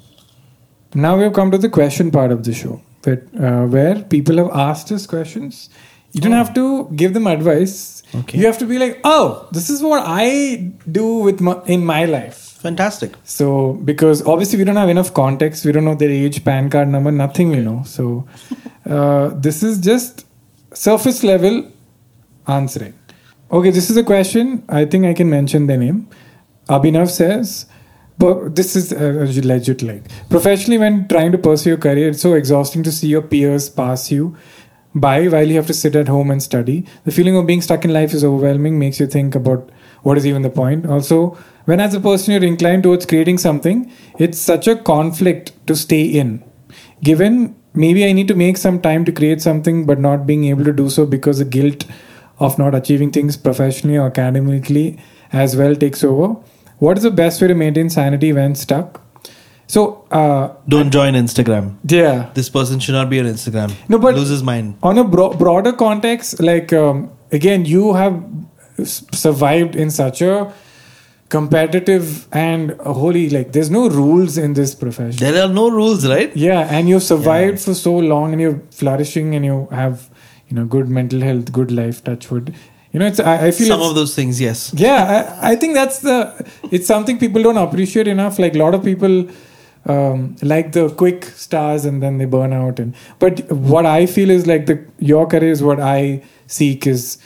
now 0.93 1.17
we 1.17 1.23
have 1.23 1.33
come 1.33 1.51
to 1.51 1.57
the 1.57 1.67
question 1.69 2.09
part 2.09 2.31
of 2.31 2.45
the 2.45 2.53
show, 2.53 2.81
but 3.01 3.23
uh, 3.37 3.65
where 3.65 4.01
people 4.15 4.37
have 4.37 4.49
asked 4.69 4.93
us 4.93 5.05
questions. 5.05 5.69
You 6.13 6.21
don't 6.21 6.31
have 6.31 6.53
to 6.53 6.89
give 6.95 7.13
them 7.13 7.27
advice. 7.27 7.94
Okay. 8.13 8.37
You 8.37 8.45
have 8.45 8.57
to 8.59 8.65
be 8.65 8.77
like, 8.77 8.99
oh, 9.03 9.47
this 9.51 9.69
is 9.69 9.81
what 9.81 10.03
I 10.05 10.71
do 10.89 11.17
with 11.17 11.41
my, 11.41 11.61
in 11.65 11.83
my 11.85 12.05
life. 12.05 12.37
Fantastic. 12.61 13.13
So, 13.23 13.73
because 13.73 14.25
obviously 14.25 14.57
we 14.57 14.63
don't 14.63 14.75
have 14.75 14.89
enough 14.89 15.13
context, 15.13 15.65
we 15.65 15.71
don't 15.71 15.85
know 15.85 15.95
their 15.95 16.09
age, 16.09 16.43
PAN 16.43 16.69
card 16.69 16.87
number, 16.87 17.11
nothing 17.11 17.49
we 17.49 17.57
know. 17.57 17.83
So, 17.85 18.27
uh, 18.89 19.29
this 19.35 19.63
is 19.63 19.79
just 19.79 20.25
surface 20.73 21.23
level 21.23 21.71
answering. 22.47 22.93
Okay, 23.51 23.69
this 23.69 23.89
is 23.89 23.97
a 23.97 24.03
question. 24.03 24.63
I 24.69 24.85
think 24.85 25.05
I 25.05 25.13
can 25.13 25.29
mention 25.29 25.67
the 25.67 25.77
name. 25.77 26.09
Abhinav 26.67 27.09
says, 27.09 27.67
but 28.17 28.55
this 28.55 28.75
is 28.75 28.93
uh, 28.93 29.27
legit 29.43 29.81
like 29.81 30.03
professionally 30.29 30.77
when 30.77 31.07
trying 31.07 31.31
to 31.33 31.37
pursue 31.37 31.71
your 31.71 31.77
career, 31.77 32.09
it's 32.09 32.21
so 32.21 32.33
exhausting 32.33 32.81
to 32.83 32.91
see 32.91 33.07
your 33.07 33.21
peers 33.21 33.69
pass 33.69 34.09
you 34.11 34.35
by 34.95 35.27
while 35.27 35.47
you 35.47 35.55
have 35.55 35.67
to 35.67 35.73
sit 35.73 35.95
at 35.95 36.07
home 36.07 36.31
and 36.31 36.41
study. 36.41 36.85
The 37.03 37.11
feeling 37.11 37.35
of 37.35 37.45
being 37.45 37.61
stuck 37.61 37.83
in 37.83 37.93
life 37.93 38.13
is 38.13 38.23
overwhelming, 38.23 38.79
makes 38.79 38.99
you 38.99 39.07
think 39.07 39.35
about 39.35 39.69
what 40.03 40.17
is 40.17 40.25
even 40.25 40.41
the 40.41 40.49
point. 40.49 40.85
Also, 40.85 41.37
when 41.65 41.79
as 41.79 41.93
a 41.93 41.99
person 41.99 42.33
you're 42.33 42.43
inclined 42.43 42.83
towards 42.83 43.05
creating 43.05 43.37
something, 43.37 43.91
it's 44.17 44.39
such 44.39 44.67
a 44.67 44.75
conflict 44.75 45.51
to 45.67 45.75
stay 45.75 46.03
in. 46.03 46.43
Given 47.03 47.55
maybe 47.73 48.05
I 48.05 48.13
need 48.13 48.27
to 48.29 48.35
make 48.35 48.57
some 48.57 48.81
time 48.81 49.03
to 49.05 49.11
create 49.11 49.41
something, 49.41 49.85
but 49.85 49.99
not 49.99 50.25
being 50.25 50.45
able 50.45 50.63
to 50.63 50.73
do 50.73 50.89
so 50.89 51.05
because 51.05 51.39
the 51.39 51.45
guilt 51.45 51.85
of 52.39 52.57
not 52.57 52.75
achieving 52.75 53.11
things 53.11 53.37
professionally 53.37 53.97
or 53.97 54.07
academically 54.07 54.97
as 55.31 55.55
well 55.55 55.75
takes 55.75 56.03
over. 56.03 56.35
What 56.79 56.97
is 56.97 57.03
the 57.03 57.11
best 57.11 57.41
way 57.41 57.47
to 57.47 57.55
maintain 57.55 57.89
sanity 57.89 58.31
when 58.33 58.55
stuck? 58.55 59.04
So, 59.67 60.05
uh, 60.11 60.49
Don't 60.69 60.91
join 60.91 61.13
Instagram. 61.15 61.75
yeah, 61.87 62.29
This 62.35 62.49
person 62.49 62.79
should 62.79 62.93
not 62.93 63.09
be 63.09 63.19
on 63.19 63.25
Instagram. 63.25 63.73
No, 63.89 63.97
but- 63.97 64.15
loses 64.15 64.43
mind. 64.43 64.75
on 64.83 64.97
a 64.97 65.03
bro- 65.03 65.33
broader 65.33 65.73
context 65.73 66.39
like 66.39 66.71
um, 66.73 67.09
again 67.31 67.65
you 67.65 67.93
have 67.93 68.21
survived 68.83 69.75
in 69.75 69.89
such 69.89 70.21
a 70.21 70.53
competitive 71.29 72.27
and 72.31 72.71
holy 72.81 73.29
like 73.29 73.51
there's 73.51 73.71
no 73.71 73.89
rules 73.89 74.37
in 74.37 74.53
this 74.53 74.75
profession 74.75 75.17
There 75.19 75.43
are 75.43 75.51
no 75.51 75.69
rules, 75.69 76.07
right? 76.07 76.35
yeah 76.35 76.67
and 76.69 76.87
you've 76.87 77.03
survived 77.03 77.59
for 77.59 77.73
so 77.73 77.95
long 77.97 78.31
and 78.33 78.41
you're 78.41 78.61
flourishing 78.71 79.33
and 79.35 79.43
you 79.43 79.67
have 79.71 80.09
you 80.47 80.55
know 80.55 80.65
good 80.65 80.87
mental 80.87 81.21
health 81.21 81.51
good 81.51 81.71
life 81.71 82.03
touch 82.03 82.29
wood 82.29 82.53
you 82.91 82.99
know 82.99 83.07
it's 83.07 83.19
i, 83.19 83.47
I 83.47 83.51
feel 83.51 83.67
Some 83.67 83.81
of 83.81 83.95
those 83.95 84.13
things, 84.13 84.39
yes. 84.39 84.71
yeah 84.75 85.35
I, 85.41 85.51
I 85.53 85.55
think 85.55 85.73
that's 85.73 85.99
the 85.99 86.17
it's 86.71 86.85
something 86.85 87.17
people 87.17 87.41
don't 87.41 87.57
appreciate 87.57 88.07
enough 88.07 88.37
like 88.37 88.53
a 88.53 88.59
lot 88.59 88.75
of 88.75 88.83
people 88.83 89.27
um, 89.85 90.35
like 90.41 90.71
the 90.71 90.89
quick 90.89 91.25
stars 91.25 91.85
and 91.85 92.01
then 92.01 92.17
they 92.17 92.25
burn 92.25 92.53
out 92.53 92.79
and 92.79 92.95
but 93.19 93.39
what 93.51 93.85
i 93.85 94.05
feel 94.05 94.29
is 94.29 94.47
like 94.47 94.65
the 94.65 94.83
your 94.99 95.27
career 95.27 95.51
is 95.51 95.61
what 95.61 95.79
i 95.79 96.21
seek 96.47 96.87
is 96.87 97.17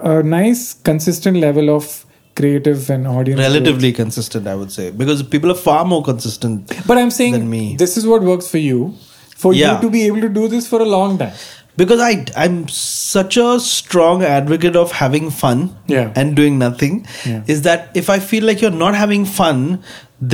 a 0.00 0.22
nice 0.22 0.74
consistent 0.74 1.36
level 1.36 1.70
of 1.70 2.04
creative 2.36 2.88
and 2.90 3.06
audience 3.06 3.38
growth. 3.38 3.52
Relatively 3.52 3.92
consistent, 3.92 4.46
I 4.46 4.54
would 4.54 4.72
say, 4.72 4.90
because 4.90 5.22
people 5.22 5.50
are 5.50 5.54
far 5.62 5.84
more 5.84 6.02
consistent. 6.02 6.72
but 6.86 6.96
i'm 6.98 7.10
saying 7.10 7.32
than 7.34 7.48
me. 7.50 7.76
this 7.76 7.96
is 7.96 8.06
what 8.06 8.22
works 8.22 8.48
for 8.48 8.58
you 8.58 8.94
for 9.36 9.52
Yeah. 9.54 9.74
you 9.76 9.80
to 9.82 9.90
be 9.90 10.02
able 10.06 10.20
to 10.22 10.28
do 10.28 10.48
this 10.48 10.66
for 10.68 10.80
a 10.80 10.84
long 10.98 11.18
time 11.24 11.34
Because 11.80 12.00
I 12.04 12.26
I'm 12.40 12.56
such 12.76 13.36
a 13.42 13.58
strong 13.66 14.22
advocate 14.30 14.74
of 14.80 14.90
having 15.00 15.28
fun 15.42 15.60
Yeah. 15.92 16.08
and 16.22 16.34
doing 16.40 16.58
nothing. 16.62 16.96
Yeah. 17.28 17.42
Is 17.54 17.62
that 17.66 17.86
if 18.00 18.10
I 18.14 18.18
feel 18.30 18.44
like 18.48 18.60
you're 18.64 18.78
not 18.80 18.96
having 19.02 19.24
fun, 19.36 19.62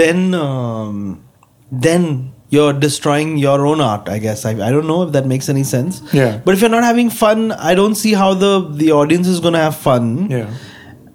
then 0.01 0.35
um, 0.39 0.97
then 1.71 2.33
you're 2.49 2.73
destroying 2.73 3.37
your 3.39 3.67
own 3.67 3.81
art. 3.81 4.09
I 4.09 4.19
guess 4.19 4.45
I, 4.45 4.51
I 4.51 4.71
don't 4.71 4.87
know 4.87 5.03
if 5.03 5.12
that 5.12 5.27
makes 5.27 5.49
any 5.49 5.64
sense. 5.64 6.01
Yeah. 6.12 6.41
But 6.45 6.55
if 6.55 6.61
you're 6.61 6.71
not 6.71 6.85
having 6.85 7.11
fun, 7.11 7.53
I 7.53 7.75
don't 7.75 7.95
see 7.97 8.12
how 8.12 8.35
the 8.35 8.69
the 8.69 8.93
audience 8.93 9.27
is 9.27 9.41
gonna 9.41 9.59
have 9.59 9.77
fun. 9.77 10.31
yeah 10.31 10.51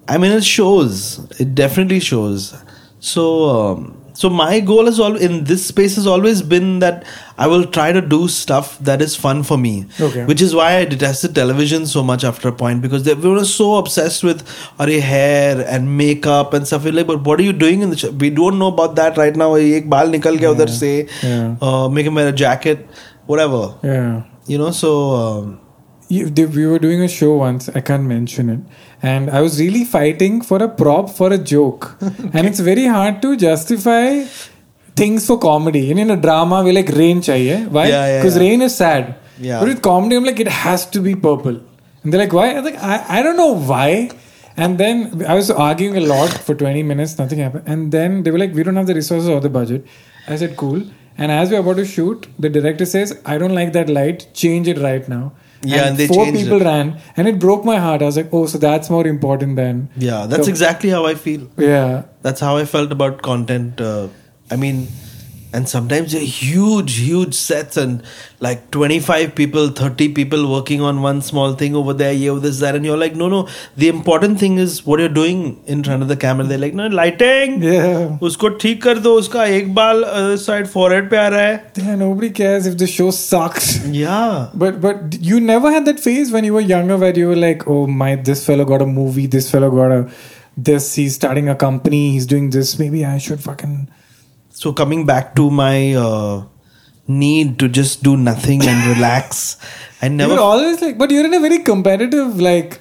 I 0.08 0.18
mean, 0.18 0.32
it 0.34 0.44
shows. 0.44 1.20
It 1.40 1.56
definitely 1.56 2.02
shows. 2.02 2.54
So, 3.00 3.50
um, 3.50 4.01
so 4.21 4.29
my 4.31 4.61
goal 4.61 4.89
is 4.89 4.99
all 4.99 5.15
in 5.15 5.45
this 5.45 5.67
space 5.67 5.97
has 5.97 6.07
always 6.07 6.41
been 6.41 6.79
that 6.79 7.05
I 7.37 7.47
will 7.47 7.65
try 7.67 7.93
to 7.93 8.01
do 8.01 8.29
stuff 8.29 8.79
that 8.79 9.03
is 9.03 9.15
fun 9.15 9.43
for 9.43 9.59
me. 9.59 9.73
Okay. 10.01 10.25
Which 10.25 10.41
is 10.41 10.55
why 10.55 10.69
I 10.77 10.85
detested 10.87 11.35
television 11.35 11.87
so 11.87 12.03
much 12.03 12.25
after 12.25 12.49
a 12.49 12.53
point 12.53 12.81
because 12.81 13.03
they 13.05 13.11
everyone 13.17 13.39
was 13.41 13.53
so 13.55 13.77
obsessed 13.77 14.25
with 14.25 14.41
our 14.79 14.89
hair 14.89 15.63
and 15.69 15.99
makeup 15.99 16.55
and 16.55 16.67
stuff. 16.67 16.85
We're 16.85 16.93
like, 16.93 17.07
but 17.07 17.25
what 17.25 17.39
are 17.41 17.43
you 17.43 17.53
doing 17.53 17.83
in 17.83 17.91
the 17.91 17.97
show? 18.05 18.11
We 18.11 18.31
don't 18.31 18.59
know 18.59 18.69
about 18.69 18.97
that 18.97 19.19
right 19.19 19.37
now. 19.37 19.51
एक 19.57 19.91
बाल 19.91 20.11
निकल 20.17 20.37
गया 20.39 20.51
उधर 20.51 20.69
से. 20.79 20.95
Yeah. 21.23 21.57
Uh, 21.61 21.89
make 21.89 22.07
him 22.07 22.15
wear 22.15 22.29
a 22.29 22.33
jacket, 22.33 22.89
whatever. 23.27 23.63
yeah 23.85 24.23
You 24.49 24.59
know, 24.59 24.71
so. 24.71 24.97
Um, 25.21 25.55
you, 26.12 26.30
they, 26.30 26.46
we 26.46 26.66
were 26.66 26.80
doing 26.86 27.02
a 27.02 27.08
show 27.18 27.34
once 27.48 27.70
i 27.80 27.82
can't 27.90 28.08
mention 28.16 28.50
it. 28.56 28.62
And 29.10 29.30
i 29.38 29.42
was 29.46 29.60
really 29.60 29.84
fighting 29.96 30.42
for 30.50 30.62
a 30.68 30.70
prop 30.82 31.10
for 31.20 31.32
a 31.34 31.38
joke. 31.38 31.84
And 32.36 32.48
it's 32.50 32.62
very 32.72 32.86
hard 32.96 33.22
to 33.26 33.36
justify 33.48 34.06
things 35.02 35.26
for 35.26 35.38
comedy. 35.40 35.90
And 35.90 36.00
in 36.04 36.12
a 36.12 36.18
drama 36.28 36.64
we 36.64 36.72
like 36.80 36.90
rain 37.02 37.22
chahiye 37.28 37.58
eh? 37.58 37.66
why? 37.78 37.88
Yeah, 37.88 38.06
yeah, 38.06 38.20
because 38.20 38.38
yeah. 38.38 38.46
rain 38.46 38.62
is 38.68 38.76
sad. 38.84 39.16
Yeah. 39.40 39.60
but 39.60 39.70
with 39.70 39.82
comedy 39.90 40.16
i'm 40.18 40.26
like 40.32 40.42
it 40.46 40.52
has 40.64 40.86
to 40.96 41.02
be 41.10 41.16
purple. 41.28 41.60
And 42.04 42.12
they're 42.12 42.24
like 42.26 42.34
why? 42.40 42.48
I'm 42.56 42.66
like 42.70 42.82
I, 42.94 42.98
I 43.18 43.24
don't 43.24 43.38
know 43.44 43.54
why. 43.74 43.92
And 44.64 44.78
then 44.84 45.26
i 45.34 45.36
was 45.42 45.52
arguing 45.68 45.96
a 46.02 46.06
lot 46.14 46.34
for 46.48 46.56
20 46.56 46.84
minutes 46.94 47.18
nothing 47.22 47.46
happened. 47.46 47.64
And 47.76 47.92
then 48.00 48.24
they 48.24 48.32
were 48.32 48.42
like 48.46 48.54
we 48.54 48.64
don't 48.64 48.82
have 48.82 48.90
the 48.94 48.98
resources 49.04 49.30
or 49.30 49.40
the 49.40 49.54
budget. 49.60 49.88
I 50.28 50.36
said 50.36 50.58
cool. 50.64 50.82
And 51.18 51.32
as 51.32 51.52
we're 51.52 51.64
about 51.64 51.78
to 51.78 51.86
shoot 51.86 52.28
the 52.48 52.50
director 52.58 52.86
says 52.96 53.16
i 53.36 53.38
don't 53.44 53.56
like 53.62 53.72
that 53.80 53.90
light. 54.00 54.28
Change 54.44 54.68
it 54.76 54.84
right 54.90 55.08
now 55.16 55.24
Yeah, 55.64 55.88
and 55.88 55.98
they 55.98 56.08
four 56.08 56.26
people 56.26 56.62
it. 56.62 56.66
ran, 56.66 56.98
and 57.16 57.28
it 57.28 57.40
broke 57.40 57.64
my 57.66 57.78
heart. 57.78 58.02
I 58.02 58.06
was 58.06 58.18
like, 58.18 58.30
"Oh, 58.34 58.46
so 58.48 58.58
that's 58.58 58.90
more 58.90 59.06
important 59.08 59.56
than 59.58 59.90
yeah, 59.96 60.26
that's 60.26 60.46
the- 60.46 60.52
exactly 60.52 60.90
how 60.90 61.06
I 61.06 61.14
feel. 61.16 61.48
yeah, 61.58 62.04
that's 62.24 62.40
how 62.40 62.58
I 62.58 62.66
felt 62.66 62.92
about 62.92 63.22
content. 63.22 63.80
Uh, 63.80 64.08
I 64.50 64.56
mean, 64.56 64.88
and 65.54 65.68
sometimes 65.68 66.12
they're 66.14 66.22
huge 66.22 66.98
huge 66.98 67.34
sets 67.34 67.78
and 67.78 68.04
like 68.40 68.70
25 68.72 69.36
people 69.36 69.70
30 69.70 70.14
people 70.14 70.50
working 70.52 70.82
on 70.82 71.02
one 71.02 71.22
small 71.22 71.54
thing 71.54 71.76
over 71.76 71.94
there 71.94 72.14
yeah 72.14 72.38
this 72.42 72.60
that 72.60 72.76
and 72.76 72.86
you're 72.86 72.98
like 72.98 73.16
no 73.16 73.28
no 73.28 73.48
the 73.76 73.88
important 73.88 74.40
thing 74.40 74.58
is 74.58 74.86
what 74.86 75.00
you're 75.00 75.10
doing 75.10 75.62
in 75.66 75.84
front 75.84 76.02
of 76.02 76.08
the 76.08 76.18
camera. 76.18 76.46
They're 76.46 76.58
like 76.58 76.74
no 76.74 76.88
lighting. 76.88 77.62
Yeah. 77.64 78.18
usko 78.28 78.52
theek 78.64 78.82
kar 78.82 78.96
do 78.96 79.14
uska 79.22 79.46
ek 79.60 79.74
baal 79.80 80.04
other 80.06 80.38
side 80.38 80.70
forehead 80.76 81.10
pe 81.14 81.20
aa 81.22 81.30
raha 81.36 81.46
hai 81.52 81.86
yeah 81.88 81.96
nobody 82.04 82.32
cares 82.42 82.70
if 82.72 82.78
the 82.84 82.90
show 82.98 83.10
sucks. 83.20 83.72
Yeah. 84.02 84.50
But 84.66 84.82
but 84.88 85.18
you 85.30 85.40
never 85.52 85.72
had 85.78 85.90
that 85.92 86.04
phase 86.08 86.36
when 86.36 86.50
you 86.50 86.60
were 86.60 86.68
younger 86.74 87.00
where 87.06 87.18
you 87.24 87.32
were 87.34 87.42
like 87.46 87.68
oh 87.78 87.82
my 88.04 88.12
this 88.30 88.46
fellow 88.50 88.68
got 88.74 88.86
a 88.88 88.92
movie 89.00 89.28
this 89.38 89.50
fellow 89.56 89.72
got 89.80 89.98
a 89.98 90.02
this 90.70 90.94
he's 91.00 91.16
starting 91.16 91.50
a 91.50 91.56
company 91.56 92.02
he's 92.12 92.26
doing 92.32 92.50
this 92.56 92.78
maybe 92.80 93.04
i 93.12 93.18
should 93.26 93.44
fucking 93.46 93.76
so 94.62 94.72
coming 94.80 95.06
back 95.06 95.36
to 95.36 95.50
my 95.50 95.94
uh, 96.06 96.44
need 97.08 97.58
to 97.62 97.68
just 97.68 98.04
do 98.08 98.16
nothing 98.16 98.62
and 98.74 98.96
relax 98.96 99.58
I 100.02 100.08
never 100.08 100.40
always 100.40 100.82
like, 100.82 100.98
but 100.98 101.12
you're 101.12 101.26
in 101.26 101.34
a 101.34 101.40
very 101.40 101.60
competitive 101.60 102.40
like 102.40 102.80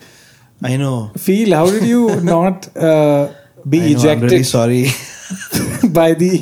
I 0.62 0.76
know 0.76 1.12
feel. 1.16 1.54
How 1.54 1.70
did 1.70 1.84
you 1.84 2.20
not 2.34 2.74
uh, 2.76 3.32
be 3.68 3.78
I 3.78 3.80
know, 3.80 3.86
I'm 3.86 3.96
ejected 3.96 4.30
really 4.30 4.42
sorry 4.42 4.86
by 6.00 6.12
the 6.14 6.32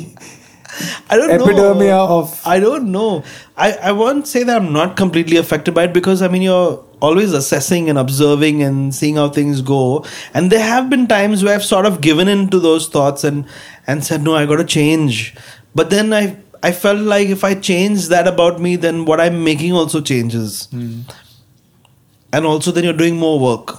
I 1.09 1.17
don't 1.17 1.29
epidemia 1.29 1.89
know. 1.89 2.19
of 2.19 2.41
I 2.45 2.59
don't 2.59 2.91
know. 2.91 3.23
I, 3.57 3.71
I 3.73 3.91
won't 3.91 4.27
say 4.27 4.43
that 4.43 4.61
I'm 4.61 4.71
not 4.71 4.95
completely 4.95 5.37
affected 5.37 5.73
by 5.73 5.85
it 5.85 5.93
because 5.93 6.21
I 6.21 6.27
mean 6.27 6.41
you're 6.41 6.83
always 7.01 7.33
assessing 7.33 7.89
and 7.89 7.97
observing 7.97 8.61
and 8.63 8.93
seeing 8.93 9.15
how 9.15 9.29
things 9.29 9.61
go. 9.61 10.05
And 10.33 10.51
there 10.51 10.63
have 10.63 10.89
been 10.89 11.07
times 11.07 11.43
where 11.43 11.55
I've 11.55 11.65
sort 11.65 11.85
of 11.85 12.01
given 12.01 12.27
in 12.27 12.49
to 12.49 12.59
those 12.59 12.87
thoughts 12.87 13.23
and 13.23 13.45
and 13.89 14.05
said, 14.05 14.21
No, 14.21 14.35
I 14.35 14.45
gotta 14.45 14.63
change. 14.77 15.35
But 15.73 15.89
then 15.89 16.13
I 16.13 16.37
I 16.61 16.71
felt 16.71 16.99
like 16.99 17.29
if 17.29 17.43
I 17.43 17.55
change 17.55 18.07
that 18.09 18.27
about 18.27 18.59
me, 18.61 18.75
then 18.75 19.05
what 19.05 19.19
I'm 19.19 19.43
making 19.43 19.73
also 19.73 20.01
changes. 20.01 20.67
And 20.71 22.45
also 22.45 22.71
then 22.71 22.83
you're 22.83 22.99
doing 23.01 23.15
more 23.15 23.39
work. 23.39 23.77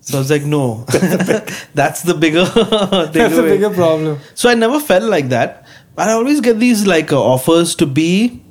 So 0.00 0.16
I 0.16 0.20
was 0.20 0.30
like, 0.30 0.44
no. 0.44 0.84
That's 1.74 2.02
the 2.02 2.14
bigger 2.14 2.44
that's 3.12 3.36
a 3.36 3.42
bigger 3.42 3.70
problem. 3.70 4.18
So 4.34 4.48
I 4.48 4.54
never 4.54 4.80
felt 4.80 5.04
like 5.04 5.28
that. 5.28 5.66
But 5.94 6.08
I 6.08 6.12
always 6.12 6.40
get 6.40 6.58
these 6.58 6.86
like 6.86 7.12
uh, 7.12 7.22
offers 7.22 7.74
to 7.76 7.86
be 7.86 8.42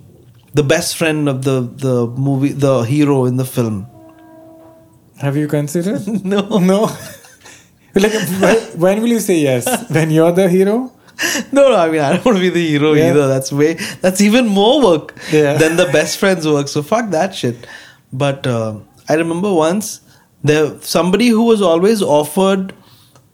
the 0.54 0.64
best 0.64 0.98
friend 0.98 1.28
of 1.28 1.44
the 1.44 1.62
the 1.62 2.08
movie, 2.28 2.54
the 2.54 2.82
hero 2.82 3.26
in 3.26 3.38
the 3.38 3.46
film. 3.46 3.88
Have 5.20 5.36
you 5.36 5.48
considered? 5.48 6.06
No, 6.24 6.60
no. 6.60 6.90
Like 8.04 8.14
when, 8.42 8.58
when 8.80 9.02
will 9.02 9.10
you 9.10 9.20
say 9.20 9.38
yes? 9.40 9.66
When 9.92 10.12
you're 10.12 10.32
the 10.32 10.48
hero? 10.50 10.92
no, 11.52 11.70
no. 11.70 11.76
I 11.76 11.90
mean, 11.90 12.02
I 12.02 12.14
don't 12.14 12.26
want 12.26 12.38
to 12.38 12.42
be 12.42 12.50
the 12.50 12.68
hero 12.68 12.94
Yeah. 12.94 13.10
either. 13.10 13.28
That's 13.28 13.52
way. 13.52 13.74
That's 14.02 14.22
even 14.22 14.48
more 14.48 14.84
work 14.84 15.16
Yeah. 15.32 15.58
than 15.58 15.76
the 15.78 15.86
best 15.86 16.18
friends 16.20 16.48
work. 16.48 16.68
So 16.68 16.82
fuck 16.84 17.10
that 17.12 17.34
shit. 17.36 17.68
But 18.14 18.46
uh, 18.48 18.76
I 19.10 19.16
remember 19.16 19.54
once 19.54 20.02
there 20.44 20.80
somebody 20.82 21.28
who 21.30 21.44
was 21.44 21.62
always 21.62 22.02
offered 22.02 22.74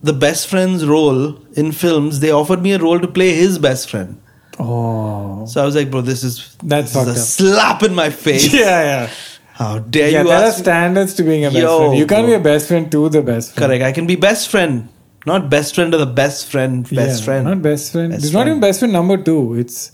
the 0.02 0.14
best 0.14 0.48
friend's 0.48 0.86
role 0.86 1.38
in 1.56 1.72
films. 1.72 2.20
They 2.22 2.32
offered 2.32 2.62
me 2.62 2.72
a 2.74 2.80
role 2.80 3.00
to 3.00 3.08
play 3.08 3.34
his 3.34 3.58
best 3.60 3.90
friend. 3.90 4.20
Oh. 4.60 5.46
So 5.46 5.62
I 5.62 5.66
was 5.66 5.76
like, 5.76 5.90
bro, 5.92 6.02
this 6.02 6.24
is 6.24 6.56
That's 6.64 6.94
this 6.94 7.02
is 7.02 7.08
a 7.08 7.12
up. 7.12 7.18
slap 7.28 7.84
in 7.84 7.94
my 7.96 8.10
face. 8.10 8.54
Yeah, 8.64 8.82
yeah. 8.92 9.10
How 9.54 9.80
dare 9.80 10.10
yeah, 10.10 10.22
you 10.24 10.28
there 10.30 10.48
are 10.48 10.52
standards 10.52 11.14
to 11.16 11.24
being 11.24 11.46
a 11.46 11.50
best 11.50 11.62
Yo, 11.62 11.78
friend. 11.80 11.98
You 11.98 12.06
can't 12.08 12.26
bro. 12.26 12.32
be 12.32 12.34
a 12.42 12.44
best 12.44 12.68
friend 12.68 12.92
to 12.92 13.10
the 13.10 13.22
best 13.22 13.54
friend. 13.54 13.70
Correct. 13.70 13.84
I 13.84 13.92
can 13.92 14.08
be 14.08 14.16
best 14.16 14.50
friend, 14.50 14.90
not 15.26 15.50
best 15.50 15.76
friend 15.76 15.94
of 15.94 16.00
the 16.00 16.08
best 16.22 16.50
friend. 16.50 16.84
Best 16.90 17.20
Yeah, 17.20 17.26
friend. 17.26 17.46
Not 17.46 17.62
best 17.62 17.92
friend. 17.92 18.12
Best 18.12 18.24
it's 18.26 18.34
not 18.34 18.48
even 18.48 18.60
best 18.60 18.80
friend 18.80 18.94
number 18.94 19.18
two. 19.18 19.54
It's 19.56 19.92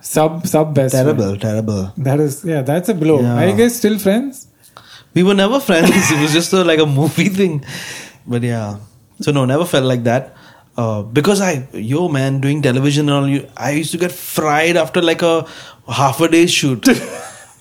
sub 0.00 0.46
sub 0.46 0.74
best 0.74 0.94
terrible, 0.94 1.24
friend. 1.34 1.40
terrible. 1.40 1.92
That 1.96 2.20
is 2.20 2.44
yeah, 2.44 2.62
that's 2.62 2.88
a 2.88 2.94
blow. 2.94 3.20
Yeah. 3.20 3.34
Are 3.42 3.48
you 3.48 3.56
guys 3.56 3.76
still 3.76 3.98
friends? 3.98 4.46
We 5.14 5.22
were 5.24 5.34
never 5.34 5.58
friends. 5.60 5.90
it 6.12 6.20
was 6.20 6.32
just 6.32 6.52
a, 6.52 6.62
like 6.62 6.78
a 6.78 6.86
movie 6.86 7.28
thing. 7.28 7.64
But 8.26 8.42
yeah, 8.42 8.78
so 9.20 9.32
no, 9.32 9.44
never 9.46 9.64
felt 9.64 9.84
like 9.84 10.04
that. 10.04 10.36
Uh, 10.76 11.02
because 11.02 11.40
I, 11.40 11.66
yo 11.72 12.06
man, 12.08 12.40
doing 12.40 12.60
television 12.60 13.08
and 13.08 13.16
all, 13.16 13.28
you, 13.28 13.48
I 13.56 13.70
used 13.70 13.92
to 13.92 13.98
get 13.98 14.12
fried 14.12 14.76
after 14.76 15.00
like 15.00 15.22
a 15.22 15.46
half 15.88 16.20
a 16.20 16.28
day 16.28 16.46
shoot. 16.46 16.86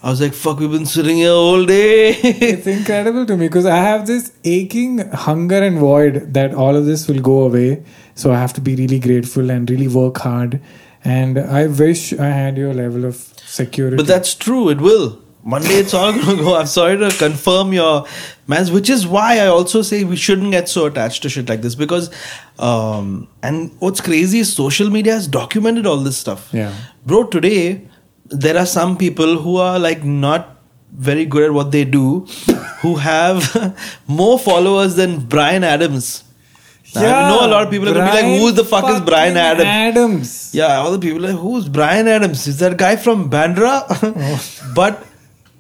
I 0.05 0.09
was 0.09 0.21
like, 0.21 0.35
fuck, 0.35 0.59
we've 0.59 0.69
been 0.69 0.85
sitting 0.85 1.17
here 1.17 1.31
all 1.31 1.65
day. 1.65 2.09
it's 2.21 2.67
incredible 2.67 3.25
to 3.25 3.35
me 3.35 3.47
because 3.47 3.65
I 3.65 3.77
have 3.77 4.05
this 4.05 4.31
aching 4.43 4.99
hunger 4.99 5.63
and 5.63 5.79
void 5.79 6.31
that 6.35 6.53
all 6.53 6.75
of 6.75 6.85
this 6.85 7.07
will 7.07 7.21
go 7.21 7.45
away. 7.45 7.83
So 8.13 8.31
I 8.31 8.37
have 8.37 8.53
to 8.53 8.61
be 8.61 8.75
really 8.75 8.99
grateful 8.99 9.49
and 9.49 9.67
really 9.67 9.87
work 9.87 10.19
hard. 10.19 10.61
And 11.03 11.39
I 11.39 11.65
wish 11.65 12.13
I 12.13 12.27
had 12.27 12.55
your 12.55 12.71
level 12.71 13.03
of 13.03 13.15
security. 13.15 13.97
But 13.97 14.05
that's 14.05 14.35
true. 14.35 14.69
It 14.69 14.79
will. 14.79 15.19
One 15.41 15.63
day 15.63 15.79
it's 15.79 15.95
all 15.95 16.11
going 16.11 16.37
to 16.37 16.43
go. 16.43 16.55
I'm 16.55 16.67
sorry 16.67 16.97
to 16.99 17.09
confirm 17.09 17.73
your 17.73 18.05
man's, 18.45 18.69
which 18.69 18.91
is 18.91 19.07
why 19.07 19.39
I 19.39 19.47
also 19.47 19.81
say 19.81 20.03
we 20.03 20.17
shouldn't 20.17 20.51
get 20.51 20.69
so 20.69 20.85
attached 20.85 21.23
to 21.23 21.29
shit 21.29 21.49
like 21.49 21.63
this 21.63 21.73
because, 21.73 22.11
um, 22.59 23.27
and 23.41 23.71
what's 23.79 24.01
crazy 24.01 24.37
is 24.37 24.53
social 24.53 24.91
media 24.91 25.13
has 25.13 25.27
documented 25.27 25.87
all 25.87 25.97
this 25.97 26.17
stuff. 26.17 26.49
Yeah. 26.53 26.75
Bro, 27.07 27.29
today 27.29 27.87
there 28.29 28.57
are 28.57 28.65
some 28.65 28.97
people 28.97 29.37
who 29.39 29.57
are 29.57 29.79
like 29.79 30.03
not 30.03 30.57
very 30.91 31.25
good 31.25 31.43
at 31.43 31.53
what 31.53 31.71
they 31.71 31.83
do 31.85 32.21
who 32.81 32.95
have 32.95 33.77
more 34.07 34.39
followers 34.39 34.95
than 34.95 35.19
Bryan 35.25 35.63
Adams. 35.63 36.23
Now, 36.93 37.01
I 37.01 37.29
know 37.29 37.45
a 37.45 37.49
lot 37.49 37.63
of 37.63 37.69
people 37.69 37.89
are 37.89 37.93
to 37.93 37.99
be 37.99 38.05
like, 38.05 38.39
who 38.39 38.51
the 38.51 38.63
fuck 38.63 38.89
is 38.89 39.01
Bryan 39.01 39.35
Adams? 39.35 39.65
Adams. 39.65 40.51
Yeah, 40.55 40.77
all 40.77 40.91
the 40.93 40.99
people 40.99 41.25
are 41.25 41.31
like, 41.31 41.39
who's 41.41 41.67
Bryan 41.67 42.07
Adams? 42.07 42.47
Is 42.47 42.59
that 42.59 42.77
guy 42.77 42.95
from 42.95 43.29
Bandra? 43.29 43.83
Oh. 44.17 44.71
but 44.73 45.05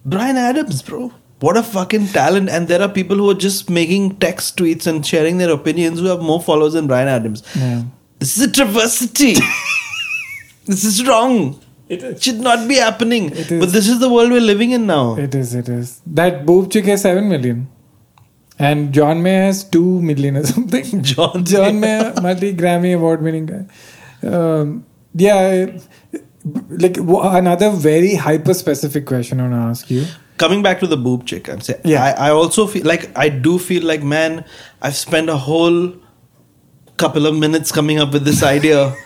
Bryan 0.05 0.37
Adams, 0.37 0.81
bro. 0.81 1.11
What 1.41 1.57
a 1.57 1.63
fucking 1.63 2.07
talent. 2.07 2.49
And 2.49 2.69
there 2.69 2.81
are 2.81 2.87
people 2.87 3.17
who 3.17 3.29
are 3.29 3.33
just 3.35 3.69
making 3.69 4.17
text 4.17 4.55
tweets 4.57 4.87
and 4.87 5.05
sharing 5.05 5.37
their 5.37 5.51
opinions 5.51 5.99
who 5.99 6.05
have 6.05 6.21
more 6.21 6.41
followers 6.41 6.73
than 6.73 6.87
Bryan 6.87 7.09
Adams. 7.09 7.43
Yeah. 7.55 7.83
This 8.19 8.37
is 8.37 8.43
a 8.47 8.51
travesty. 8.51 9.33
this 10.65 10.85
is 10.85 11.05
wrong. 11.05 11.59
It 11.87 12.03
It 12.03 12.23
should 12.23 12.39
not 12.39 12.67
be 12.67 12.75
happening. 12.75 13.31
It 13.31 13.51
is. 13.51 13.59
But 13.63 13.71
this 13.71 13.87
is 13.87 13.99
the 13.99 14.09
world 14.09 14.31
we're 14.31 14.41
living 14.41 14.71
in 14.71 14.87
now. 14.87 15.15
It 15.17 15.35
is, 15.35 15.53
it 15.53 15.69
is. 15.69 16.01
That 16.07 16.45
boob 16.45 16.71
chick 16.71 16.85
has 16.85 17.01
7 17.03 17.27
million. 17.29 17.67
And 18.57 18.93
John 18.93 19.21
Mayer 19.21 19.43
has 19.45 19.63
2 19.65 20.01
million 20.01 20.37
or 20.37 20.43
something. 20.53 21.03
John 21.03 21.43
John 21.45 21.79
Mayer, 21.79 22.13
multi 22.21 22.53
Grammy 22.55 22.95
award 22.95 23.21
winning 23.21 23.45
guy. 23.45 23.65
Um, 24.27 24.85
yeah, 25.13 25.77
like 26.69 26.93
w- 26.93 27.21
another 27.21 27.69
very 27.71 28.15
hyper 28.15 28.53
specific 28.53 29.05
question 29.05 29.39
I 29.39 29.43
want 29.43 29.53
to 29.53 29.57
ask 29.57 29.91
you. 29.91 30.05
coming 30.37 30.61
back 30.63 30.79
to 30.81 30.87
the 30.87 30.97
boob 30.97 31.25
chick, 31.25 31.47
I'm 31.49 31.61
saying, 31.61 31.81
Yeah. 31.85 32.03
I, 32.03 32.27
I 32.27 32.31
also 32.31 32.65
feel 32.67 32.85
like 32.85 33.11
I 33.17 33.29
do 33.29 33.57
feel 33.59 33.83
like, 33.83 34.01
man, 34.03 34.43
I've 34.81 34.95
spent 34.95 35.29
a 35.29 35.37
whole 35.37 35.93
couple 36.97 37.25
of 37.27 37.35
minutes 37.35 37.71
coming 37.71 37.99
up 37.99 38.11
with 38.13 38.25
this 38.25 38.41
idea. 38.43 38.95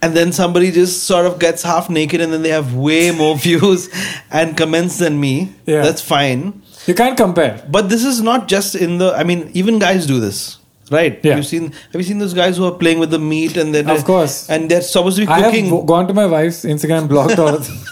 And 0.00 0.14
then 0.16 0.30
somebody 0.32 0.70
just 0.70 1.04
sort 1.04 1.26
of 1.26 1.40
gets 1.40 1.64
half 1.64 1.90
naked 1.90 2.20
and 2.20 2.32
then 2.32 2.42
they 2.42 2.50
have 2.50 2.74
way 2.74 3.10
more 3.10 3.36
views 3.46 3.88
and 4.30 4.56
comments 4.56 4.98
than 4.98 5.18
me. 5.18 5.52
Yeah. 5.66 5.82
That's 5.82 6.00
fine. 6.00 6.62
You 6.86 6.94
can't 6.94 7.16
compare. 7.16 7.64
But 7.68 7.88
this 7.88 8.04
is 8.04 8.20
not 8.22 8.46
just 8.48 8.74
in 8.76 8.98
the 8.98 9.12
I 9.14 9.24
mean, 9.24 9.50
even 9.54 9.78
guys 9.80 10.06
do 10.06 10.20
this. 10.20 10.58
Right? 10.90 11.18
Yeah. 11.24 11.36
You've 11.36 11.46
seen 11.46 11.72
have 11.72 11.96
you 12.00 12.02
seen 12.04 12.18
those 12.18 12.32
guys 12.32 12.56
who 12.56 12.64
are 12.64 12.72
playing 12.78 12.98
with 13.00 13.10
the 13.10 13.18
meat 13.18 13.56
and 13.56 13.74
then 13.74 13.90
Of 13.90 14.04
course. 14.04 14.48
and 14.48 14.70
they're 14.70 14.82
supposed 14.82 15.16
to 15.18 15.22
be 15.22 15.26
cooking 15.26 15.66
I 15.72 15.76
have 15.76 15.86
gone 15.86 16.06
to 16.06 16.14
my 16.14 16.26
wife's 16.26 16.64
Instagram, 16.64 17.08
blocked 17.08 17.38
all 17.38 17.48
of 17.56 17.66
them. 17.66 17.76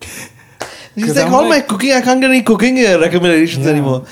He's 0.94 1.06
'Cause 1.06 1.16
like, 1.16 1.28
how 1.28 1.48
like- 1.48 1.64
I 1.64 1.66
cooking? 1.66 1.92
I 1.92 2.00
can't 2.00 2.20
get 2.20 2.30
any 2.30 2.42
cooking 2.42 2.78
uh, 2.84 2.98
recommendations 3.00 3.64
Yeah. 3.66 3.72
anymore. 3.72 4.06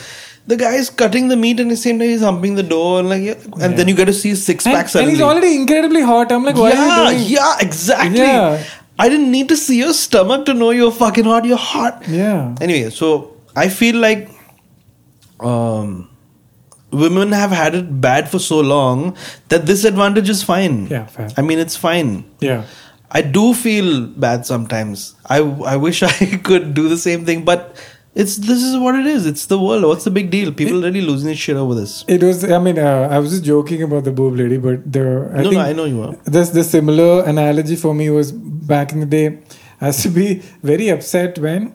The 0.48 0.56
guy 0.60 0.74
is 0.82 0.88
cutting 1.00 1.28
the 1.28 1.36
meat 1.36 1.60
and 1.60 1.70
at 1.70 1.74
the 1.74 1.80
same 1.80 1.98
time 2.00 2.08
he's 2.08 2.22
humping 2.22 2.54
the 2.58 2.62
door 2.62 2.98
and 3.00 3.08
like, 3.10 3.22
yeah. 3.22 3.34
and 3.52 3.60
Yeah. 3.62 3.68
then 3.78 3.88
you 3.88 3.94
get 3.94 4.06
to 4.06 4.14
see 4.18 4.34
six 4.34 4.66
And, 4.66 4.74
pack 4.74 4.94
and 4.94 5.10
he's 5.10 5.20
already 5.20 5.54
incredibly 5.56 6.00
hot. 6.10 6.32
I'm 6.36 6.44
like, 6.50 6.56
why 6.56 6.70
yeah, 6.72 7.00
are 7.06 7.12
you 7.12 7.18
doing 7.18 7.32
yeah, 7.32 7.56
exactly. 7.60 8.18
Yeah. 8.18 8.64
I 8.98 9.08
didn't 9.10 9.30
need 9.30 9.48
to 9.50 9.56
see 9.56 9.78
your 9.78 9.92
stomach 9.92 10.46
to 10.46 10.54
know 10.54 10.70
you're 10.70 10.90
fucking 11.00 11.24
hot. 11.32 11.44
You're 11.44 11.64
hot. 11.64 12.02
Yeah. 12.08 12.54
Anyway, 12.60 12.88
so 12.90 13.36
I 13.54 13.68
feel 13.68 13.96
like 13.96 14.30
um, 15.40 16.08
women 16.90 17.32
have 17.32 17.50
had 17.50 17.74
it 17.74 18.00
bad 18.00 18.28
for 18.28 18.38
so 18.38 18.60
long 18.60 19.16
that 19.50 19.66
this 19.66 19.84
advantage 19.84 20.28
is 20.28 20.42
fine. 20.42 20.86
Yeah, 20.86 21.06
fair. 21.06 21.28
I 21.36 21.42
mean, 21.42 21.58
it's 21.58 21.76
fine. 21.76 22.24
Yeah. 22.40 22.64
I 23.10 23.22
do 23.22 23.54
feel 23.54 24.06
bad 24.06 24.44
sometimes. 24.46 25.14
I 25.26 25.38
I 25.74 25.76
wish 25.76 26.02
I 26.12 26.12
could 26.50 26.74
do 26.74 26.88
the 26.88 26.98
same 26.98 27.24
thing, 27.24 27.44
but 27.44 27.76
it's 28.22 28.36
this 28.50 28.62
is 28.68 28.76
what 28.84 28.94
it 29.00 29.06
is. 29.06 29.26
It's 29.32 29.46
the 29.52 29.58
world. 29.64 29.84
What's 29.90 30.04
the 30.04 30.10
big 30.18 30.30
deal? 30.30 30.52
People 30.60 30.80
really 30.82 31.02
losing 31.08 31.26
their 31.26 31.36
shit 31.36 31.56
over 31.56 31.74
this. 31.80 31.92
It 32.16 32.22
was. 32.28 32.44
I 32.56 32.58
mean, 32.58 32.78
uh, 32.78 33.08
I 33.10 33.18
was 33.18 33.30
just 33.34 33.44
joking 33.44 33.82
about 33.88 34.04
the 34.08 34.14
boob 34.20 34.36
lady, 34.40 34.58
but 34.58 34.90
the 34.98 35.04
I 35.32 35.42
no, 35.42 35.50
think 35.50 35.54
no, 35.54 35.60
I 35.60 35.72
know 35.72 35.84
you 35.84 36.02
are. 36.06 36.14
This 36.36 36.50
the 36.50 36.64
similar 36.64 37.10
analogy 37.34 37.76
for 37.84 37.94
me 38.00 38.10
was 38.10 38.32
back 38.72 38.92
in 38.92 39.00
the 39.00 39.06
day. 39.06 39.26
I 39.80 39.86
used 39.92 40.02
to 40.02 40.08
be 40.08 40.26
very 40.72 40.88
upset 40.88 41.38
when 41.38 41.72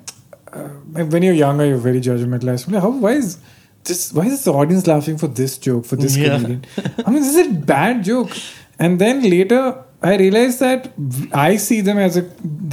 uh, 0.51 0.67
when 1.15 1.23
you're 1.23 1.39
younger, 1.45 1.65
you're 1.65 1.77
very 1.77 2.01
judgmental. 2.09 2.49
I 2.49 2.57
used 2.57 2.65
to 2.65 2.71
be 2.71 2.75
like, 2.75 2.83
how 2.83 2.91
why 3.07 3.13
is 3.21 3.37
this 3.85 4.03
why 4.19 4.25
is 4.25 4.43
the 4.43 4.53
audience 4.53 4.85
laughing 4.87 5.17
for 5.17 5.27
this 5.27 5.57
joke 5.69 5.85
for 5.85 5.95
this 6.03 6.17
Yeah. 6.17 6.35
comedian? 6.35 6.65
I 7.05 7.09
mean, 7.11 7.21
this 7.23 7.35
is 7.35 7.47
a 7.47 7.49
bad 7.73 8.03
joke. 8.11 8.37
And 8.79 8.99
then 8.99 9.23
later, 9.29 9.63
I 10.01 10.17
realized 10.17 10.59
that 10.59 10.91
I 11.31 11.55
see 11.55 11.79
them 11.81 11.97
as 11.97 12.17
a 12.17 12.23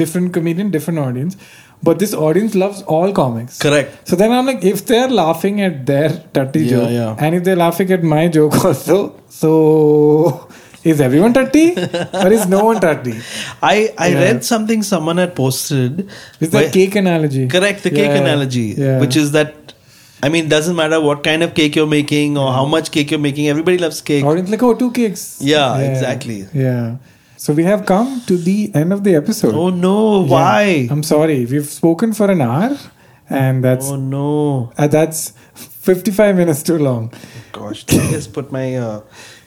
different 0.02 0.32
comedian, 0.32 0.70
different 0.70 0.98
audience, 0.98 1.36
but 1.82 1.98
this 1.98 2.12
audience 2.14 2.54
loves 2.54 2.82
all 2.82 3.12
comics. 3.12 3.58
Correct. 3.58 4.08
So 4.08 4.16
then 4.16 4.32
I'm 4.32 4.46
like, 4.46 4.64
if 4.64 4.84
they're 4.86 5.08
laughing 5.08 5.60
at 5.62 5.86
their 5.86 6.10
tutty 6.34 6.64
Yeah, 6.64 6.70
joke, 6.70 6.90
yeah. 6.90 7.16
and 7.18 7.34
if 7.34 7.44
they're 7.44 7.56
laughing 7.56 7.90
at 7.92 8.02
my 8.02 8.28
joke 8.28 8.64
also, 8.70 8.98
so 9.28 10.48
is 10.82 11.00
everyone 11.00 11.32
tutty 11.32 11.64
or 12.24 12.32
is 12.32 12.46
no 12.48 12.64
one 12.64 12.80
tutty? 12.80 13.14
I 13.62 13.92
I 13.98 14.08
Yeah. 14.08 14.20
read 14.24 14.44
something 14.44 14.82
someone 14.82 15.18
had 15.18 15.34
posted. 15.34 16.08
Is 16.40 16.50
that 16.50 16.72
cake 16.72 16.96
analogy? 16.96 17.46
Correct, 17.48 17.82
the 17.82 17.90
cake 17.90 18.16
analogy, 18.24 18.68
which 19.04 19.16
is 19.16 19.32
that. 19.32 19.54
I 20.22 20.28
mean, 20.32 20.48
doesn't 20.50 20.76
matter 20.76 21.00
what 21.00 21.22
kind 21.26 21.42
of 21.42 21.54
cake 21.58 21.74
you're 21.76 21.86
making 21.90 22.36
or 22.36 22.52
how 22.52 22.64
much 22.72 22.90
cake 22.96 23.10
you're 23.10 23.18
making. 23.26 23.48
Everybody 23.48 23.78
loves 23.78 24.02
cake. 24.02 24.22
Audience 24.22 24.50
like, 24.50 24.62
oh, 24.62 24.74
two 24.74 24.90
cakes. 24.98 25.22
Yeah, 25.40 25.78
exactly. 25.78 26.46
Yeah. 26.52 26.96
So 27.40 27.54
we 27.54 27.64
have 27.64 27.86
come 27.86 28.20
to 28.26 28.36
the 28.36 28.70
end 28.74 28.92
of 28.92 29.02
the 29.02 29.14
episode. 29.16 29.54
Oh 29.54 29.70
no! 29.70 30.24
Yeah. 30.24 30.30
Why? 30.30 30.88
I'm 30.90 31.02
sorry. 31.02 31.46
We've 31.46 31.66
spoken 31.66 32.12
for 32.12 32.30
an 32.30 32.42
hour, 32.42 32.76
and 33.30 33.64
that's 33.64 33.88
Oh 33.88 33.96
no! 33.96 34.72
uh, 34.76 34.86
that's 34.88 35.30
55 35.54 36.36
minutes 36.36 36.62
too 36.62 36.76
long. 36.76 37.10
Gosh, 37.52 37.86
let 37.88 38.04
me 38.04 38.10
just 38.10 38.34
put 38.34 38.52
my 38.52 38.74
uh, 38.76 39.00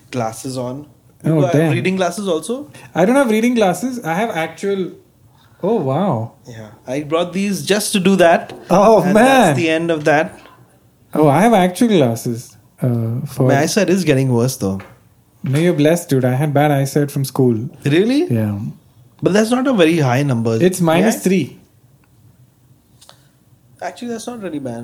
glasses 0.10 0.58
on. 0.58 0.90
Oh, 1.24 1.42
have 1.42 1.52
damn. 1.54 1.72
reading 1.72 1.96
glasses 1.96 2.28
also? 2.28 2.72
I 2.96 3.06
don't 3.06 3.16
have 3.16 3.30
reading 3.30 3.54
glasses. 3.54 4.04
I 4.04 4.16
have 4.16 4.32
actual. 4.32 4.94
Oh 5.62 5.76
wow. 5.76 6.34
Yeah, 6.48 6.72
I 6.88 7.04
brought 7.04 7.32
these 7.32 7.64
just 7.64 7.94
to 7.94 8.00
do 8.00 8.16
that. 8.16 8.58
Oh, 8.72 9.04
and 9.04 9.14
man. 9.14 9.26
That's 9.26 9.58
the 9.58 9.70
end 9.70 9.92
of 9.92 10.06
that. 10.06 10.42
Oh, 11.14 11.28
I 11.28 11.42
have 11.42 11.54
actual 11.54 11.90
glasses. 11.90 12.58
Uh, 12.82 13.22
for 13.28 13.50
My 13.50 13.60
eyesight 13.60 13.92
is 13.92 14.04
getting 14.04 14.34
worse 14.34 14.58
though. 14.58 14.82
No, 15.44 15.60
you're 15.60 15.74
blessed, 15.74 16.10
dude. 16.10 16.26
I 16.26 16.36
had 16.36 16.54
bad 16.54 16.72
eyesight 16.72 17.12
from 17.12 17.26
school. 17.26 17.70
Really? 17.86 18.26
Yeah, 18.34 18.60
But 19.22 19.34
that's 19.34 19.52
not 19.52 19.68
a 19.68 19.74
very 19.74 19.98
high 20.00 20.24
number. 20.24 20.58
it's 20.62 20.80
minus 20.82 21.16
Yeah? 21.16 21.22
three. 21.22 21.60
Actually, 23.82 24.10
that's 24.10 24.28
not 24.28 24.42
really 24.42 24.60
bad. 24.60 24.84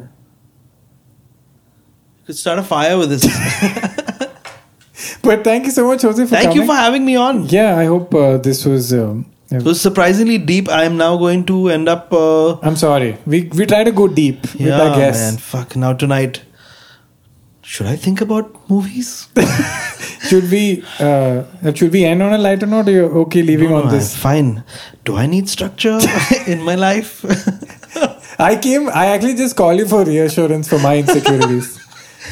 You 2.20 2.26
could 2.26 2.38
start 2.38 2.60
a 2.60 2.64
fire 2.64 2.98
with 2.98 3.10
this. 3.10 3.26
But 5.22 5.44
thank 5.44 5.66
you 5.66 5.72
so 5.72 5.88
much, 5.88 6.02
Hoezaay, 6.02 6.24
for 6.26 6.36
Thank 6.36 6.44
coming. 6.50 6.58
you 6.58 6.66
for 6.66 6.74
having 6.76 7.06
me 7.06 7.16
on. 7.16 7.46
Yeah, 7.48 7.78
I 7.78 7.86
hope 7.86 8.14
uh, 8.14 8.38
this 8.38 8.66
was. 8.66 8.94
Um, 8.94 9.26
It 9.52 9.64
was 9.64 9.80
surprisingly 9.82 10.38
deep. 10.38 10.68
I 10.70 10.84
am 10.88 10.98
now 10.98 11.18
going 11.18 11.44
to 11.52 11.70
end 11.70 11.88
up. 11.94 12.12
Uh, 12.14 12.58
I'm 12.70 12.76
sorry. 12.82 13.08
We 13.34 13.40
we 13.60 13.66
try 13.72 13.80
to 13.88 13.92
go 14.00 14.08
deep 14.20 14.42
with 14.42 14.62
yeah, 14.68 14.82
our 14.82 14.96
guests. 14.98 15.24
man. 15.26 15.38
Fuck. 15.46 15.76
Now 15.84 15.92
tonight, 16.04 16.40
should 17.72 17.86
I 17.86 17.96
think 17.96 18.20
about 18.20 18.68
movies? 18.68 19.28
Should 20.28 20.52
we 20.52 20.84
uh, 21.00 21.44
should 21.74 21.92
we 21.94 22.04
end 22.04 22.22
on 22.22 22.34
a 22.34 22.38
lighter 22.38 22.66
note? 22.66 22.88
Or 22.90 22.92
you're 22.92 23.18
okay 23.20 23.42
leaving 23.42 23.70
No, 23.70 23.78
on 23.78 23.86
no, 23.86 23.92
this? 23.92 24.16
Fine. 24.16 24.64
Do 25.06 25.16
I 25.16 25.26
need 25.28 25.48
structure 25.48 25.98
in 26.48 26.62
my 26.62 26.76
life? 26.76 27.14
I 28.40 28.58
came. 28.58 28.90
I 28.90 29.06
actually 29.14 29.36
just 29.36 29.56
call 29.56 29.74
you 29.74 29.88
for 29.88 30.04
reassurance 30.04 30.68
for 30.68 30.80
my 30.80 30.98
insecurities. 30.98 31.80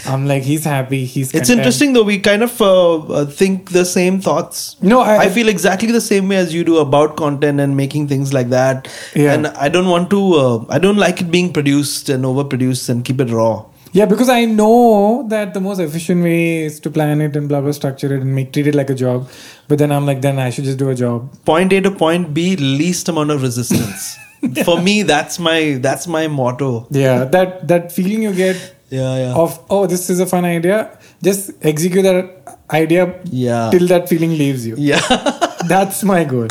I'm 0.06 0.26
like, 0.28 0.44
he's 0.44 0.66
happy. 0.66 1.06
He's. 1.06 1.34
it's 1.34 1.50
interesting 1.50 1.94
though. 1.94 2.04
We 2.04 2.20
kind 2.20 2.44
of 2.44 2.62
uh, 2.62 2.98
uh, 2.98 3.26
think 3.26 3.72
the 3.72 3.86
same 3.86 4.20
thoughts. 4.20 4.76
No, 4.82 5.00
I, 5.00 5.18
I 5.24 5.30
feel 5.30 5.48
exactly 5.48 5.92
the 5.92 6.02
same 6.02 6.28
way 6.28 6.38
as 6.38 6.54
you 6.54 6.64
do 6.64 6.78
about 6.78 7.16
content 7.16 7.60
and 7.60 7.78
making 7.78 8.10
things 8.10 8.34
like 8.34 8.50
that. 8.50 8.92
Yeah. 9.16 9.34
And 9.34 9.48
I 9.48 9.70
don't 9.70 9.88
want 9.88 10.10
to. 10.12 10.22
Uh, 10.34 10.66
I 10.70 10.78
don't 10.78 10.98
like 10.98 11.22
it 11.22 11.32
being 11.32 11.52
produced 11.54 12.10
and 12.10 12.26
overproduced 12.26 12.90
and 12.90 13.04
keep 13.06 13.22
it 13.22 13.30
raw. 13.40 13.66
Yeah, 13.94 14.06
because 14.06 14.30
I 14.30 14.46
know 14.46 15.26
that 15.30 15.54
the 15.54 15.62
most 15.62 15.80
efficient 15.80 16.24
way 16.24 16.64
is 16.66 16.80
to 16.82 16.90
plan 16.90 17.22
it 17.22 17.36
and 17.36 17.48
blah 17.50 17.62
blah 17.62 17.72
structure 17.72 18.14
it 18.14 18.22
and 18.22 18.36
make 18.36 18.52
treat 18.54 18.68
it 18.68 18.76
like 18.76 18.90
a 18.90 18.96
job. 18.96 19.30
But 19.68 19.80
then 19.80 19.92
I'm 19.92 20.06
like, 20.06 20.22
then 20.22 20.40
I 20.40 20.50
should 20.50 20.66
just 20.66 20.78
do 20.78 20.90
a 20.90 20.96
job. 20.96 21.32
Point 21.46 21.74
A 21.74 21.82
to 21.82 21.92
point 21.92 22.34
B, 22.34 22.56
least 22.56 23.08
amount 23.10 23.32
of 23.32 23.42
resistance. 23.42 24.18
For 24.66 24.80
me, 24.82 25.04
that's 25.04 25.40
my 25.40 25.78
that's 25.82 26.08
my 26.08 26.28
motto. 26.28 26.88
Yeah, 26.92 27.24
that 27.26 27.68
that 27.68 27.92
feeling 27.92 28.22
you 28.24 28.34
get 28.34 28.58
Yeah, 28.90 29.16
yeah. 29.22 29.34
of 29.36 29.60
oh 29.70 29.86
this 29.88 30.10
is 30.10 30.20
a 30.20 30.26
fun 30.26 30.46
idea. 30.46 30.98
Just 31.24 31.52
execute 31.62 32.04
that 32.04 32.60
idea 32.72 33.20
Yeah. 33.26 33.70
till 33.72 33.88
that 33.88 34.08
feeling 34.10 34.38
leaves 34.38 34.68
you. 34.68 34.76
Yeah. 34.78 35.02
That's 35.68 36.04
my 36.04 36.24
goal. 36.24 36.48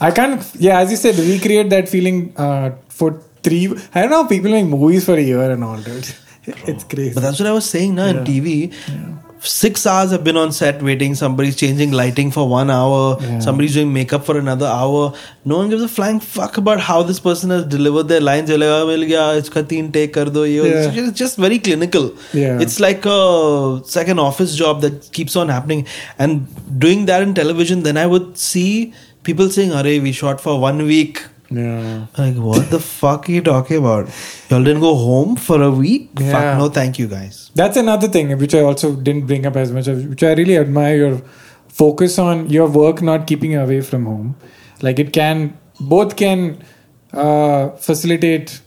I 0.00 0.10
can't, 0.10 0.42
yeah, 0.58 0.80
as 0.80 0.90
you 0.90 0.96
said, 0.96 1.16
recreate 1.16 1.70
that 1.70 1.88
feeling 1.88 2.34
uh, 2.36 2.72
for 2.88 3.20
three. 3.44 3.68
I 3.94 4.00
don't 4.02 4.10
know 4.10 4.22
how 4.24 4.28
people 4.28 4.50
make 4.50 4.66
movies 4.66 5.04
for 5.04 5.14
a 5.14 5.20
year 5.22 5.50
and 5.52 5.62
all, 5.62 5.76
dude 5.78 6.08
it's 6.46 6.84
crazy. 6.84 7.14
But 7.14 7.22
that's 7.22 7.38
what 7.38 7.46
I 7.46 7.52
was 7.52 7.68
saying 7.68 7.94
now 7.94 8.06
yeah. 8.06 8.18
in 8.18 8.24
TV. 8.24 8.72
Yeah. 8.88 9.10
Six 9.40 9.86
hours 9.86 10.10
I've 10.10 10.24
been 10.24 10.38
on 10.38 10.52
set 10.52 10.82
waiting. 10.82 11.14
Somebody's 11.14 11.54
changing 11.54 11.92
lighting 11.92 12.30
for 12.30 12.48
one 12.48 12.70
hour. 12.70 13.18
Yeah. 13.20 13.40
Somebody's 13.40 13.74
doing 13.74 13.92
makeup 13.92 14.24
for 14.24 14.38
another 14.38 14.64
hour. 14.64 15.12
No 15.44 15.58
one 15.58 15.68
gives 15.68 15.82
a 15.82 15.88
flying 15.88 16.18
fuck 16.18 16.56
about 16.56 16.80
how 16.80 17.02
this 17.02 17.20
person 17.20 17.50
has 17.50 17.66
delivered 17.66 18.04
their 18.04 18.22
lines. 18.22 18.48
You're 18.48 18.58
like, 18.58 18.68
oh, 18.68 18.86
well, 18.86 19.04
yeah, 19.04 19.38
take 19.40 20.14
kar 20.14 20.24
do. 20.24 20.46
Yeah. 20.46 20.90
It's 20.94 21.18
just 21.18 21.36
very 21.36 21.58
clinical. 21.58 22.16
Yeah. 22.32 22.58
It's 22.58 22.80
like 22.80 23.04
a 23.04 23.80
it's 23.82 23.96
like 23.96 24.08
an 24.08 24.18
office 24.18 24.56
job 24.56 24.80
that 24.80 25.12
keeps 25.12 25.36
on 25.36 25.50
happening. 25.50 25.86
And 26.18 26.48
doing 26.78 27.04
that 27.06 27.22
in 27.22 27.34
television, 27.34 27.82
then 27.82 27.98
I 27.98 28.06
would 28.06 28.38
see 28.38 28.94
people 29.24 29.50
saying, 29.50 29.72
"Arey, 29.72 30.00
we 30.00 30.12
shot 30.12 30.40
for 30.40 30.58
one 30.58 30.78
week." 30.86 31.22
Yeah. 31.56 32.06
Like, 32.18 32.36
what 32.36 32.70
the 32.70 32.80
fuck 32.80 33.28
are 33.28 33.32
you 33.32 33.42
talking 33.42 33.76
about? 33.78 34.08
Y'all 34.50 34.62
didn't 34.64 34.80
go 34.80 34.94
home 34.94 35.36
for 35.36 35.62
a 35.62 35.70
week? 35.70 36.10
Yeah. 36.18 36.32
Fuck, 36.32 36.58
no, 36.58 36.68
thank 36.68 36.98
you 36.98 37.06
guys. 37.06 37.50
That's 37.54 37.76
another 37.76 38.08
thing 38.08 38.36
which 38.38 38.54
I 38.54 38.60
also 38.60 38.94
didn't 38.94 39.26
bring 39.26 39.46
up 39.46 39.56
as 39.56 39.72
much, 39.72 39.88
of, 39.88 40.04
which 40.06 40.22
I 40.22 40.32
really 40.32 40.56
admire 40.56 40.96
your 40.96 41.22
focus 41.68 42.18
on 42.18 42.48
your 42.50 42.68
work 42.68 43.02
not 43.02 43.26
keeping 43.26 43.52
you 43.52 43.60
away 43.60 43.80
from 43.80 44.06
home. 44.06 44.36
Like 44.82 44.98
it 44.98 45.12
can, 45.12 45.58
both 45.80 46.16
can 46.16 46.62
uh, 47.12 47.70
facilitate 47.70 48.60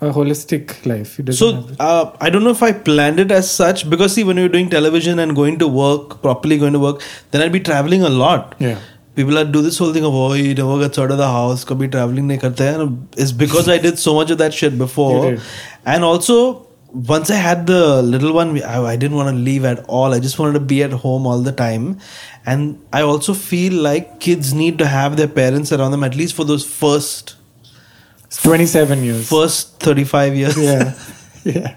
a 0.00 0.10
holistic 0.10 0.84
life. 0.86 1.20
So 1.34 1.68
uh, 1.78 2.16
I 2.20 2.30
don't 2.30 2.42
know 2.42 2.50
if 2.50 2.62
I 2.62 2.72
planned 2.72 3.20
it 3.20 3.30
as 3.30 3.50
such 3.50 3.88
because 3.88 4.14
see 4.14 4.24
when 4.24 4.36
you're 4.36 4.48
doing 4.48 4.70
television 4.70 5.18
and 5.18 5.36
going 5.36 5.58
to 5.58 5.68
work 5.68 6.22
properly 6.22 6.58
going 6.58 6.72
to 6.72 6.78
work 6.78 7.02
then 7.30 7.42
I'd 7.42 7.52
be 7.52 7.60
traveling 7.60 8.02
a 8.02 8.08
lot. 8.08 8.54
yeah. 8.58 8.78
People 9.16 9.34
that 9.34 9.52
do 9.52 9.60
this 9.60 9.76
whole 9.78 9.92
thing 9.92 10.04
of 10.04 10.14
oh 10.14 10.32
you 10.34 10.54
never 10.54 10.78
gets 10.78 10.98
out 10.98 11.10
of 11.10 11.18
the 11.18 11.26
house 11.26 11.64
kabhi 11.64 11.90
traveling 11.90 12.28
nahi 12.28 12.40
karte 12.40 12.58
hain. 12.58 13.08
It's 13.16 13.32
because 13.32 13.68
I 13.68 13.78
did 13.78 13.98
so 13.98 14.14
much 14.14 14.30
of 14.30 14.38
that 14.38 14.54
shit 14.54 14.78
before 14.78 15.38
and 15.84 16.04
also 16.04 16.66
once 16.92 17.30
I 17.30 17.36
had 17.36 17.66
the 17.66 18.02
little 18.02 18.32
one 18.32 18.62
I, 18.62 18.82
I 18.82 18.96
didn't 18.96 19.16
want 19.16 19.28
to 19.34 19.34
leave 19.34 19.64
at 19.64 19.84
all 19.86 20.14
I 20.14 20.20
just 20.20 20.38
wanted 20.38 20.54
to 20.54 20.60
be 20.60 20.82
at 20.82 20.92
home 20.92 21.26
all 21.26 21.40
the 21.40 21.52
time 21.52 21.98
and 22.46 22.84
I 22.92 23.02
also 23.02 23.34
feel 23.34 23.74
like 23.82 24.20
kids 24.20 24.54
need 24.54 24.78
to 24.78 24.86
have 24.86 25.16
their 25.16 25.28
parents 25.28 25.72
around 25.72 25.90
them 25.90 26.04
at 26.04 26.16
least 26.16 26.34
for 26.34 26.44
those 26.44 26.64
first 26.64 27.36
27 28.42 29.04
years. 29.04 29.28
first 29.28 29.80
35 29.80 30.34
years 30.36 30.56
yeah. 30.58 30.94
yeah. 31.44 31.76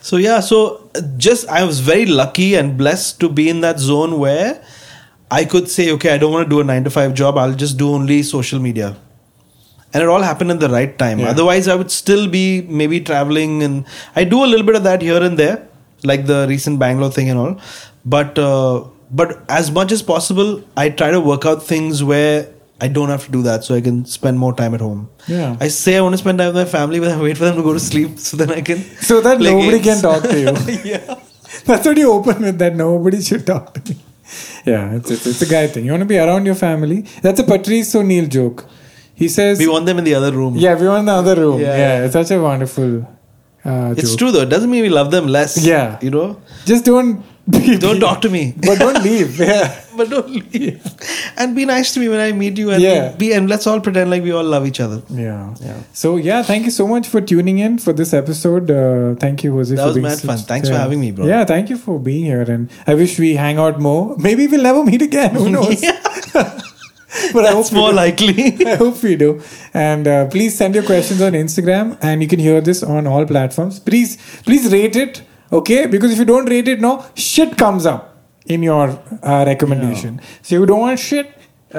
So 0.00 0.16
yeah, 0.16 0.40
so 0.40 0.90
just 1.16 1.48
I 1.48 1.64
was 1.64 1.80
very 1.80 2.06
lucky 2.06 2.54
and 2.56 2.76
blessed 2.76 3.20
to 3.20 3.28
be 3.28 3.48
in 3.48 3.60
that 3.60 3.78
zone 3.78 4.18
where 4.18 4.62
I 5.40 5.44
could 5.44 5.68
say, 5.70 5.90
okay, 5.92 6.10
I 6.14 6.18
don't 6.18 6.32
want 6.32 6.46
to 6.46 6.50
do 6.54 6.60
a 6.60 6.64
nine 6.64 6.84
to 6.84 6.90
five 6.90 7.14
job. 7.20 7.38
I'll 7.42 7.58
just 7.64 7.76
do 7.76 7.90
only 7.98 8.22
social 8.22 8.60
media, 8.66 8.96
and 9.92 10.02
it 10.02 10.08
all 10.08 10.22
happened 10.30 10.52
at 10.54 10.60
the 10.60 10.68
right 10.68 10.96
time. 11.04 11.18
Yeah. 11.18 11.30
Otherwise, 11.30 11.68
I 11.74 11.74
would 11.80 11.90
still 11.90 12.28
be 12.28 12.62
maybe 12.80 13.00
traveling, 13.00 13.62
and 13.68 13.84
I 14.14 14.24
do 14.34 14.44
a 14.44 14.48
little 14.52 14.66
bit 14.72 14.76
of 14.76 14.84
that 14.84 15.02
here 15.02 15.22
and 15.28 15.38
there, 15.44 15.56
like 16.12 16.26
the 16.32 16.46
recent 16.48 16.78
Bangalore 16.78 17.10
thing 17.10 17.30
and 17.30 17.38
all. 17.44 17.60
But 18.04 18.38
uh, 18.38 18.84
but 19.10 19.44
as 19.48 19.70
much 19.70 19.92
as 19.98 20.02
possible, 20.14 20.62
I 20.76 20.88
try 21.02 21.10
to 21.10 21.20
work 21.20 21.44
out 21.44 21.66
things 21.72 22.04
where 22.12 22.48
I 22.80 22.88
don't 22.88 23.08
have 23.08 23.26
to 23.26 23.32
do 23.32 23.42
that, 23.42 23.64
so 23.64 23.74
I 23.74 23.80
can 23.80 24.04
spend 24.04 24.38
more 24.38 24.54
time 24.54 24.74
at 24.74 24.80
home. 24.80 25.04
Yeah. 25.26 25.56
I 25.60 25.68
say 25.68 25.96
I 25.96 26.00
want 26.00 26.14
to 26.14 26.18
spend 26.18 26.38
time 26.38 26.54
with 26.54 26.56
my 26.64 26.70
family, 26.78 27.00
but 27.00 27.10
I 27.10 27.20
wait 27.20 27.38
for 27.38 27.44
them 27.44 27.56
to 27.56 27.62
go 27.62 27.72
to 27.72 27.80
sleep 27.80 28.18
so 28.30 28.36
then 28.36 28.50
I 28.50 28.60
can. 28.60 28.82
So 29.10 29.20
that 29.20 29.40
nobody 29.40 29.80
games. 29.80 29.86
can 29.86 30.02
talk 30.02 30.22
to 30.22 30.40
you. 30.40 30.80
yeah. 30.94 31.20
That's 31.64 31.86
what 31.86 31.96
you 31.96 32.10
open 32.12 32.42
with. 32.42 32.58
That 32.58 32.76
nobody 32.76 33.22
should 33.22 33.46
talk 33.46 33.74
to 33.74 33.92
me. 33.92 34.00
Yeah, 34.64 34.94
it's, 34.94 35.10
it's, 35.10 35.26
it's 35.26 35.42
a 35.42 35.46
guy 35.46 35.66
thing. 35.66 35.84
You 35.84 35.90
want 35.92 36.00
to 36.02 36.06
be 36.06 36.18
around 36.18 36.46
your 36.46 36.54
family. 36.54 37.02
That's 37.22 37.40
a 37.40 37.44
Patrice 37.44 37.94
O'Neal 37.94 38.26
joke. 38.26 38.66
He 39.14 39.28
says, 39.28 39.58
We 39.58 39.68
want 39.68 39.86
them 39.86 39.98
in 39.98 40.04
the 40.04 40.14
other 40.14 40.32
room. 40.32 40.56
"Yeah, 40.56 40.74
we 40.80 40.88
want 40.88 41.00
in 41.00 41.06
the 41.06 41.12
other 41.12 41.36
room." 41.36 41.60
Yeah, 41.60 41.76
Yeah, 41.76 42.04
it's 42.04 42.14
such 42.14 42.30
a 42.30 42.40
wonderful 42.40 43.06
uh, 43.64 43.94
It's 43.96 44.16
true 44.16 44.30
though. 44.30 44.42
It 44.42 44.48
doesn't 44.50 44.70
mean 44.70 44.82
we 44.82 44.88
love 44.88 45.10
them 45.10 45.26
less. 45.26 45.64
Yeah. 45.64 45.98
You 46.02 46.10
know? 46.10 46.40
Just 46.64 46.84
don't 46.84 47.24
Don't 47.80 48.00
talk 48.00 48.22
to 48.22 48.30
me. 48.30 48.54
but 48.66 48.78
don't 48.78 49.02
leave. 49.04 49.38
Yeah, 49.46 49.78
But 49.96 50.08
don't 50.08 50.28
leave. 50.54 50.80
And 51.36 51.54
be 51.54 51.66
nice 51.66 51.92
to 51.94 52.00
me 52.00 52.08
when 52.08 52.18
I 52.18 52.32
meet 52.32 52.56
you 52.56 52.70
and 52.70 52.82
Yeah. 52.82 53.10
be 53.18 53.32
and 53.34 53.50
let's 53.50 53.66
all 53.66 53.80
pretend 53.80 54.08
like 54.10 54.22
we 54.22 54.32
all 54.32 54.42
love 54.42 54.66
each 54.66 54.80
other. 54.80 55.02
yeah, 55.10 55.54
Yeah. 55.60 55.76
So 55.92 56.16
yeah, 56.16 56.42
thank 56.42 56.64
you 56.64 56.70
so 56.70 56.86
much 56.86 57.06
for 57.06 57.20
tuning 57.20 57.58
in 57.58 57.76
for 57.78 57.92
this 57.92 58.14
episode. 58.14 58.70
Uh, 58.70 59.14
thank 59.16 59.44
you, 59.44 59.52
Hoezaay. 59.52 59.76
That 59.76 59.82
for 59.92 60.00
was 60.00 60.02
mad 60.02 60.20
fun. 60.20 60.38
Thanks 60.38 60.70
for 60.70 60.74
having 60.76 61.00
me, 61.00 61.10
bro. 61.10 61.26
Yeah, 61.26 61.44
thank 61.44 61.68
you 61.68 61.76
for 61.76 61.98
being 61.98 62.24
here, 62.24 62.40
and 62.56 62.70
I 62.86 62.94
wish 62.94 63.18
we 63.18 63.34
hang 63.34 63.58
out 63.58 63.78
more. 63.78 64.16
Maybe 64.16 64.46
we'll 64.46 64.62
never 64.62 64.82
meet 64.82 65.02
again. 65.02 65.34
Who 65.34 65.50
knows? 65.58 65.82
but 66.32 67.44
I 67.44 67.50
hope 67.52 67.66
That's 67.66 67.72
more 67.72 67.92
likely. 67.92 68.66
I 68.66 68.76
hope 68.76 69.02
we 69.02 69.16
do. 69.16 69.40
And 69.74 70.08
uh, 70.08 70.26
please 70.28 70.56
send 70.56 70.74
your 70.74 70.84
questions 70.84 71.20
on 71.20 71.32
Instagram, 71.32 71.98
and 72.00 72.22
you 72.22 72.28
can 72.28 72.38
hear 72.38 72.60
this 72.62 72.82
on 72.82 73.06
all 73.06 73.24
platforms. 73.26 73.78
Please, 73.78 74.16
please 74.42 74.72
rate 74.72 74.96
it, 74.96 75.22
okay? 75.52 75.86
Because 75.86 76.12
if 76.12 76.18
you 76.18 76.24
don't 76.24 76.46
rate 76.48 76.68
it, 76.68 76.80
no 76.80 77.04
shit 77.14 77.56
comes 77.56 77.86
up 77.86 78.16
in 78.46 78.62
your 78.62 78.90
uh, 79.22 79.44
recommendation. 79.46 80.20
So 80.42 80.56
if 80.56 80.60
you 80.60 80.66
don't 80.66 80.80
want 80.80 80.98
shit, 80.98 81.36
uh, 81.72 81.78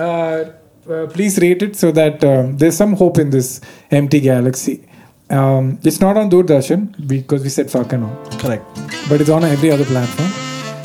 uh, 0.89 1.07
please 1.07 1.39
rate 1.39 1.61
it 1.61 1.75
so 1.75 1.91
that 1.91 2.23
um, 2.23 2.57
there's 2.57 2.77
some 2.77 2.93
hope 2.93 3.17
in 3.17 3.29
this 3.29 3.61
empty 3.91 4.19
galaxy. 4.19 4.87
Um, 5.29 5.79
it's 5.83 5.99
not 5.99 6.17
on 6.17 6.29
Doordarshan 6.29 7.07
because 7.07 7.41
we 7.43 7.49
said 7.49 7.71
fuck 7.71 7.91
and 7.93 8.03
all, 8.03 8.25
Correct. 8.37 8.63
but 9.09 9.21
it's 9.21 9.29
on 9.29 9.43
every 9.43 9.71
other 9.71 9.85
platform. 9.85 10.29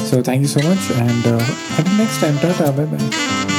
So 0.07 0.23
thank 0.23 0.41
you 0.41 0.49
so 0.49 0.61
much, 0.67 0.91
and 0.93 1.27
uh, 1.27 1.45
until 1.77 1.95
next 1.99 2.21
time, 2.21 2.39
tata, 2.39 2.73
bye 2.73 2.87
bye. 2.87 3.50